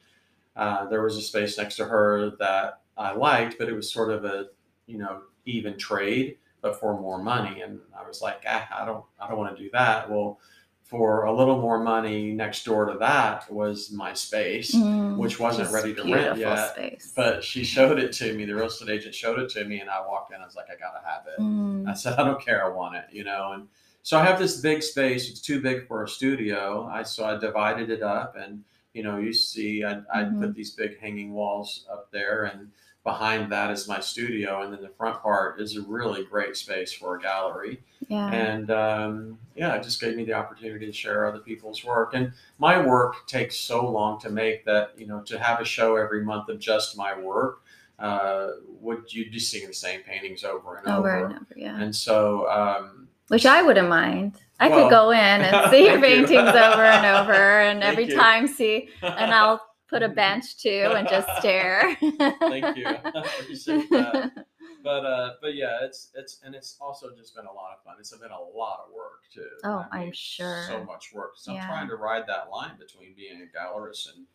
uh, 0.57 0.87
there 0.87 1.03
was 1.03 1.17
a 1.17 1.23
space 1.23 1.57
next 1.59 1.77
to 1.77 1.85
her 1.87 2.31
that 2.39 2.81
I 2.97 3.13
liked, 3.13 3.57
but 3.59 3.69
it 3.69 3.75
was 3.75 3.91
sort 3.93 4.11
of 4.11 4.25
a 4.25 4.47
you 4.87 4.99
know 4.99 5.23
even 5.47 5.77
trade, 5.79 6.37
but 6.61 6.79
for 6.79 6.99
more 7.01 7.23
money. 7.23 7.63
And 7.63 7.81
I 7.99 8.07
was 8.07 8.21
like, 8.23 8.43
ah, 8.47 8.69
I 8.83 8.85
don't, 8.85 9.05
I 9.21 9.29
don't 9.29 9.39
want 9.39 9.57
to 9.57 9.63
do 9.63 9.71
that. 9.73 10.09
Well, 10.11 10.39
for 10.85 11.25
a 11.25 11.33
little 11.35 11.59
more 11.59 11.83
money 11.83 12.33
next 12.33 12.65
door 12.67 12.85
to 12.85 12.99
that 12.99 13.51
was 13.51 13.91
my 13.91 14.13
space 14.13 14.75
Mm. 14.75 15.17
which 15.17 15.41
wasn't 15.41 15.71
ready 15.73 15.95
to 15.95 16.03
rent 16.03 16.39
yet. 16.39 16.75
Space. 16.75 17.13
But 17.17 17.43
she 17.43 17.65
showed 17.65 17.99
it 17.99 18.13
to 18.15 18.35
me. 18.35 18.45
The 18.45 18.55
real 18.55 18.67
estate 18.67 18.91
agent 18.91 19.15
showed 19.15 19.39
it 19.39 19.49
to 19.51 19.65
me, 19.65 19.81
and 19.81 19.89
I 19.89 20.01
walked 20.07 20.35
in. 20.35 20.41
I 20.41 20.45
was 20.45 20.55
like, 20.55 20.67
I 20.71 20.77
gotta 20.79 21.01
have 21.07 21.27
it. 21.27 21.41
Mm. 21.41 21.89
I 21.89 21.95
said, 21.95 22.19
I 22.19 22.25
don't 22.25 22.45
care. 22.45 22.65
I 22.65 22.69
want 22.69 22.97
it. 22.97 23.05
You 23.11 23.25
know. 23.25 23.53
And 23.55 23.69
so 24.03 24.19
I 24.19 24.25
have 24.25 24.39
this 24.39 24.61
big 24.61 24.83
space. 24.83 25.31
It's 25.31 25.41
too 25.41 25.61
big 25.63 25.87
for 25.89 26.05
a 26.05 26.09
studio. 26.09 26.87
I 26.93 27.03
so 27.05 27.25
I 27.25 27.39
divided 27.39 27.89
it 27.89 28.03
up, 28.03 28.37
and 28.37 28.63
you 28.95 29.03
know, 29.03 29.19
you 29.19 29.33
see, 29.33 29.85
I 29.85 30.03
I 30.13 30.25
Mhm. 30.25 30.41
put 30.41 30.55
these 30.55 30.71
big 30.71 30.99
hanging 31.01 31.33
walls 31.33 31.87
up 31.91 32.11
there, 32.11 32.45
and 32.45 32.71
behind 33.05 33.51
that 33.51 33.71
is 33.71 33.89
my 33.89 34.01
studio, 34.01 34.63
and 34.63 34.73
then 34.73 34.81
the 34.83 34.89
front 34.89 35.21
part 35.23 35.61
is 35.61 35.77
a 35.77 35.83
really 35.83 36.25
great 36.25 36.57
space 36.57 36.93
for 36.93 37.17
a 37.17 37.21
gallery 37.21 37.83
yeah. 38.09 38.29
and 38.33 38.71
um, 38.71 39.39
yeah, 39.57 39.75
it 39.75 39.83
just 39.83 40.01
gave 40.01 40.15
me 40.17 40.25
the 40.25 40.35
opportunity 40.35 40.87
to 40.87 40.93
share 40.93 41.27
other 41.27 41.41
people's 41.41 41.85
work. 41.85 42.15
And 42.15 42.33
my 42.59 42.81
work 42.85 43.27
takes 43.27 43.57
so 43.57 43.91
long 43.91 44.21
to 44.21 44.31
make 44.31 44.65
that 44.67 44.93
you 44.97 45.07
know 45.07 45.21
to 45.23 45.39
have 45.39 45.61
a 45.61 45.65
show 45.65 45.97
every 45.97 46.25
month 46.25 46.49
of 46.49 46.59
just 46.59 46.97
my 46.97 47.19
work 47.19 47.63
uh, 47.99 48.49
would 48.81 49.13
you'd 49.13 49.31
be 49.33 49.39
seeing 49.39 49.67
the 49.67 49.75
same 49.75 50.03
paintings 50.03 50.45
over 50.45 50.77
and 50.77 50.87
over 50.87 50.99
over. 51.17 51.27
and 51.27 51.35
over. 51.37 51.47
Yeah. 51.57 51.81
And 51.81 51.95
so 51.95 52.49
um, 52.51 53.02
Which 53.33 53.47
I 53.47 53.63
wouldn't 53.63 53.89
mind. 53.89 54.41
I 54.61 54.69
Well, 54.69 54.85
could 54.85 54.91
go 54.91 55.11
in 55.11 55.19
and 55.19 55.71
see 55.71 55.87
your 55.87 56.01
thank 56.01 56.29
you. 56.31 56.37
paintings 56.37 56.51
over 56.51 56.83
and 56.83 57.07
over, 57.07 57.33
and 57.63 57.83
every 57.83 58.07
you. 58.09 58.15
time 58.15 58.47
see, 58.47 58.91
and 59.03 59.33
I'll 59.35 59.61
put 59.89 60.03
a 60.03 60.09
bench 60.09 60.59
too 60.59 60.93
and 60.95 61.09
just 61.09 61.29
stare. 61.39 61.97
Thank 61.97 62.77
you. 62.77 62.87
I 62.87 62.99
appreciate 63.41 63.91
that. 63.91 64.47
but 64.85 65.07
uh, 65.07 65.31
but 65.41 65.55
yeah, 65.55 65.79
it's 65.83 66.11
it's 66.15 66.41
and 66.45 66.55
it's 66.55 66.77
also 66.81 67.09
just 67.17 67.35
been 67.35 67.47
a 67.47 67.53
lot 67.53 67.73
of 67.77 67.83
fun. 67.85 67.97
It's 67.99 68.15
been 68.17 68.31
a 68.31 68.39
lot 68.59 68.85
of 68.87 68.95
work 68.95 69.23
too. 69.33 69.49
Oh, 69.65 69.85
I 69.91 69.97
I'm 69.99 70.05
mean, 70.05 70.13
sure. 70.13 70.65
So 70.69 70.85
much 70.85 71.13
work. 71.15 71.33
So 71.37 71.53
Yeah. 71.55 71.63
I'm 71.63 71.69
trying 71.69 71.89
to 71.89 71.97
ride 71.97 72.27
that 72.29 72.51
line 72.51 72.73
between 72.79 73.15
being 73.15 73.41
a 73.43 73.59
gallerist 73.59 74.15
and 74.15 74.27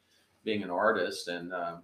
being 0.44 0.64
an 0.64 0.72
artist, 0.72 1.28
and 1.28 1.54
um, 1.54 1.84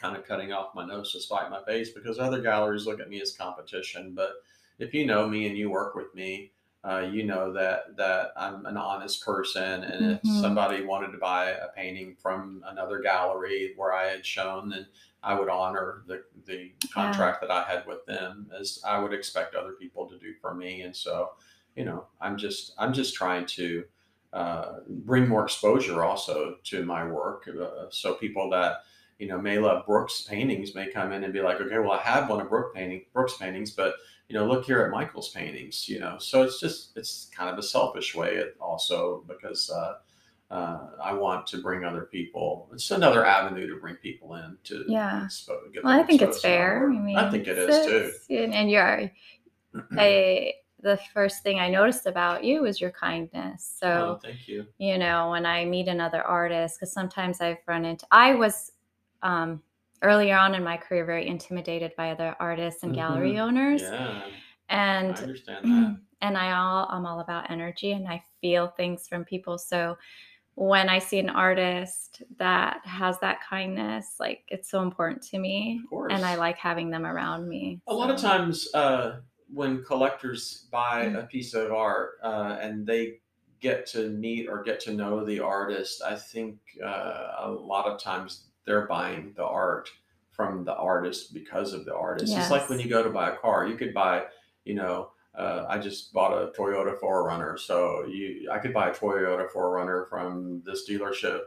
kind 0.00 0.16
of 0.16 0.26
cutting 0.26 0.52
off 0.52 0.74
my 0.74 0.84
nose 0.86 1.12
to 1.12 1.20
spite 1.20 1.50
my 1.50 1.62
face 1.64 1.90
because 1.90 2.18
other 2.18 2.40
galleries 2.42 2.86
look 2.86 3.00
at 3.00 3.08
me 3.08 3.20
as 3.22 3.32
competition. 3.32 4.12
But 4.14 4.32
if 4.78 4.94
you 4.94 5.06
know 5.06 5.28
me 5.28 5.46
and 5.46 5.56
you 5.56 5.70
work 5.70 5.94
with 5.94 6.14
me. 6.14 6.52
Uh, 6.84 7.00
you 7.12 7.24
know 7.24 7.52
that 7.52 7.96
that 7.96 8.32
I'm 8.36 8.64
an 8.64 8.76
honest 8.76 9.24
person, 9.24 9.82
and 9.82 10.12
if 10.12 10.24
Mhm. 10.24 10.30
somebody 10.40 10.84
wanted 10.84 11.10
to 11.10 11.18
buy 11.18 11.50
a 11.50 11.68
painting 11.70 12.14
from 12.14 12.62
another 12.66 13.00
gallery 13.00 13.74
where 13.76 13.92
I 13.92 14.06
had 14.06 14.24
shown, 14.24 14.68
then 14.68 14.86
I 15.22 15.38
would 15.38 15.48
honor 15.48 16.04
the, 16.06 16.22
the 16.46 16.72
contract 16.92 17.40
that 17.40 17.50
I 17.50 17.64
had 17.64 17.84
with 17.84 18.06
them 18.06 18.48
as 18.56 18.80
I 18.86 19.00
would 19.00 19.12
expect 19.12 19.56
other 19.56 19.72
people 19.72 20.08
to 20.08 20.18
do 20.18 20.34
for 20.40 20.54
me. 20.54 20.82
And 20.82 20.94
so, 20.94 21.32
you 21.74 21.84
know, 21.84 22.06
I'm 22.20 22.36
just 22.36 22.74
I'm 22.78 22.92
just 22.92 23.14
trying 23.14 23.46
to 23.46 23.84
uh, 24.32 24.80
bring 24.88 25.26
more 25.26 25.44
exposure 25.44 26.04
also 26.04 26.58
to 26.64 26.84
my 26.84 27.04
work. 27.04 27.48
Uh, 27.48 27.86
so 27.90 28.14
people 28.14 28.50
that 28.50 28.82
you 29.18 29.26
know 29.28 29.38
may 29.38 29.58
love 29.58 29.86
Brooks 29.86 30.22
paintings 30.22 30.74
may 30.74 30.90
come 30.90 31.12
in 31.12 31.24
and 31.24 31.32
be 31.32 31.40
like, 31.40 31.60
okay, 31.60 31.78
well 31.78 31.92
I 31.92 32.02
have 32.02 32.28
one 32.28 32.40
of 32.40 32.48
Brooks 32.48 32.72
painting 32.74 33.02
Brooks 33.12 33.36
paintings, 33.36 33.70
but 33.72 33.94
you 34.28 34.34
know 34.34 34.46
look 34.46 34.64
here 34.64 34.82
at 34.82 34.90
Michael's 34.90 35.30
paintings. 35.30 35.88
You 35.88 36.00
know, 36.00 36.18
so 36.18 36.42
it's 36.42 36.60
just 36.60 36.96
it's 36.96 37.30
kind 37.34 37.50
of 37.50 37.58
a 37.58 37.62
selfish 37.62 38.14
way 38.14 38.36
it 38.36 38.56
also 38.60 39.24
because. 39.26 39.70
Uh, 39.70 39.94
uh, 40.50 40.92
I 41.02 41.12
want 41.12 41.46
to 41.48 41.60
bring 41.60 41.84
other 41.84 42.08
people. 42.10 42.70
It's 42.72 42.90
another 42.90 43.24
avenue 43.26 43.66
to 43.68 43.78
bring 43.80 43.96
people 43.96 44.34
in 44.36 44.56
to 44.64 44.84
Yeah. 44.88 45.26
expo- 45.26 45.58
well, 45.84 46.00
I 46.00 46.02
think 46.02 46.22
it's 46.22 46.38
exposed 46.38 46.42
to 46.42 46.48
my 46.48 46.54
fair. 46.54 46.90
I 46.90 46.98
mean, 46.98 47.16
I 47.18 47.30
think 47.30 47.46
it 47.46 47.58
is 47.58 47.86
too. 47.86 48.34
And, 48.34 48.54
and 48.54 48.70
you're, 48.70 49.12
I, 49.98 50.54
the 50.80 50.98
first 51.12 51.42
thing 51.42 51.60
I 51.60 51.68
noticed 51.68 52.06
about 52.06 52.44
you 52.44 52.62
was 52.62 52.80
your 52.80 52.92
kindness. 52.92 53.76
So, 53.78 54.16
oh, 54.16 54.20
thank 54.22 54.48
you. 54.48 54.66
you 54.78 54.96
know, 54.96 55.30
when 55.30 55.44
I 55.44 55.64
meet 55.64 55.88
another 55.88 56.22
artist, 56.22 56.78
because 56.78 56.92
sometimes 56.92 57.40
I've 57.40 57.58
run 57.66 57.84
into, 57.84 58.06
I 58.10 58.34
was 58.34 58.72
um, 59.22 59.62
earlier 60.02 60.36
on 60.36 60.54
in 60.54 60.62
my 60.62 60.76
career 60.76 61.04
very 61.04 61.26
intimidated 61.26 61.92
by 61.96 62.10
other 62.10 62.36
artists 62.40 62.82
and 62.82 62.94
gallery 62.94 63.38
owners. 63.38 63.82
Yeah, 63.82 64.22
I 64.22 64.32
And 64.68 65.16
understand 65.16 65.64
that. 65.64 66.00
and 66.22 66.38
I 66.38 66.52
all 66.52 66.86
I'm 66.90 67.06
all 67.06 67.20
about 67.20 67.50
energy 67.50 67.92
and 67.92 68.06
I 68.08 68.22
feel 68.40 68.68
things 68.68 69.08
from 69.08 69.24
people. 69.24 69.58
So 69.58 69.96
when 70.54 70.88
I 70.88 70.98
see 70.98 71.20
an 71.20 71.30
artist 71.30 72.22
that 72.38 72.80
has 72.84 73.18
that 73.20 73.38
kindness, 73.48 74.16
like 74.18 74.42
it's 74.48 74.68
so 74.70 74.82
important 74.82 75.22
to 75.30 75.38
me. 75.38 75.80
Of 75.84 75.90
course. 75.90 76.12
And 76.12 76.24
I 76.24 76.34
like 76.34 76.58
having 76.58 76.90
them 76.90 77.06
around 77.06 77.48
me. 77.48 77.80
A 77.86 77.94
lot 77.94 78.10
of 78.10 78.20
times 78.20 78.68
uh, 78.74 79.20
when 79.52 79.84
collectors 79.84 80.66
buy 80.72 81.06
Mm. 81.06 81.22
a 81.22 81.26
piece 81.26 81.54
of 81.54 81.72
art 81.72 82.18
uh, 82.24 82.58
and 82.60 82.84
they 82.86 83.20
get 83.60 83.86
to 83.86 84.08
meet 84.10 84.48
or 84.48 84.62
get 84.62 84.80
to 84.80 84.92
know 84.92 85.24
the 85.24 85.38
artist, 85.40 86.02
I 86.02 86.16
think 86.16 86.58
uh, 86.84 87.34
a 87.38 87.50
lot 87.50 87.86
of 87.86 88.00
times 88.00 88.47
they're 88.68 88.86
buying 88.86 89.32
the 89.34 89.44
art 89.44 89.88
from 90.30 90.62
the 90.62 90.74
artist 90.74 91.32
because 91.32 91.72
of 91.72 91.86
the 91.86 91.96
artist. 91.96 92.32
It's 92.36 92.50
like 92.50 92.68
when 92.68 92.78
you 92.78 92.88
go 92.88 93.02
to 93.02 93.08
buy 93.08 93.30
a 93.30 93.36
car, 93.36 93.66
you 93.66 93.76
could 93.76 93.94
buy, 93.94 94.26
you 94.64 94.74
know, 94.74 95.10
uh, 95.34 95.64
I 95.68 95.78
just 95.78 96.12
bought 96.12 96.32
a 96.32 96.52
Toyota 96.52 97.00
4Runner, 97.00 97.58
so 97.58 98.04
you 98.04 98.50
I 98.52 98.58
could 98.58 98.74
buy 98.74 98.90
a 98.90 98.94
Toyota 98.94 99.50
4Runner 99.50 100.08
from 100.08 100.62
this 100.66 100.88
dealership 100.88 101.40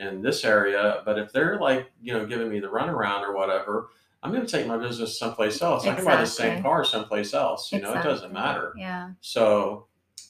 in 0.00 0.20
this 0.20 0.44
area. 0.44 1.02
But 1.04 1.18
if 1.18 1.32
they're 1.32 1.60
like 1.60 1.90
you 2.02 2.12
know 2.12 2.26
giving 2.26 2.48
me 2.48 2.58
the 2.58 2.68
runaround 2.68 3.22
or 3.22 3.34
whatever, 3.36 3.90
I'm 4.22 4.32
going 4.32 4.44
to 4.44 4.50
take 4.50 4.66
my 4.66 4.78
business 4.78 5.18
someplace 5.18 5.60
else. 5.62 5.86
I 5.86 5.94
can 5.94 6.04
buy 6.04 6.16
the 6.16 6.26
same 6.26 6.62
car 6.62 6.84
someplace 6.84 7.34
else. 7.34 7.70
You 7.70 7.80
know, 7.80 7.92
it 7.92 8.02
doesn't 8.02 8.32
matter. 8.32 8.72
Yeah. 8.76 9.10
So, 9.20 9.86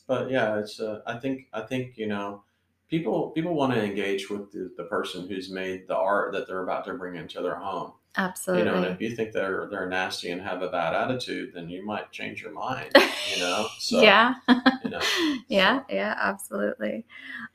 but 0.07 0.31
yeah, 0.31 0.59
it's. 0.59 0.81
Uh, 0.81 1.01
I 1.07 1.17
think. 1.19 1.47
I 1.53 1.61
think 1.63 1.97
you 1.97 2.09
know, 2.09 2.43
people 2.89 3.31
people 3.31 3.55
want 3.55 3.73
to 3.73 3.83
engage 3.83 4.31
with 4.31 4.53
the, 4.53 4.73
the 4.77 4.85
person 4.85 5.29
who's 5.29 5.51
made 5.51 5.89
the 5.89 5.97
art 5.97 6.33
that 6.33 6.47
they're 6.47 6.63
about 6.63 6.85
to 6.87 6.95
bring 6.95 7.17
into 7.17 7.41
their 7.41 7.57
home. 7.57 7.93
Absolutely. 8.17 8.65
You 8.65 8.71
know, 8.71 8.77
and 8.77 8.87
if 8.87 9.01
you 9.01 9.17
think 9.17 9.33
they're 9.33 9.67
they're 9.71 9.89
nasty 9.89 10.31
and 10.31 10.41
have 10.41 10.63
a 10.63 10.69
bad 10.69 10.95
attitude, 10.95 11.53
then 11.55 11.69
you 11.69 11.85
might 11.85 12.13
change 12.13 12.43
your 12.43 12.53
mind. 12.53 12.91
You 13.35 13.41
know. 13.41 13.67
So, 13.79 14.01
yeah. 14.01 14.35
You 14.83 14.91
know. 14.91 15.01
yeah, 15.49 15.81
yeah, 15.91 16.15
absolutely. 16.19 17.05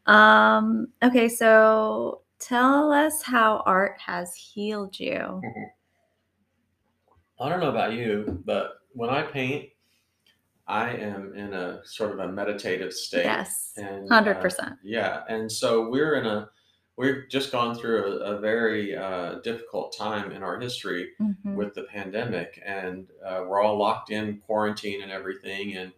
Um, 0.05 0.89
okay, 1.01 1.27
so 1.27 2.21
tell 2.39 2.91
us 2.91 3.23
how 3.23 3.63
art 3.65 3.95
has 4.05 4.35
healed 4.35 4.99
you. 4.99 5.41
I 7.39 7.49
don't 7.49 7.59
know 7.59 7.69
about 7.69 7.93
you, 7.93 8.41
but 8.45 8.73
when 8.93 9.09
I 9.09 9.23
paint, 9.23 9.69
I 10.69 10.91
am 10.91 11.33
in 11.35 11.53
a 11.53 11.81
sort 11.83 12.11
of 12.11 12.19
a 12.19 12.31
meditative 12.31 12.93
state. 12.93 13.25
Yes, 13.25 13.73
And, 13.75 14.07
hundred 14.07 14.37
uh, 14.37 14.41
percent. 14.41 14.75
Yeah, 14.83 15.23
and 15.27 15.51
so 15.51 15.89
we're 15.89 16.15
in 16.15 16.25
a 16.27 16.49
we've 16.95 17.23
just 17.29 17.51
gone 17.51 17.73
through 17.75 18.03
a, 18.21 18.35
a 18.35 18.39
very 18.39 18.95
uh, 18.95 19.35
difficult 19.39 19.95
time 19.97 20.31
in 20.31 20.43
our 20.43 20.59
history 20.59 21.11
Mhm. 21.19 21.55
with 21.55 21.73
the 21.73 21.83
pandemic, 21.83 22.61
and 22.65 23.07
uh, 23.25 23.43
we're 23.47 23.61
all 23.61 23.77
locked 23.77 24.11
in 24.11 24.37
quarantine 24.45 25.01
and 25.01 25.11
everything, 25.11 25.75
and 25.77 25.91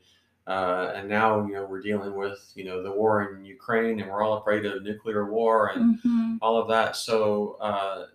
uh, 0.48 0.94
and 0.96 1.10
now 1.10 1.46
you 1.46 1.54
know 1.54 1.66
we're 1.66 1.82
dealing 1.82 2.16
with 2.16 2.40
you 2.56 2.64
know 2.64 2.82
the 2.82 2.92
war 2.92 3.34
in 3.34 3.44
Ukraine, 3.44 4.00
and 4.00 4.10
we're 4.10 4.24
all 4.24 4.38
afraid 4.38 4.66
of 4.66 4.84
nuclear 4.84 5.26
war 5.30 5.72
and 5.76 6.00
Mhm. 6.00 6.38
all 6.42 6.58
of 6.58 6.70
that. 6.70 6.96
So 6.96 7.58
uh, 7.60 8.06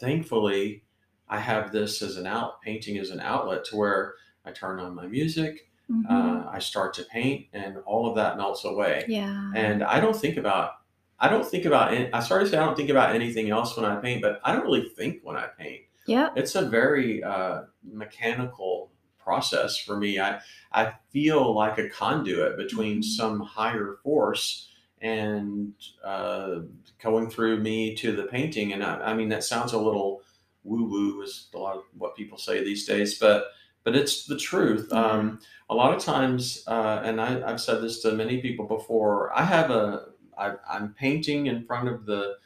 thankfully, 0.00 0.82
I 1.28 1.38
have 1.38 1.70
this 1.72 2.02
as 2.02 2.16
an 2.16 2.26
out 2.26 2.60
painting 2.62 2.98
as 2.98 3.10
an 3.10 3.20
outlet 3.20 3.64
to 3.66 3.76
where 3.76 4.14
I 4.44 4.50
turn 4.50 4.80
on 4.80 4.94
my 4.94 5.06
music, 5.06 5.70
Mhm. 5.90 6.04
uh, 6.08 6.48
I 6.50 6.58
start 6.60 6.94
to 6.94 7.04
paint, 7.04 7.46
and 7.52 7.76
all 7.86 8.06
of 8.08 8.16
that 8.16 8.36
melts 8.38 8.64
away 8.64 9.04
yeah. 9.08 9.50
and 9.54 9.82
I 9.84 10.00
don't 10.00 10.16
think 10.16 10.36
about 10.38 10.72
I 11.20 11.28
don't 11.28 11.46
think 11.46 11.64
about 11.64 11.92
I 11.92 12.20
started 12.20 12.46
to 12.46 12.50
say 12.50 12.58
I 12.58 12.64
don't 12.64 12.76
think 12.76 12.90
about 12.90 13.14
anything 13.14 13.50
else 13.50 13.76
when 13.76 13.84
I 13.84 13.96
paint, 13.96 14.20
but 14.22 14.40
I 14.44 14.52
don't 14.52 14.64
really 14.64 14.88
think 14.88 15.20
when 15.22 15.36
I 15.36 15.46
paint. 15.46 15.82
Yeah. 16.06 16.30
It's 16.36 16.54
a 16.54 16.62
very 16.62 17.22
uh, 17.22 17.62
mechanical 17.82 18.90
process 19.18 19.78
for 19.78 19.96
me. 19.96 20.18
I 20.20 20.40
I 20.72 20.92
feel 21.10 21.54
like 21.54 21.78
a 21.78 21.88
conduit 21.88 22.56
between 22.56 22.98
Mhm. 22.98 23.04
some 23.04 23.40
higher 23.40 23.96
force 24.02 24.70
and 25.00 25.72
uh, 26.02 26.60
going 27.02 27.30
through 27.30 27.58
me 27.60 27.94
to 27.96 28.12
the 28.12 28.24
painting. 28.24 28.72
And 28.72 28.82
I, 28.82 29.10
I 29.10 29.14
mean 29.14 29.28
that 29.30 29.44
sounds 29.44 29.72
a 29.72 29.78
little 29.78 30.22
woo 30.64 30.84
woo 30.84 31.22
is 31.22 31.48
a 31.54 31.58
lot 31.58 31.76
of 31.76 31.82
what 31.96 32.16
people 32.16 32.38
say 32.38 32.64
these 32.64 32.86
days, 32.86 33.18
but 33.18 33.48
but 33.84 33.94
it's 33.94 34.26
the 34.26 34.36
truth. 34.36 34.92
Um, 34.92 35.40
a 35.70 35.74
lot 35.74 35.94
of 35.94 36.02
times, 36.02 36.64
uh, 36.66 37.02
and 37.04 37.20
I, 37.20 37.48
I've 37.48 37.60
said 37.60 37.82
this 37.82 38.00
to 38.00 38.12
many 38.12 38.40
people 38.40 38.66
before. 38.66 39.32
I 39.38 39.44
have 39.44 39.70
a 39.70 40.06
I, 40.38 40.54
I'm 40.68 40.94
painting 40.94 41.46
in 41.46 41.64
front 41.64 41.88
of 41.88 42.06
the. 42.06 42.36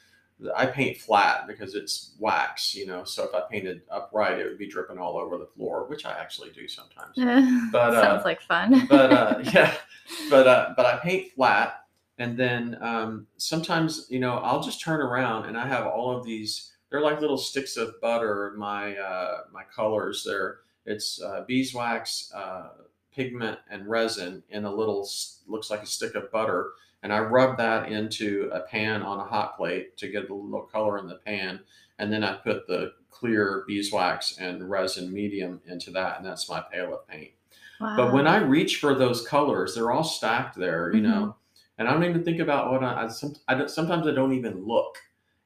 I 0.57 0.67
paint 0.67 0.99
flat 0.99 1.49
because 1.49 1.75
it's 1.75 2.15
wax, 2.21 2.73
you 2.73 2.87
know. 2.87 3.03
So 3.03 3.25
if 3.25 3.35
I 3.35 3.43
painted 3.51 3.83
upright, 3.91 4.39
it 4.39 4.45
would 4.45 4.59
be 4.59 4.69
dripping 4.69 4.99
all 4.99 5.17
over 5.17 5.37
the 5.37 5.47
floor, 5.57 5.87
which 5.89 6.07
I 6.07 6.13
actually 6.13 6.51
do 6.51 6.69
sometimes. 6.69 7.17
But, 7.73 7.95
uh, 7.95 8.03
sounds 8.03 8.25
like 8.25 8.41
fun. 8.43 8.87
But 8.89 9.13
uh, 9.13 9.41
yeah, 9.53 9.75
but 10.31 10.47
uh, 10.47 10.75
but 10.77 10.87
I 10.87 10.99
paint 10.99 11.33
flat, 11.33 11.87
and 12.19 12.37
then 12.37 12.79
um, 12.81 13.27
sometimes 13.37 14.07
you 14.11 14.21
know 14.21 14.39
I'll 14.39 14.63
just 14.63 14.81
turn 14.81 15.01
around 15.01 15.47
and 15.47 15.57
I 15.59 15.67
have 15.67 15.87
all 15.87 16.17
of 16.17 16.25
these. 16.25 16.73
They're 16.91 17.03
like 17.03 17.21
little 17.21 17.37
sticks 17.37 17.77
of 17.77 18.01
butter. 18.01 18.55
My 18.57 18.97
uh, 18.97 19.39
my 19.53 19.65
colors. 19.65 20.25
They're 20.25 20.59
it's 20.87 21.21
uh, 21.23 21.45
beeswax, 21.47 22.33
uh, 22.35 22.69
pigment, 23.13 23.59
and 23.71 23.89
resin 23.89 24.43
in 24.51 24.65
a 24.65 24.75
little 24.75 25.09
looks 25.47 25.71
like 25.71 25.83
a 25.83 25.87
stick 25.87 26.15
of 26.15 26.31
butter, 26.31 26.73
and 27.03 27.13
I 27.13 27.21
rub 27.21 27.57
that 27.59 27.91
into 27.91 28.51
a 28.53 28.61
pan 28.61 29.03
on 29.03 29.21
a 29.21 29.25
hot 29.25 29.57
plate 29.57 29.97
to 29.99 30.09
get 30.09 30.31
a 30.31 30.35
little 30.35 30.63
color 30.63 30.99
in 30.99 31.07
the 31.07 31.17
pan, 31.17 31.61
and 31.99 32.13
then 32.13 32.25
I 32.25 32.35
put 32.35 32.67
the 32.67 32.93
clear 33.11 33.65
beeswax 33.67 34.39
and 34.39 34.69
resin 34.69 35.13
medium 35.13 35.61
into 35.67 35.91
that, 35.93 36.19
and 36.19 36.27
that's 36.27 36.49
my 36.49 36.63
palette 36.73 36.93
of 36.93 37.09
paint. 37.09 37.33
But 37.97 38.13
when 38.13 38.27
I 38.27 38.39
reach 38.39 38.79
for 38.79 38.95
those 38.95 39.27
colors, 39.27 39.75
they're 39.75 39.93
all 39.93 40.05
stacked 40.05 40.57
there, 40.57 40.93
you 40.93 41.01
know, 41.01 41.37
and 41.79 41.87
I 41.87 41.93
don't 41.93 42.05
even 42.05 42.25
think 42.25 42.41
about 42.41 42.73
what 42.73 42.83
I, 42.83 43.05
I, 43.05 43.09
some, 43.09 43.35
I 43.47 43.67
sometimes 43.67 44.07
I 44.07 44.13
don't 44.13 44.33
even 44.33 44.65
look, 44.67 44.99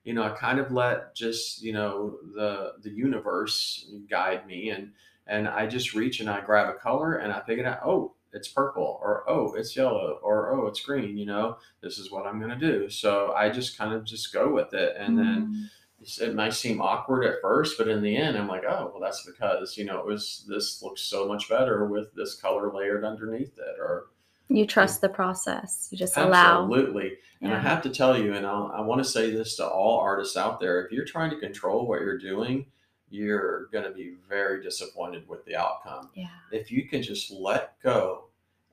you 0.04 0.14
know, 0.14 0.22
I 0.22 0.30
kind 0.30 0.58
of 0.58 0.72
let 0.72 1.14
just, 1.14 1.62
you 1.62 1.72
know, 1.74 2.16
the, 2.34 2.72
the 2.82 2.90
universe 2.90 3.90
guide 4.08 4.46
me 4.46 4.70
and, 4.70 4.92
and 5.26 5.48
I 5.48 5.66
just 5.66 5.94
reach 5.94 6.20
and 6.20 6.28
I 6.30 6.40
grab 6.40 6.68
a 6.68 6.78
color 6.78 7.14
and 7.16 7.32
I 7.32 7.40
pick 7.40 7.58
it 7.58 7.66
out. 7.66 7.80
Oh, 7.84 8.14
it's 8.32 8.48
purple 8.48 8.98
or, 9.02 9.24
oh, 9.28 9.52
it's 9.54 9.76
yellow 9.76 10.18
or, 10.22 10.52
oh, 10.52 10.66
it's 10.66 10.80
green, 10.80 11.18
you 11.18 11.26
know, 11.26 11.58
this 11.82 11.98
is 11.98 12.10
what 12.10 12.26
I'm 12.26 12.38
going 12.40 12.58
to 12.58 12.72
do. 12.72 12.88
So 12.88 13.32
I 13.36 13.50
just 13.50 13.76
kind 13.76 13.92
of 13.92 14.04
just 14.04 14.32
go 14.32 14.52
with 14.52 14.72
it. 14.72 14.96
And 14.98 15.18
then, 15.18 15.46
Mm. 15.52 15.64
it's- 16.00 16.18
it 16.18 16.34
might 16.34 16.54
seem 16.54 16.80
awkward 16.80 17.24
at 17.24 17.40
first, 17.42 17.76
but 17.78 17.88
in 17.88 18.02
the 18.02 18.16
end, 18.16 18.36
I'm 18.38 18.48
like, 18.48 18.64
oh, 18.64 18.90
well, 18.92 19.00
that's 19.02 19.24
because 19.26 19.76
you 19.76 19.84
know 19.84 19.98
it 20.00 20.06
was 20.06 20.44
this 20.48 20.82
looks 20.82 21.02
so 21.02 21.28
much 21.28 21.48
better 21.48 21.84
with 21.86 22.12
this 22.14 22.34
color 22.40 22.72
layered 22.74 23.04
underneath 23.04 23.56
it, 23.58 23.76
or 23.78 24.06
you 24.48 24.66
trust 24.66 25.00
the 25.00 25.08
process. 25.08 25.88
You 25.92 25.98
just 25.98 26.16
allow. 26.16 26.62
absolutely. 26.64 27.18
And 27.40 27.52
I 27.54 27.58
have 27.60 27.82
to 27.82 27.90
tell 27.90 28.18
you, 28.18 28.34
and 28.34 28.44
I'll, 28.46 28.72
I 28.74 28.80
want 28.80 29.00
to 29.02 29.08
say 29.08 29.30
this 29.30 29.56
to 29.56 29.66
all 29.68 29.98
artists 30.00 30.36
out 30.36 30.58
there: 30.58 30.84
if 30.84 30.90
you're 30.90 31.04
trying 31.04 31.30
to 31.30 31.36
control 31.38 31.86
what 31.86 32.00
you're 32.00 32.18
doing, 32.18 32.66
you're 33.12 33.66
going 33.66 33.84
to 33.84 33.90
be 33.90 34.14
very 34.28 34.62
disappointed 34.62 35.28
with 35.28 35.44
the 35.44 35.56
outcome. 35.56 36.10
Yeah. 36.14 36.28
If 36.50 36.70
you 36.70 36.88
can 36.88 37.02
just 37.02 37.30
let 37.30 37.80
go 37.82 38.24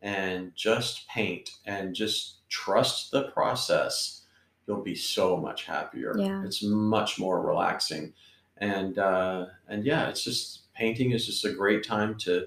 and 0.02 0.54
just 0.56 1.08
paint 1.10 1.52
and 1.66 1.94
just 1.94 2.48
trust 2.48 3.12
the 3.12 3.24
process, 3.32 4.22
you'll 4.66 4.82
be 4.84 4.96
so 4.96 5.36
much 5.38 5.66
happier. 5.66 6.16
Yeah. 6.18 6.44
It's 6.46 6.64
much 6.64 7.20
more 7.20 7.42
relaxing. 7.46 8.14
And 8.58 8.98
uh, 8.98 9.48
and 9.68 9.86
yeah, 9.86 10.10
it's 10.10 10.24
just 10.24 10.72
painting 10.74 11.12
is 11.12 11.26
just 11.26 11.46
a 11.46 11.52
great 11.52 11.84
time 11.86 12.16
to 12.20 12.46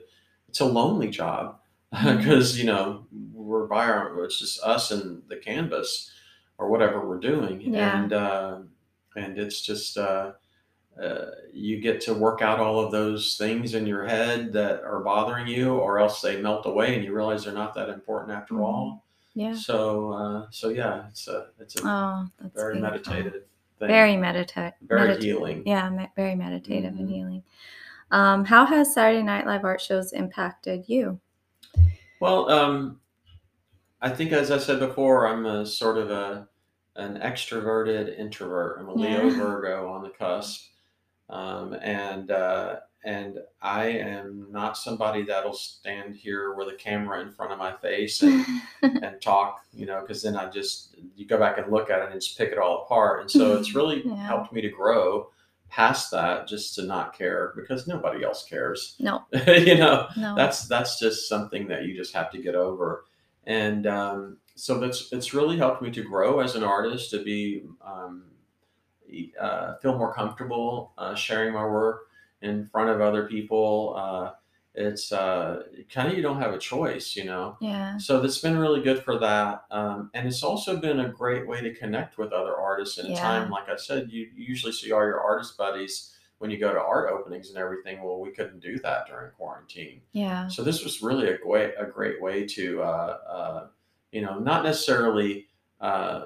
it's 0.49 0.61
a 0.61 0.65
lonely 0.65 1.09
job 1.09 1.59
because 1.91 2.59
you 2.59 2.65
know 2.65 3.07
we're 3.33 3.67
by 3.67 3.87
our 3.87 4.23
it's 4.25 4.39
just 4.39 4.63
us 4.63 4.91
and 4.91 5.23
the 5.29 5.37
canvas 5.37 6.11
or 6.59 6.69
whatever 6.71 7.07
we're 7.07 7.19
doing 7.19 7.61
Yeah. 7.61 8.03
and 8.03 8.13
uh, 8.13 8.59
and 9.17 9.39
it's 9.39 9.61
just 9.63 9.99
uh, 9.99 10.33
uh, 11.01 11.31
you 11.53 11.81
get 11.81 12.01
to 12.03 12.13
work 12.15 12.43
out 12.43 12.59
all 12.61 12.79
of 12.81 12.91
those 12.93 13.37
things 13.37 13.75
in 13.75 13.87
your 13.87 14.07
head 14.07 14.53
that 14.53 14.83
are 14.83 15.01
bothering 15.01 15.47
you 15.47 15.75
or 15.75 15.99
else 15.99 16.21
they 16.21 16.41
melt 16.41 16.67
away 16.67 16.95
and 16.95 17.05
you 17.05 17.15
realize 17.15 17.45
they're 17.45 17.55
not 17.55 17.75
that 17.75 17.89
important 17.89 18.31
after 18.33 18.55
Mhm. 18.55 18.61
all 18.63 19.05
Yeah. 19.35 19.55
so 19.55 20.13
uh, 20.13 20.47
so 20.51 20.69
yeah 20.69 21.09
it's 21.09 21.29
a 21.29 21.47
it's 21.59 21.77
a 21.81 21.87
Oh, 21.89 22.27
that's 22.41 22.55
very 22.55 22.75
beautiful. 22.75 22.91
meditative 22.93 23.43
thing 23.79 23.89
Very 23.89 24.17
meditative. 24.17 24.75
very 24.83 25.17
healing 25.21 25.63
Yeah, 25.67 25.89
me- 25.89 26.11
very 26.15 26.35
meditative 26.35 26.93
and 26.99 27.09
Mhm. 27.09 27.13
healing. 27.13 27.43
Um, 28.11 28.45
how 28.45 28.67
has 28.67 28.93
Saturday 28.93 29.23
Night 29.23 29.47
Live 29.47 29.65
art 29.65 29.81
shows 29.81 30.13
impacted 30.13 30.87
you? 30.89 31.19
Well, 32.21 32.51
um, 32.51 33.01
I 34.03 34.11
think 34.11 34.33
as 34.33 34.51
I 34.51 34.59
said 34.59 34.79
before, 34.79 35.27
I'm 35.27 35.47
a 35.47 35.65
sort 35.65 35.97
of 35.97 36.11
a 36.11 36.49
an 36.97 37.17
extroverted 37.21 38.19
introvert. 38.19 38.79
I'm 38.79 38.89
a 38.89 38.95
Leo 38.95 39.25
Yeah. 39.29 39.37
Virgo 39.39 39.89
on 39.91 40.03
the 40.03 40.11
cusp, 40.11 40.69
um, 41.33 41.75
and 41.83 42.31
uh, 42.31 42.77
and 43.05 43.39
I 43.61 43.87
am 43.87 44.47
not 44.53 44.77
somebody 44.77 45.25
that'll 45.25 45.55
stand 45.55 46.15
here 46.15 46.55
with 46.55 46.69
a 46.69 46.77
camera 46.77 47.21
in 47.21 47.33
front 47.33 47.51
of 47.53 47.59
my 47.59 47.73
face 47.73 48.23
and 48.23 48.45
and 48.83 49.21
talk, 49.21 49.65
you 49.73 49.87
know, 49.87 50.01
because 50.03 50.23
then 50.23 50.37
I 50.37 50.49
just 50.51 50.95
you 51.17 51.27
go 51.27 51.39
back 51.39 51.59
and 51.59 51.73
look 51.73 51.91
at 51.91 52.01
it 52.03 52.13
and 52.13 52.21
just 52.21 52.39
pick 52.39 52.53
it 52.53 52.59
all 52.59 52.83
apart, 52.85 53.23
and 53.23 53.31
so 53.31 53.57
it's 53.57 53.75
really 53.75 54.03
Yeah. 54.07 54.15
helped 54.27 54.53
me 54.53 54.61
to 54.61 54.69
grow 54.69 55.31
past 55.69 56.11
that, 56.11 56.47
just 56.47 56.75
to 56.75 56.83
not 56.85 57.17
care 57.17 57.55
because 57.57 57.87
nobody 57.89 58.23
else 58.23 58.45
cares, 58.45 58.95
no, 59.01 59.25
you 59.47 59.77
know 59.79 60.07
no. 60.19 60.35
that's 60.37 60.69
that's 60.69 60.99
just 61.01 61.29
something 61.29 61.67
that 61.69 61.85
you 61.87 61.97
just 61.97 62.15
have 62.15 62.31
to 62.33 62.39
get 62.39 62.55
over. 62.55 63.05
And 63.45 63.87
um, 63.87 64.37
so 64.55 64.79
that's 64.79 65.11
it's 65.13 65.33
really 65.35 65.57
helped 65.57 65.81
me 65.83 65.91
to 65.93 66.03
grow 66.03 66.41
as 66.41 66.55
an 66.57 66.63
artist 66.63 67.11
to 67.13 67.25
be 67.25 67.65
um, 67.85 68.25
uh, 69.41 69.77
feel 69.79 69.97
more 69.97 70.13
comfortable 70.13 70.93
uh, 70.99 71.15
sharing 71.15 71.53
my 71.53 71.65
work 71.65 72.09
in 72.43 72.69
front 72.73 72.91
of 72.91 73.01
other 73.01 73.27
people 73.27 73.95
uh, 73.97 74.31
it's 74.75 75.13
uh, 75.13 75.65
kind 75.91 76.09
of 76.11 76.17
you 76.17 76.23
don't 76.23 76.41
have 76.41 76.55
a 76.55 76.59
choice 76.59 77.15
you 77.15 77.25
know 77.25 77.57
yeah. 77.61 77.97
so 77.99 78.21
that's 78.21 78.39
been 78.39 78.57
really 78.57 78.81
good 78.81 79.03
for 79.03 79.19
that 79.19 79.65
um, 79.71 80.11
and 80.15 80.27
it's 80.27 80.43
also 80.43 80.77
been 80.77 81.01
a 81.01 81.09
great 81.09 81.47
way 81.47 81.61
to 81.61 81.75
connect 81.75 82.19
with 82.19 82.33
other 82.33 82.57
artists 82.57 82.99
in 82.99 83.13
a 83.13 83.17
time 83.17 83.51
like 83.51 83.69
i 83.69 83.77
said 83.77 84.09
you 84.11 84.29
you 84.35 84.45
usually 84.47 84.73
see 84.73 84.93
all 84.93 85.03
your 85.03 85.21
artist 85.21 85.57
buddies 85.57 86.13
when 86.43 86.51
you 86.51 86.59
go 86.59 86.73
to 86.73 86.81
art 86.81 87.09
openings 87.09 87.51
and 87.51 87.57
everything, 87.57 88.03
well, 88.03 88.19
we 88.19 88.33
couldn't 88.33 88.59
do 88.59 88.77
that 88.81 89.07
during 89.07 89.31
quarantine. 89.31 90.01
Yeah. 90.11 90.49
So 90.49 90.65
this 90.65 90.83
was 90.83 91.01
really 91.01 91.29
a 91.29 91.39
great 91.39 91.73
a 91.79 91.87
great 91.87 92.21
way 92.21 92.45
to 92.49 92.83
uh, 92.83 93.19
uh, 93.29 93.67
you 94.11 94.23
know 94.23 94.41
not 94.41 94.65
necessarily 94.65 95.47
uh, 95.81 96.25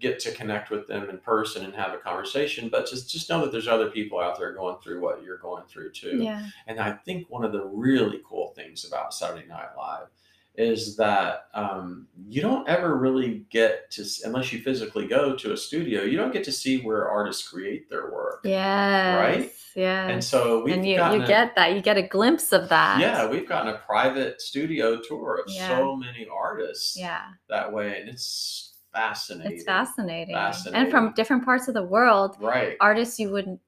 get 0.00 0.18
to 0.20 0.32
connect 0.32 0.70
with 0.70 0.86
them 0.88 1.08
in 1.10 1.18
person 1.18 1.64
and 1.64 1.74
have 1.74 1.92
a 1.94 1.98
conversation, 1.98 2.68
but 2.68 2.88
just 2.88 3.10
just 3.10 3.28
know 3.30 3.40
that 3.42 3.52
there's 3.52 3.68
other 3.68 3.90
people 3.90 4.18
out 4.20 4.38
there 4.38 4.52
going 4.52 4.76
through 4.82 5.00
what 5.00 5.22
you're 5.22 5.38
going 5.38 5.64
through 5.66 5.92
too. 5.92 6.18
Yeah. 6.22 6.46
And 6.66 6.80
I 6.80 6.92
think 6.92 7.28
one 7.30 7.44
of 7.44 7.52
the 7.52 7.64
really 7.64 8.20
cool 8.28 8.52
things 8.56 8.84
about 8.84 9.14
Saturday 9.14 9.46
Night 9.46 9.68
Live 9.76 10.08
is 10.54 10.96
that 10.96 11.46
um, 11.54 12.06
you 12.28 12.42
don't 12.42 12.68
ever 12.68 12.96
really 12.98 13.46
get 13.48 13.90
to, 13.92 14.04
unless 14.24 14.52
you 14.52 14.60
physically 14.60 15.06
go 15.06 15.34
to 15.34 15.52
a 15.54 15.56
studio, 15.56 16.02
you 16.02 16.18
don't 16.18 16.30
get 16.32 16.44
to 16.44 16.52
see 16.52 16.82
where 16.82 17.08
artists 17.08 17.48
create 17.48 17.88
their 17.88 18.10
work. 18.12 18.40
Yes. 18.44 19.18
Right? 19.18 19.52
Yeah. 19.74 20.08
And 20.08 20.22
so 20.22 20.62
we've 20.62 20.74
and 20.74 20.86
you, 20.86 20.96
you 20.96 21.22
a- 21.22 21.26
get 21.26 21.54
that. 21.56 21.74
You 21.74 21.80
get 21.80 21.96
a 21.96 22.02
glimpse 22.02 22.52
of 22.52 22.68
that. 22.68 23.00
yeah, 23.00 23.26
we've 23.26 23.48
gotten 23.48 23.72
a 23.74 23.78
private 23.78 24.42
studio 24.42 25.00
tour 25.00 25.40
of 25.42 25.50
Yeah. 25.50 25.68
so 25.68 25.96
many 25.96 26.26
artists 26.30 26.98
Yeah. 26.98 27.22
that 27.48 27.72
way, 27.72 27.98
and 27.98 28.10
it's 28.10 28.71
fascinating. 28.92 29.52
It's 29.52 29.64
fascinating. 29.64 30.34
And 30.34 30.90
from 30.90 31.12
different 31.14 31.44
parts 31.44 31.68
of 31.68 31.74
the 31.74 31.82
world, 31.82 32.36
right? 32.40 32.76
artists 32.80 33.18
you 33.18 33.30
would 33.30 33.58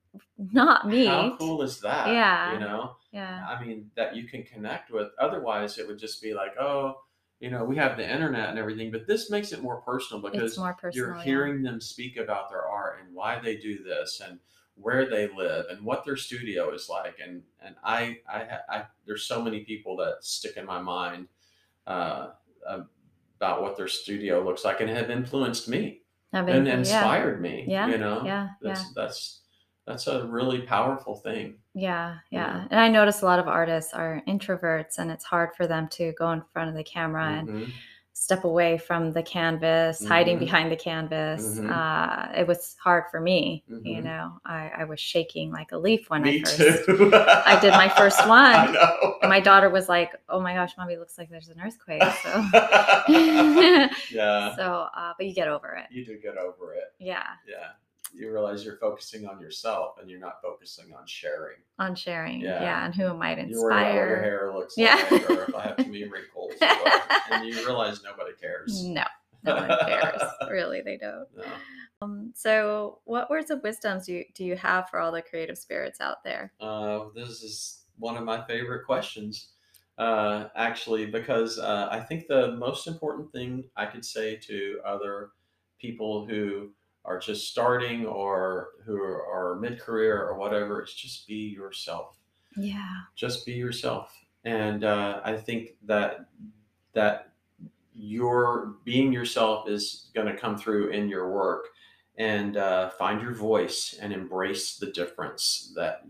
not 0.53 0.89
meet. 0.89 1.09
How 1.09 1.37
cool 1.37 1.63
is 1.63 1.81
that? 1.81 2.09
Yeah. 2.09 2.53
you 2.53 2.61
know. 2.61 2.97
Yeah. 3.13 3.47
I 3.49 3.65
mean, 3.65 3.91
that 3.97 4.17
you 4.17 4.25
can 4.25 4.43
connect 4.43 4.91
with. 4.91 5.09
Otherwise, 5.19 5.79
it 5.79 5.87
would 5.87 5.99
just 5.99 6.21
be 6.21 6.35
like, 6.35 6.59
oh, 6.61 6.97
you 7.41 7.51
know, 7.51 7.65
we 7.65 7.77
have 7.77 7.97
the 7.97 8.11
internet 8.11 8.49
and 8.49 8.59
everything, 8.59 8.91
but 8.91 9.07
this 9.07 9.31
makes 9.31 9.53
it 9.53 9.63
more 9.63 9.81
personal 9.83 10.23
because 10.23 10.57
more 10.57 10.75
personal. 10.75 11.09
you're 11.09 11.17
yeah. 11.17 11.23
hearing 11.25 11.63
them 11.63 11.81
speak 11.81 12.17
about 12.17 12.49
their 12.49 12.67
art 12.67 13.01
and 13.01 13.15
why 13.15 13.39
they 13.39 13.57
do 13.57 13.83
this 13.83 14.23
and 14.27 14.39
where 14.77 15.09
they 15.09 15.29
live 15.29 15.67
and 15.71 15.85
what 15.85 16.05
their 16.05 16.17
studio 16.17 16.73
is 16.73 16.89
like. 16.89 17.17
And 17.23 17.43
and 17.65 17.75
I 17.85 18.19
I, 18.29 18.59
I 18.69 18.85
there's 19.07 19.25
so 19.25 19.43
many 19.43 19.61
people 19.61 19.97
that 19.99 20.19
stick 20.21 20.57
in 20.57 20.65
my 20.65 20.81
mind 20.81 21.29
uh, 21.87 22.29
about 23.37 23.63
what 23.63 23.77
their 23.77 23.89
studio 23.89 24.43
looks 24.45 24.65
like 24.65 24.81
and 24.81 24.91
have 24.91 25.11
influenced 25.11 25.69
me 25.69 26.01
and 26.33 26.47
been- 26.47 26.67
yeah. 26.67 26.75
inspired 26.79 27.41
me. 27.41 27.65
Yeah, 27.69 27.89
you 27.89 27.99
know, 27.99 28.23
yeah, 28.25 28.49
that's 28.63 28.93
that's 28.95 29.41
that's 29.87 30.07
a 30.07 30.27
really 30.27 30.63
powerful 30.63 31.17
thing. 31.17 31.59
Yeah, 31.75 32.17
yeah. 32.31 32.57
Yeah. 32.61 32.69
And 32.71 32.81
I 32.81 32.89
notice 32.89 33.21
a 33.21 33.27
lot 33.27 33.39
of 33.39 33.49
artists 33.49 33.93
are 33.93 34.23
introverts 34.27 34.99
and 34.99 35.11
it's 35.11 35.25
hard 35.27 35.51
for 35.57 35.67
them 35.67 35.89
to 35.89 36.13
go 36.19 36.31
in 36.33 36.43
front 36.55 36.71
of 36.71 36.75
the 36.75 36.85
camera 36.85 37.27
and 37.27 37.49
Mhm. 37.49 37.73
Step 38.15 38.45
away 38.45 38.79
from 38.79 39.13
the 39.13 39.23
canvas, 39.23 40.05
hiding 40.05 40.37
Mhm. 40.37 40.41
behind 40.41 40.73
the 40.73 40.77
canvas. 40.77 41.61
Mhm. 41.63 41.69
Uh, 41.71 42.33
it 42.41 42.47
was 42.47 42.77
hard 42.83 43.05
for 43.11 43.21
me. 43.21 43.65
You 43.83 44.01
Mhm. 44.01 44.05
know, 44.05 44.41
I, 44.47 44.71
I 44.79 44.85
was 44.85 44.99
shaking 45.01 45.53
like 45.53 45.73
a 45.73 45.77
leaf 45.77 46.09
when 46.09 46.23
Me 46.23 46.39
I 46.39 46.41
first. 46.41 46.57
too. 46.87 47.11
I 47.47 47.59
did 47.61 47.73
my 47.73 47.89
first 47.91 48.27
one. 48.29 48.55
I 48.55 48.71
know. 48.73 49.19
And 49.21 49.29
my 49.29 49.41
daughter 49.41 49.69
was 49.69 49.89
like, 49.91 50.13
"Oh 50.29 50.41
my 50.41 50.55
gosh, 50.55 50.73
mommy, 50.79 50.97
looks 50.97 51.19
like 51.19 51.29
there's 51.29 51.49
an 51.51 51.61
earthquake." 51.61 52.03
So, 52.23 52.31
yeah, 54.11 54.55
so, 54.57 54.89
uh, 54.97 55.13
but 55.17 55.27
you 55.27 55.35
get 55.35 55.49
over 55.49 55.75
it. 55.75 55.87
you 55.91 56.05
do 56.07 56.17
get 56.19 56.37
over 56.39 56.73
it. 56.75 56.95
Yeah, 56.99 57.25
Yeah, 57.47 57.73
you 58.17 58.31
realize 58.33 58.65
you're 58.65 58.77
focusing 58.79 59.27
on 59.27 59.41
yourself 59.41 59.97
and 60.01 60.09
you're 60.09 60.21
not 60.21 60.41
focusing 60.43 60.95
on 60.95 61.07
sharing. 61.07 61.57
on 61.79 61.95
sharing. 61.95 62.41
Yeah. 62.41 62.63
Yeah, 62.63 62.85
and 62.87 62.95
who 62.95 63.07
it 63.07 63.15
might 63.15 63.39
You 63.49 63.61
worry 63.61 63.73
about 63.75 63.87
what 63.87 63.95
your 63.95 64.23
hair 64.23 64.53
looks 64.55 64.75
Yeah. 64.77 64.95
like, 65.11 65.31
or 65.31 65.43
if 65.45 65.55
I 65.55 65.63
have 65.63 65.77
too 65.79 65.85
many 65.87 66.05
wrinkles, 66.09 66.53
and 67.31 67.47
you 67.47 67.55
realize 67.67 68.03
nobody 68.05 68.33
cares. 68.41 68.85
No, 68.87 69.03
no 69.45 69.57
one 69.57 69.69
cares. 69.89 70.23
really, 70.51 70.81
they 70.81 70.97
don't. 70.97 71.27
No. 71.37 71.45
Um, 72.03 72.33
so, 72.35 73.01
what 73.05 73.31
words 73.31 73.51
of 73.51 73.63
wisdom 73.63 74.01
do 74.05 74.13
you, 74.13 74.25
do 74.35 74.45
you 74.45 74.57
have 74.57 74.89
for 74.91 74.99
all 75.01 75.11
the 75.13 75.23
creative 75.23 75.57
spirits 75.59 76.01
out 76.01 76.23
there? 76.23 76.53
Uh, 76.61 77.07
this 77.15 77.43
is 77.43 77.83
one 77.99 78.17
of 78.17 78.25
my 78.25 78.45
favorite 78.47 78.85
questions, 78.85 79.53
uh, 79.99 80.47
actually, 80.57 81.07
because 81.07 81.59
uh, 81.59 81.89
I 81.91 82.01
think 82.01 82.27
the 82.27 82.53
most 82.57 82.87
important 82.87 83.33
thing 83.33 83.65
I 83.77 83.87
could 83.87 84.05
say 84.05 84.37
to 84.37 84.81
other 84.85 85.31
people 85.81 86.27
who 86.27 86.71
are 87.05 87.19
just 87.19 87.49
starting 87.49 88.07
or 88.07 88.69
who 88.85 88.97
are 88.97 89.59
mid 89.61 89.81
career 89.81 90.23
or 90.23 90.39
whatever 90.39 90.83
is 90.83 90.95
just 90.95 91.27
be 91.27 91.35
yourself. 91.35 92.17
Yeah. 92.57 93.01
Just 93.15 93.45
be 93.45 93.53
yourself. 93.53 94.17
And 94.45 94.85
uh, 94.85 95.21
I 95.25 95.37
think 95.37 95.71
that 95.85 96.27
that 96.93 97.33
your 97.95 98.75
being 98.85 99.13
yourself 99.13 99.69
is 99.69 100.11
going 100.15 100.27
to 100.27 100.37
come 100.37 100.57
through 100.57 100.89
in 100.91 101.09
your 101.09 101.31
work 101.31 101.67
and 102.17 102.57
uh, 102.57 102.91
find 102.91 103.21
your 103.21 103.35
voice 103.35 103.97
and 104.01 104.13
embrace 104.13 104.77
the 104.77 104.91
difference 104.93 105.73
that 105.75 106.03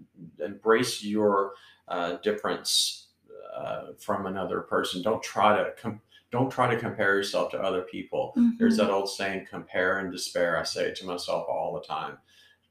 embrace 0.44 1.02
your 1.02 1.52
uh, 1.88 2.14
difference 2.22 3.08
uh, 3.54 3.92
from 3.98 4.26
another 4.26 4.60
person 4.60 5.02
don't 5.02 5.22
try 5.22 5.56
to 5.56 5.70
com- 5.80 6.00
don't 6.34 6.50
try 6.50 6.68
to 6.68 6.80
compare 6.80 7.14
yourself 7.14 7.52
to 7.52 7.62
other 7.62 7.82
people. 7.82 8.34
There's 8.58 8.74
Mhm. 8.74 8.78
that 8.78 8.90
old 8.90 9.08
saying 9.08 9.46
compare 9.48 9.98
and 10.00 10.10
despair. 10.10 10.58
I 10.58 10.64
say 10.64 10.86
it 10.88 10.96
to 10.96 11.06
myself 11.06 11.46
all 11.48 11.72
the 11.74 11.86
time. 11.86 12.18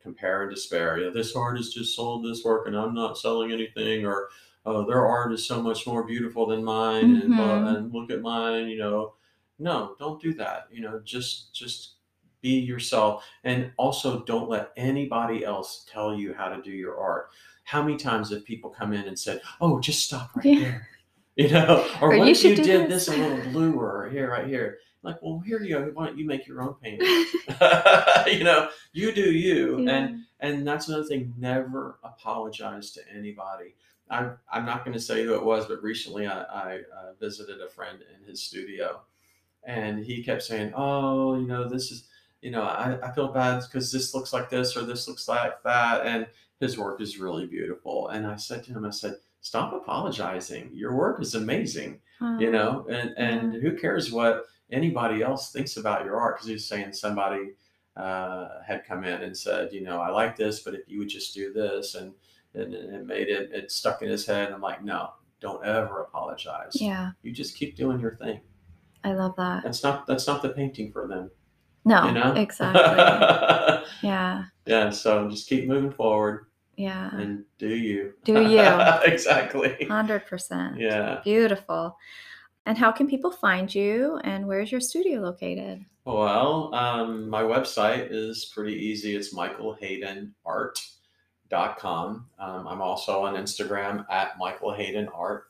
Compare 0.02 0.44
and 0.44 0.54
despair. 0.54 0.98
You 0.98 1.06
know, 1.06 1.12
this 1.14 1.34
artist 1.34 1.74
just 1.74 1.96
sold 1.96 2.26
this 2.26 2.44
work 2.44 2.68
and 2.68 2.76
i'm 2.76 2.94
not 2.94 3.18
selling 3.18 3.54
anything 3.54 4.06
or 4.06 4.28
oh 4.66 4.86
their 4.86 5.06
art 5.06 5.32
is 5.32 5.46
so 5.48 5.62
much 5.64 5.88
more 5.88 6.04
beautiful 6.04 6.46
than 6.46 6.62
mine 6.62 7.16
and, 7.22 7.36
blah- 7.38 7.60
Mhm. 7.60 7.76
and 7.78 7.94
look 7.94 8.12
at 8.12 8.20
mine 8.22 8.68
you 8.68 8.78
know. 8.78 9.14
No 9.60 9.96
don't 9.98 10.22
do 10.22 10.34
that 10.34 10.68
you 10.70 10.82
know. 10.82 11.00
Just 11.06 11.54
just 11.56 11.94
be 12.42 12.60
yourself. 12.60 13.24
And 13.46 13.72
also 13.78 14.24
don't 14.26 14.50
let 14.50 14.74
anybody 14.76 15.46
else 15.46 15.86
tell 15.90 16.14
you 16.14 16.34
how 16.34 16.50
to 16.50 16.62
do 16.62 16.72
your 16.72 16.98
art. 16.98 17.30
How 17.64 17.82
many 17.82 17.96
times 17.96 18.30
have 18.32 18.44
people 18.44 18.70
come 18.70 18.92
in 18.92 19.06
and 19.08 19.18
said 19.18 19.40
oh 19.62 19.80
just 19.80 20.04
stop 20.06 20.36
right 20.36 20.46
Yeah. 20.46 20.60
there 20.60 20.88
you 21.36 21.50
know? 21.50 21.88
Or, 22.02 22.14
Or 22.14 22.18
what 22.20 22.26
you 22.28 22.32
if 22.32 22.44
you 22.44 22.56
did 22.56 22.90
this." 22.90 23.08
this 23.08 23.16
a 23.16 23.18
little 23.18 23.52
bluer 23.52 24.10
here 24.12 24.30
right 24.30 24.48
here? 24.48 24.80
Like 25.02 25.22
well 25.22 25.42
here 25.46 25.62
you 25.62 25.76
go. 25.76 25.92
Why 25.94 26.08
don't 26.08 26.18
you 26.18 26.26
make 26.26 26.48
your 26.48 26.62
own 26.62 26.76
painting 26.76 27.08
you 28.28 28.44
know? 28.44 28.70
You 28.94 29.12
do 29.12 29.32
you. 29.32 29.88
And 29.88 30.24
and 30.40 30.68
that's 30.68 30.88
another 30.88 31.06
thing. 31.06 31.34
Never 31.38 32.00
apologize 32.04 32.92
to 32.92 33.02
anybody. 33.14 33.76
I, 34.10 34.32
i'm 34.52 34.66
not 34.66 34.84
going 34.84 34.94
to 34.94 35.00
say 35.00 35.24
who 35.24 35.34
it 35.34 35.44
was 35.44 35.66
but 35.66 35.82
recently 35.82 36.28
i, 36.28 36.44
I 36.44 36.76
uh, 36.76 37.14
visited 37.20 37.62
a 37.62 37.70
friend 37.70 38.00
in 38.14 38.28
his 38.28 38.44
studio 38.44 39.02
and 39.64 40.04
he 40.04 40.24
kept 40.24 40.44
saying 40.44 40.74
oh 40.76 41.36
you 41.36 41.48
know 41.48 41.68
this 41.68 41.90
is 41.90 42.08
you 42.42 42.52
know 42.52 42.64
i, 42.64 43.00
I 43.02 43.14
feel 43.14 43.30
bad 43.30 43.62
because 43.62 43.92
this 43.92 44.14
looks 44.14 44.34
like 44.34 44.50
this 44.50 44.76
or 44.76 44.82
this 44.82 45.08
looks 45.08 45.28
like 45.28 45.64
that 45.64 46.06
and 46.06 46.28
his 46.60 46.78
work 46.78 47.02
is 47.02 47.18
really 47.18 47.46
beautiful. 47.46 48.10
And 48.10 48.28
i 48.28 48.36
said 48.36 48.64
to 48.66 48.74
him 48.74 48.86
i 48.86 48.90
said 48.90 49.16
stop 49.44 49.72
apologizing. 49.74 50.72
Your 50.74 50.96
work 50.96 51.22
is 51.22 51.36
amazing 51.36 52.00
you 52.40 52.50
know 52.50 52.86
and 52.90 53.10
and 53.18 53.54
who 53.62 53.76
cares 53.76 54.10
what 54.10 54.46
anybody 54.72 55.22
else 55.22 55.52
thinks 55.52 55.76
about 55.76 56.06
your 56.06 56.16
art 56.18 56.36
because 56.38 56.48
he 56.48 56.54
was 56.54 56.66
saying 56.66 56.94
somebody 56.94 57.52
uh, 57.98 58.48
had 58.66 58.86
come 58.86 59.04
in 59.04 59.22
and 59.24 59.38
said 59.38 59.74
you 59.74 59.82
know 59.82 60.00
i 60.00 60.10
like 60.10 60.38
this 60.38 60.62
but 60.62 60.74
if 60.74 60.82
you 60.88 61.00
would 61.00 61.10
just 61.10 61.34
do 61.34 61.52
this 61.52 61.96
and 61.96 62.14
and 62.54 62.74
it 62.74 63.06
made 63.06 63.28
it 63.28 63.50
it 63.52 63.72
stuck 63.72 64.02
in 64.02 64.08
his 64.10 64.26
head. 64.26 64.54
I'm 64.54 64.62
like 64.62 64.84
no 64.86 65.10
don't 65.42 65.66
ever 65.66 66.04
apologize. 66.04 66.80
Yeah, 66.80 67.12
you 67.24 67.34
just 67.34 67.58
keep 67.58 67.76
doing 67.76 68.00
your 68.00 68.16
thing. 68.16 68.40
I 69.04 69.12
love 69.12 69.36
that. 69.36 69.64
that's 69.64 69.84
not 69.84 70.08
that's 70.08 70.26
not 70.26 70.42
the 70.42 70.50
painting 70.50 70.94
for 70.94 71.08
them 71.08 71.30
No, 71.84 72.06
you 72.06 72.14
know? 72.14 72.32
exactly. 72.36 72.82
yeah, 74.02 74.46
yeah 74.66 74.90
so 74.92 75.28
just 75.30 75.50
keep 75.50 75.68
moving 75.68 75.92
forward 75.92 76.46
yeah. 76.76 77.16
and 77.16 77.46
do 77.58 77.70
you 77.70 78.14
Do 78.24 78.42
you. 78.42 78.60
exactly 79.06 79.76
100%. 79.82 80.80
yeah 80.80 81.22
Beautiful. 81.24 81.98
And 82.66 82.78
how 82.78 82.92
can 82.92 83.08
people 83.08 83.32
find 83.32 83.74
you 83.74 84.20
and 84.24 84.48
where's 84.48 84.72
your 84.72 84.82
studio 84.82 85.20
located? 85.20 85.84
Well, 86.06 86.74
um, 86.74 87.30
my 87.30 87.44
website 87.44 88.08
is 88.12 88.52
pretty 88.54 88.74
easy. 88.74 89.16
It's 89.16 89.34
michaelhaydenart.com. 89.34 92.26
Um, 92.40 92.68
I'm 92.68 92.82
also 92.82 93.24
on 93.24 93.36
Instagram 93.36 94.06
at 94.10 94.38
Michael 94.38 94.74
Hayden 94.74 95.08
Art. 95.14 95.46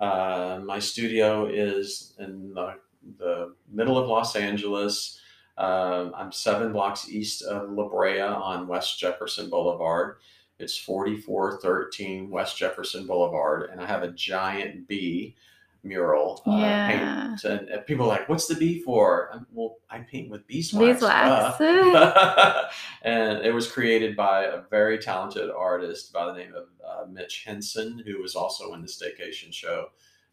Uh, 0.00 0.60
my 0.64 0.78
studio 0.78 1.46
is 1.46 2.14
in 2.18 2.52
the, 2.54 2.74
the 3.18 3.54
middle 3.70 3.98
of 3.98 4.08
Los 4.08 4.36
Angeles. 4.36 5.20
Um, 5.56 6.12
I'm 6.14 6.32
seven 6.32 6.72
blocks 6.72 7.08
east 7.08 7.42
of 7.42 7.70
La 7.70 7.88
Brea 7.88 8.20
on 8.20 8.68
West 8.68 8.98
Jefferson 8.98 9.48
Boulevard. 9.48 10.16
It's 10.58 10.76
4413 10.76 12.30
West 12.30 12.56
Jefferson 12.56 13.06
Boulevard, 13.06 13.70
and 13.70 13.80
I 13.80 13.86
have 13.86 14.02
a 14.02 14.08
giant 14.12 14.88
bee 14.88 15.36
mural 15.82 16.42
uh, 16.46 16.50
Yeah. 16.56 16.88
paint. 17.36 17.44
And, 17.44 17.68
and 17.68 17.86
people 17.86 18.06
are 18.06 18.08
like, 18.08 18.28
"What's 18.28 18.46
the 18.46 18.54
bee 18.54 18.80
for?" 18.82 19.30
I'm, 19.32 19.46
well, 19.52 19.76
I 19.90 19.98
paint 20.00 20.30
with 20.30 20.46
beeswax. 20.46 21.00
Beeswax. 21.00 21.58
duh." 21.58 22.68
and 23.02 23.44
it 23.44 23.54
was 23.54 23.70
created 23.70 24.16
by 24.16 24.44
a 24.44 24.62
very 24.70 24.98
talented 24.98 25.50
artist 25.50 26.12
by 26.12 26.26
the 26.26 26.32
name 26.32 26.54
of 26.54 26.64
uh, 26.84 27.06
Mitch 27.10 27.44
Henson, 27.46 28.02
who 28.06 28.20
was 28.22 28.34
also 28.34 28.72
in 28.74 28.80
the 28.82 28.88
Staycation 28.88 29.52
show 29.52 29.88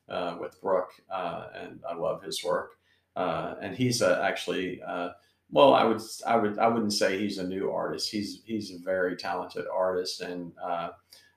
uh, 0.10 0.38
with 0.40 0.60
Brooke, 0.62 0.94
uh, 1.12 1.48
and 1.54 1.82
I 1.88 1.94
love 1.96 2.24
his 2.24 2.44
work. 2.44 2.72
Uh, 3.16 3.56
and 3.62 3.76
he's 3.76 4.02
uh, 4.02 4.22
actually 4.26 4.82
uh, 4.82 5.10
Well, 5.54 5.74
I 5.76 5.84
would, 5.84 6.02
I 6.26 6.36
would, 6.36 6.58
I 6.60 6.68
wouldn't 6.68 6.94
say 6.94 7.18
he's 7.20 7.38
a 7.38 7.48
new 7.48 7.72
artist. 7.72 8.10
He's 8.12 8.42
he's 8.44 8.72
a 8.74 8.80
very 8.80 9.16
talented 9.16 9.66
artist, 9.74 10.22
and 10.22 10.52
uh, 10.62 10.90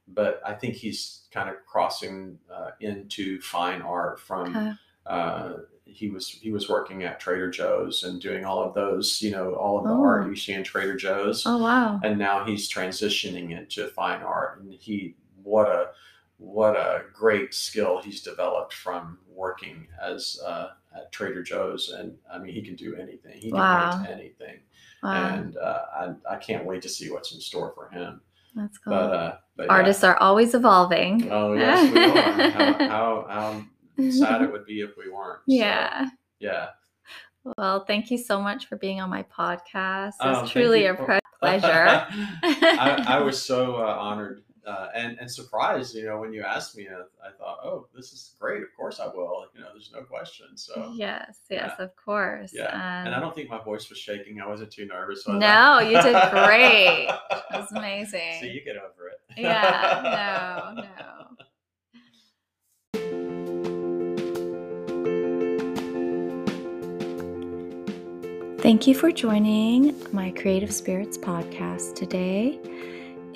but 0.09 0.41
I 0.45 0.55
think 0.55 0.75
he's 0.75 1.27
kind 1.31 1.49
of 1.51 1.57
crossing 1.67 2.39
uh, 2.53 2.71
into 2.81 3.41
fine 3.43 3.83
art 3.83 4.19
from. 4.21 4.57
Okay. 4.57 4.73
Uh, 5.07 5.53
he 5.85 6.09
was 6.09 6.29
he 6.29 6.51
was 6.51 6.69
working 6.69 7.05
at 7.05 7.21
Trader 7.21 7.49
Joe's 7.51 8.03
and 8.03 8.21
doing 8.21 8.45
all 8.45 8.61
of 8.65 8.75
those, 8.75 9.23
you 9.23 9.31
know, 9.31 9.55
all 9.55 9.79
of 9.79 9.85
the 9.85 9.91
Oh. 9.91 10.03
art 10.03 10.27
you 10.27 10.35
see 10.35 10.53
in 10.53 10.65
Trader 10.65 10.97
Joe's, 10.97 11.45
Oh 11.47 11.59
wow. 11.59 12.01
and 12.03 12.19
now 12.19 12.45
he's 12.45 12.69
transitioning 12.73 13.57
into 13.57 13.87
fine 13.89 14.21
art. 14.23 14.61
And 14.61 14.73
he, 14.75 15.15
what 15.45 15.69
a 15.69 15.91
what 16.39 16.77
a 16.77 17.03
great 17.15 17.55
skill 17.55 18.01
he's 18.03 18.21
developed 18.23 18.75
from 18.75 19.19
working 19.29 19.87
as 20.03 20.39
uh, 20.47 20.69
at 20.95 21.11
Trader 21.13 21.43
Joe's. 21.43 21.89
And 21.91 22.17
I 22.33 22.39
mean, 22.39 22.53
he 22.53 22.63
can 22.63 22.77
do 22.77 22.95
anything. 22.97 23.39
He 23.39 23.51
can 23.51 23.93
paint 24.05 24.11
anything, 24.11 24.59
Wow. 25.03 25.35
and 25.35 25.57
uh, 25.57 25.83
I 25.95 26.15
I 26.31 26.37
can't 26.37 26.65
wait 26.65 26.83
to 26.83 26.89
see 26.89 27.11
what's 27.11 27.33
in 27.35 27.41
store 27.41 27.73
for 27.75 27.89
him. 27.89 28.21
That's 28.55 28.79
cool. 28.79 28.93
But 28.93 29.13
uh, 29.13 29.37
but 29.57 29.67
yeah. 29.67 29.73
Artists 29.73 30.05
are 30.05 30.17
always 30.19 30.55
evolving. 30.55 31.31
Oh 31.31 31.53
yes, 31.55 31.93
we 31.93 32.01
are. 32.05 32.89
How, 32.89 33.27
how, 33.29 33.63
how 33.99 34.11
sad 34.11 34.43
it 34.43 34.53
would 34.53 34.67
be 34.67 34.81
if 34.81 34.91
we 34.99 35.11
weren't. 35.11 35.39
So, 35.49 35.55
yeah. 35.55 36.09
yeah. 36.39 36.69
Well, 37.57 37.85
thank 37.85 38.11
you 38.11 38.19
so 38.19 38.41
much 38.43 38.67
for 38.67 38.77
being 38.77 39.01
on 39.01 39.09
my 39.09 39.23
podcast. 39.23 40.09
It's 40.09 40.17
Oh, 40.21 40.47
truly 40.47 40.87
a 40.87 40.95
pre- 40.95 41.21
pleasure. 41.41 41.87
I, 42.43 43.05
I 43.07 43.21
was 43.21 43.41
so 43.51 43.77
uh, 43.77 43.97
honored 43.99 44.43
uh, 44.67 44.89
and 44.95 45.19
and 45.21 45.31
surprised. 45.31 45.95
You 45.95 46.07
know, 46.07 46.19
when 46.21 46.33
you 46.33 46.43
asked 46.43 46.77
me, 46.77 46.89
I, 46.89 47.01
I 47.27 47.31
thought, 47.39 47.59
oh, 47.65 47.87
this 47.95 48.13
is 48.13 48.35
great. 48.41 48.63
Of 48.63 48.69
course, 48.77 48.99
I 49.01 49.07
will. 49.07 49.47
You 49.55 49.61
know, 49.61 49.69
there's 49.73 49.91
no 49.95 50.03
question. 50.03 50.47
So 50.57 50.93
yes, 50.95 51.39
yes, 51.49 51.73
of 51.79 51.95
course. 51.97 52.51
yeah. 52.53 53.05
And 53.05 53.15
I 53.15 53.19
Um, 53.19 53.23
don't 53.23 53.35
think 53.35 53.49
my 53.49 53.63
voice 53.63 53.89
was 53.89 53.99
shaking. 53.99 54.41
I 54.41 54.47
wasn't 54.47 54.71
too 54.73 54.87
nervous. 54.87 55.25
I? 55.29 55.39
No, 55.39 55.79
you 55.81 56.01
did 56.03 56.31
great. 56.31 57.09
it 57.09 57.41
was 57.53 57.73
amazing. 57.73 58.37
So 58.41 58.47
you 58.47 58.61
get 58.65 58.77
over 58.77 59.09
it. 59.09 59.21
yeah, 59.37 60.73
no, 60.75 60.83
no. 60.83 60.87
Thank 68.59 68.87
you 68.89 68.95
for 68.95 69.13
joining 69.13 69.95
my 70.13 70.31
Creative 70.33 70.73
Spirits 70.73 71.17
podcast 71.17 71.95
today. 71.95 72.59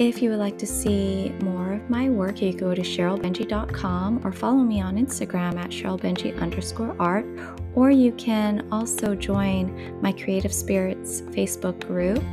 If 0.01 0.23
you 0.23 0.31
would 0.31 0.39
like 0.39 0.57
to 0.57 0.67
see 0.67 1.29
more 1.43 1.75
of 1.75 1.91
my 1.91 2.09
work, 2.09 2.41
you 2.41 2.55
go 2.55 2.75
to 2.75 2.81
SherylBenjy.com 2.81 4.27
or 4.27 4.33
follow 4.33 4.63
me 4.63 4.81
on 4.81 4.97
Instagram 4.97 5.59
at 5.59 5.69
SherylBenjy 5.69 6.41
underscore 6.41 6.97
art, 6.99 7.27
or 7.75 7.91
you 7.91 8.13
can 8.13 8.67
also 8.73 9.15
join 9.15 10.01
my 10.01 10.13
Creative 10.13 10.55
Spirits 10.55 11.21
Facebook 11.21 11.87
group 11.87 12.25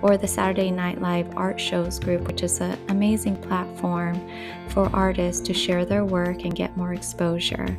or 0.00 0.16
the 0.16 0.26
Saturday 0.26 0.70
Night 0.70 1.02
Live 1.02 1.30
Art 1.36 1.60
Shows 1.60 1.98
group, 1.98 2.22
which 2.22 2.42
is 2.42 2.62
an 2.62 2.78
amazing 2.88 3.36
platform 3.36 4.26
for 4.70 4.88
artists 4.96 5.46
to 5.46 5.52
share 5.52 5.84
their 5.84 6.06
work 6.06 6.44
and 6.44 6.56
get 6.56 6.74
more 6.74 6.94
exposure. 6.94 7.76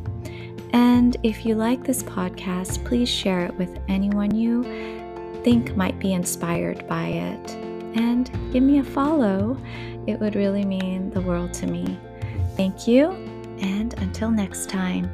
And 0.72 1.18
if 1.24 1.48
you 1.48 1.56
like 1.56 1.84
this 1.84 2.04
podcast, 2.04 2.86
please 2.86 3.10
share 3.10 3.40
it 3.40 3.56
with 3.56 3.80
anyone 3.88 4.36
you 4.36 4.62
think 5.44 5.76
might 5.76 5.98
be 5.98 6.14
inspired 6.14 6.88
by 6.88 7.08
it. 7.08 7.65
And 7.96 8.30
give 8.52 8.64
me 8.64 8.80
a 8.80 8.84
follow, 8.84 9.58
it 10.06 10.20
would 10.20 10.36
really 10.36 10.66
mean 10.66 11.10
the 11.12 11.22
world 11.22 11.54
to 11.56 11.68
me. 11.68 11.98
Thank 12.56 12.88
you, 12.88 13.12
and 13.60 13.94
until 14.00 14.30
next 14.30 14.70
time. 14.70 15.10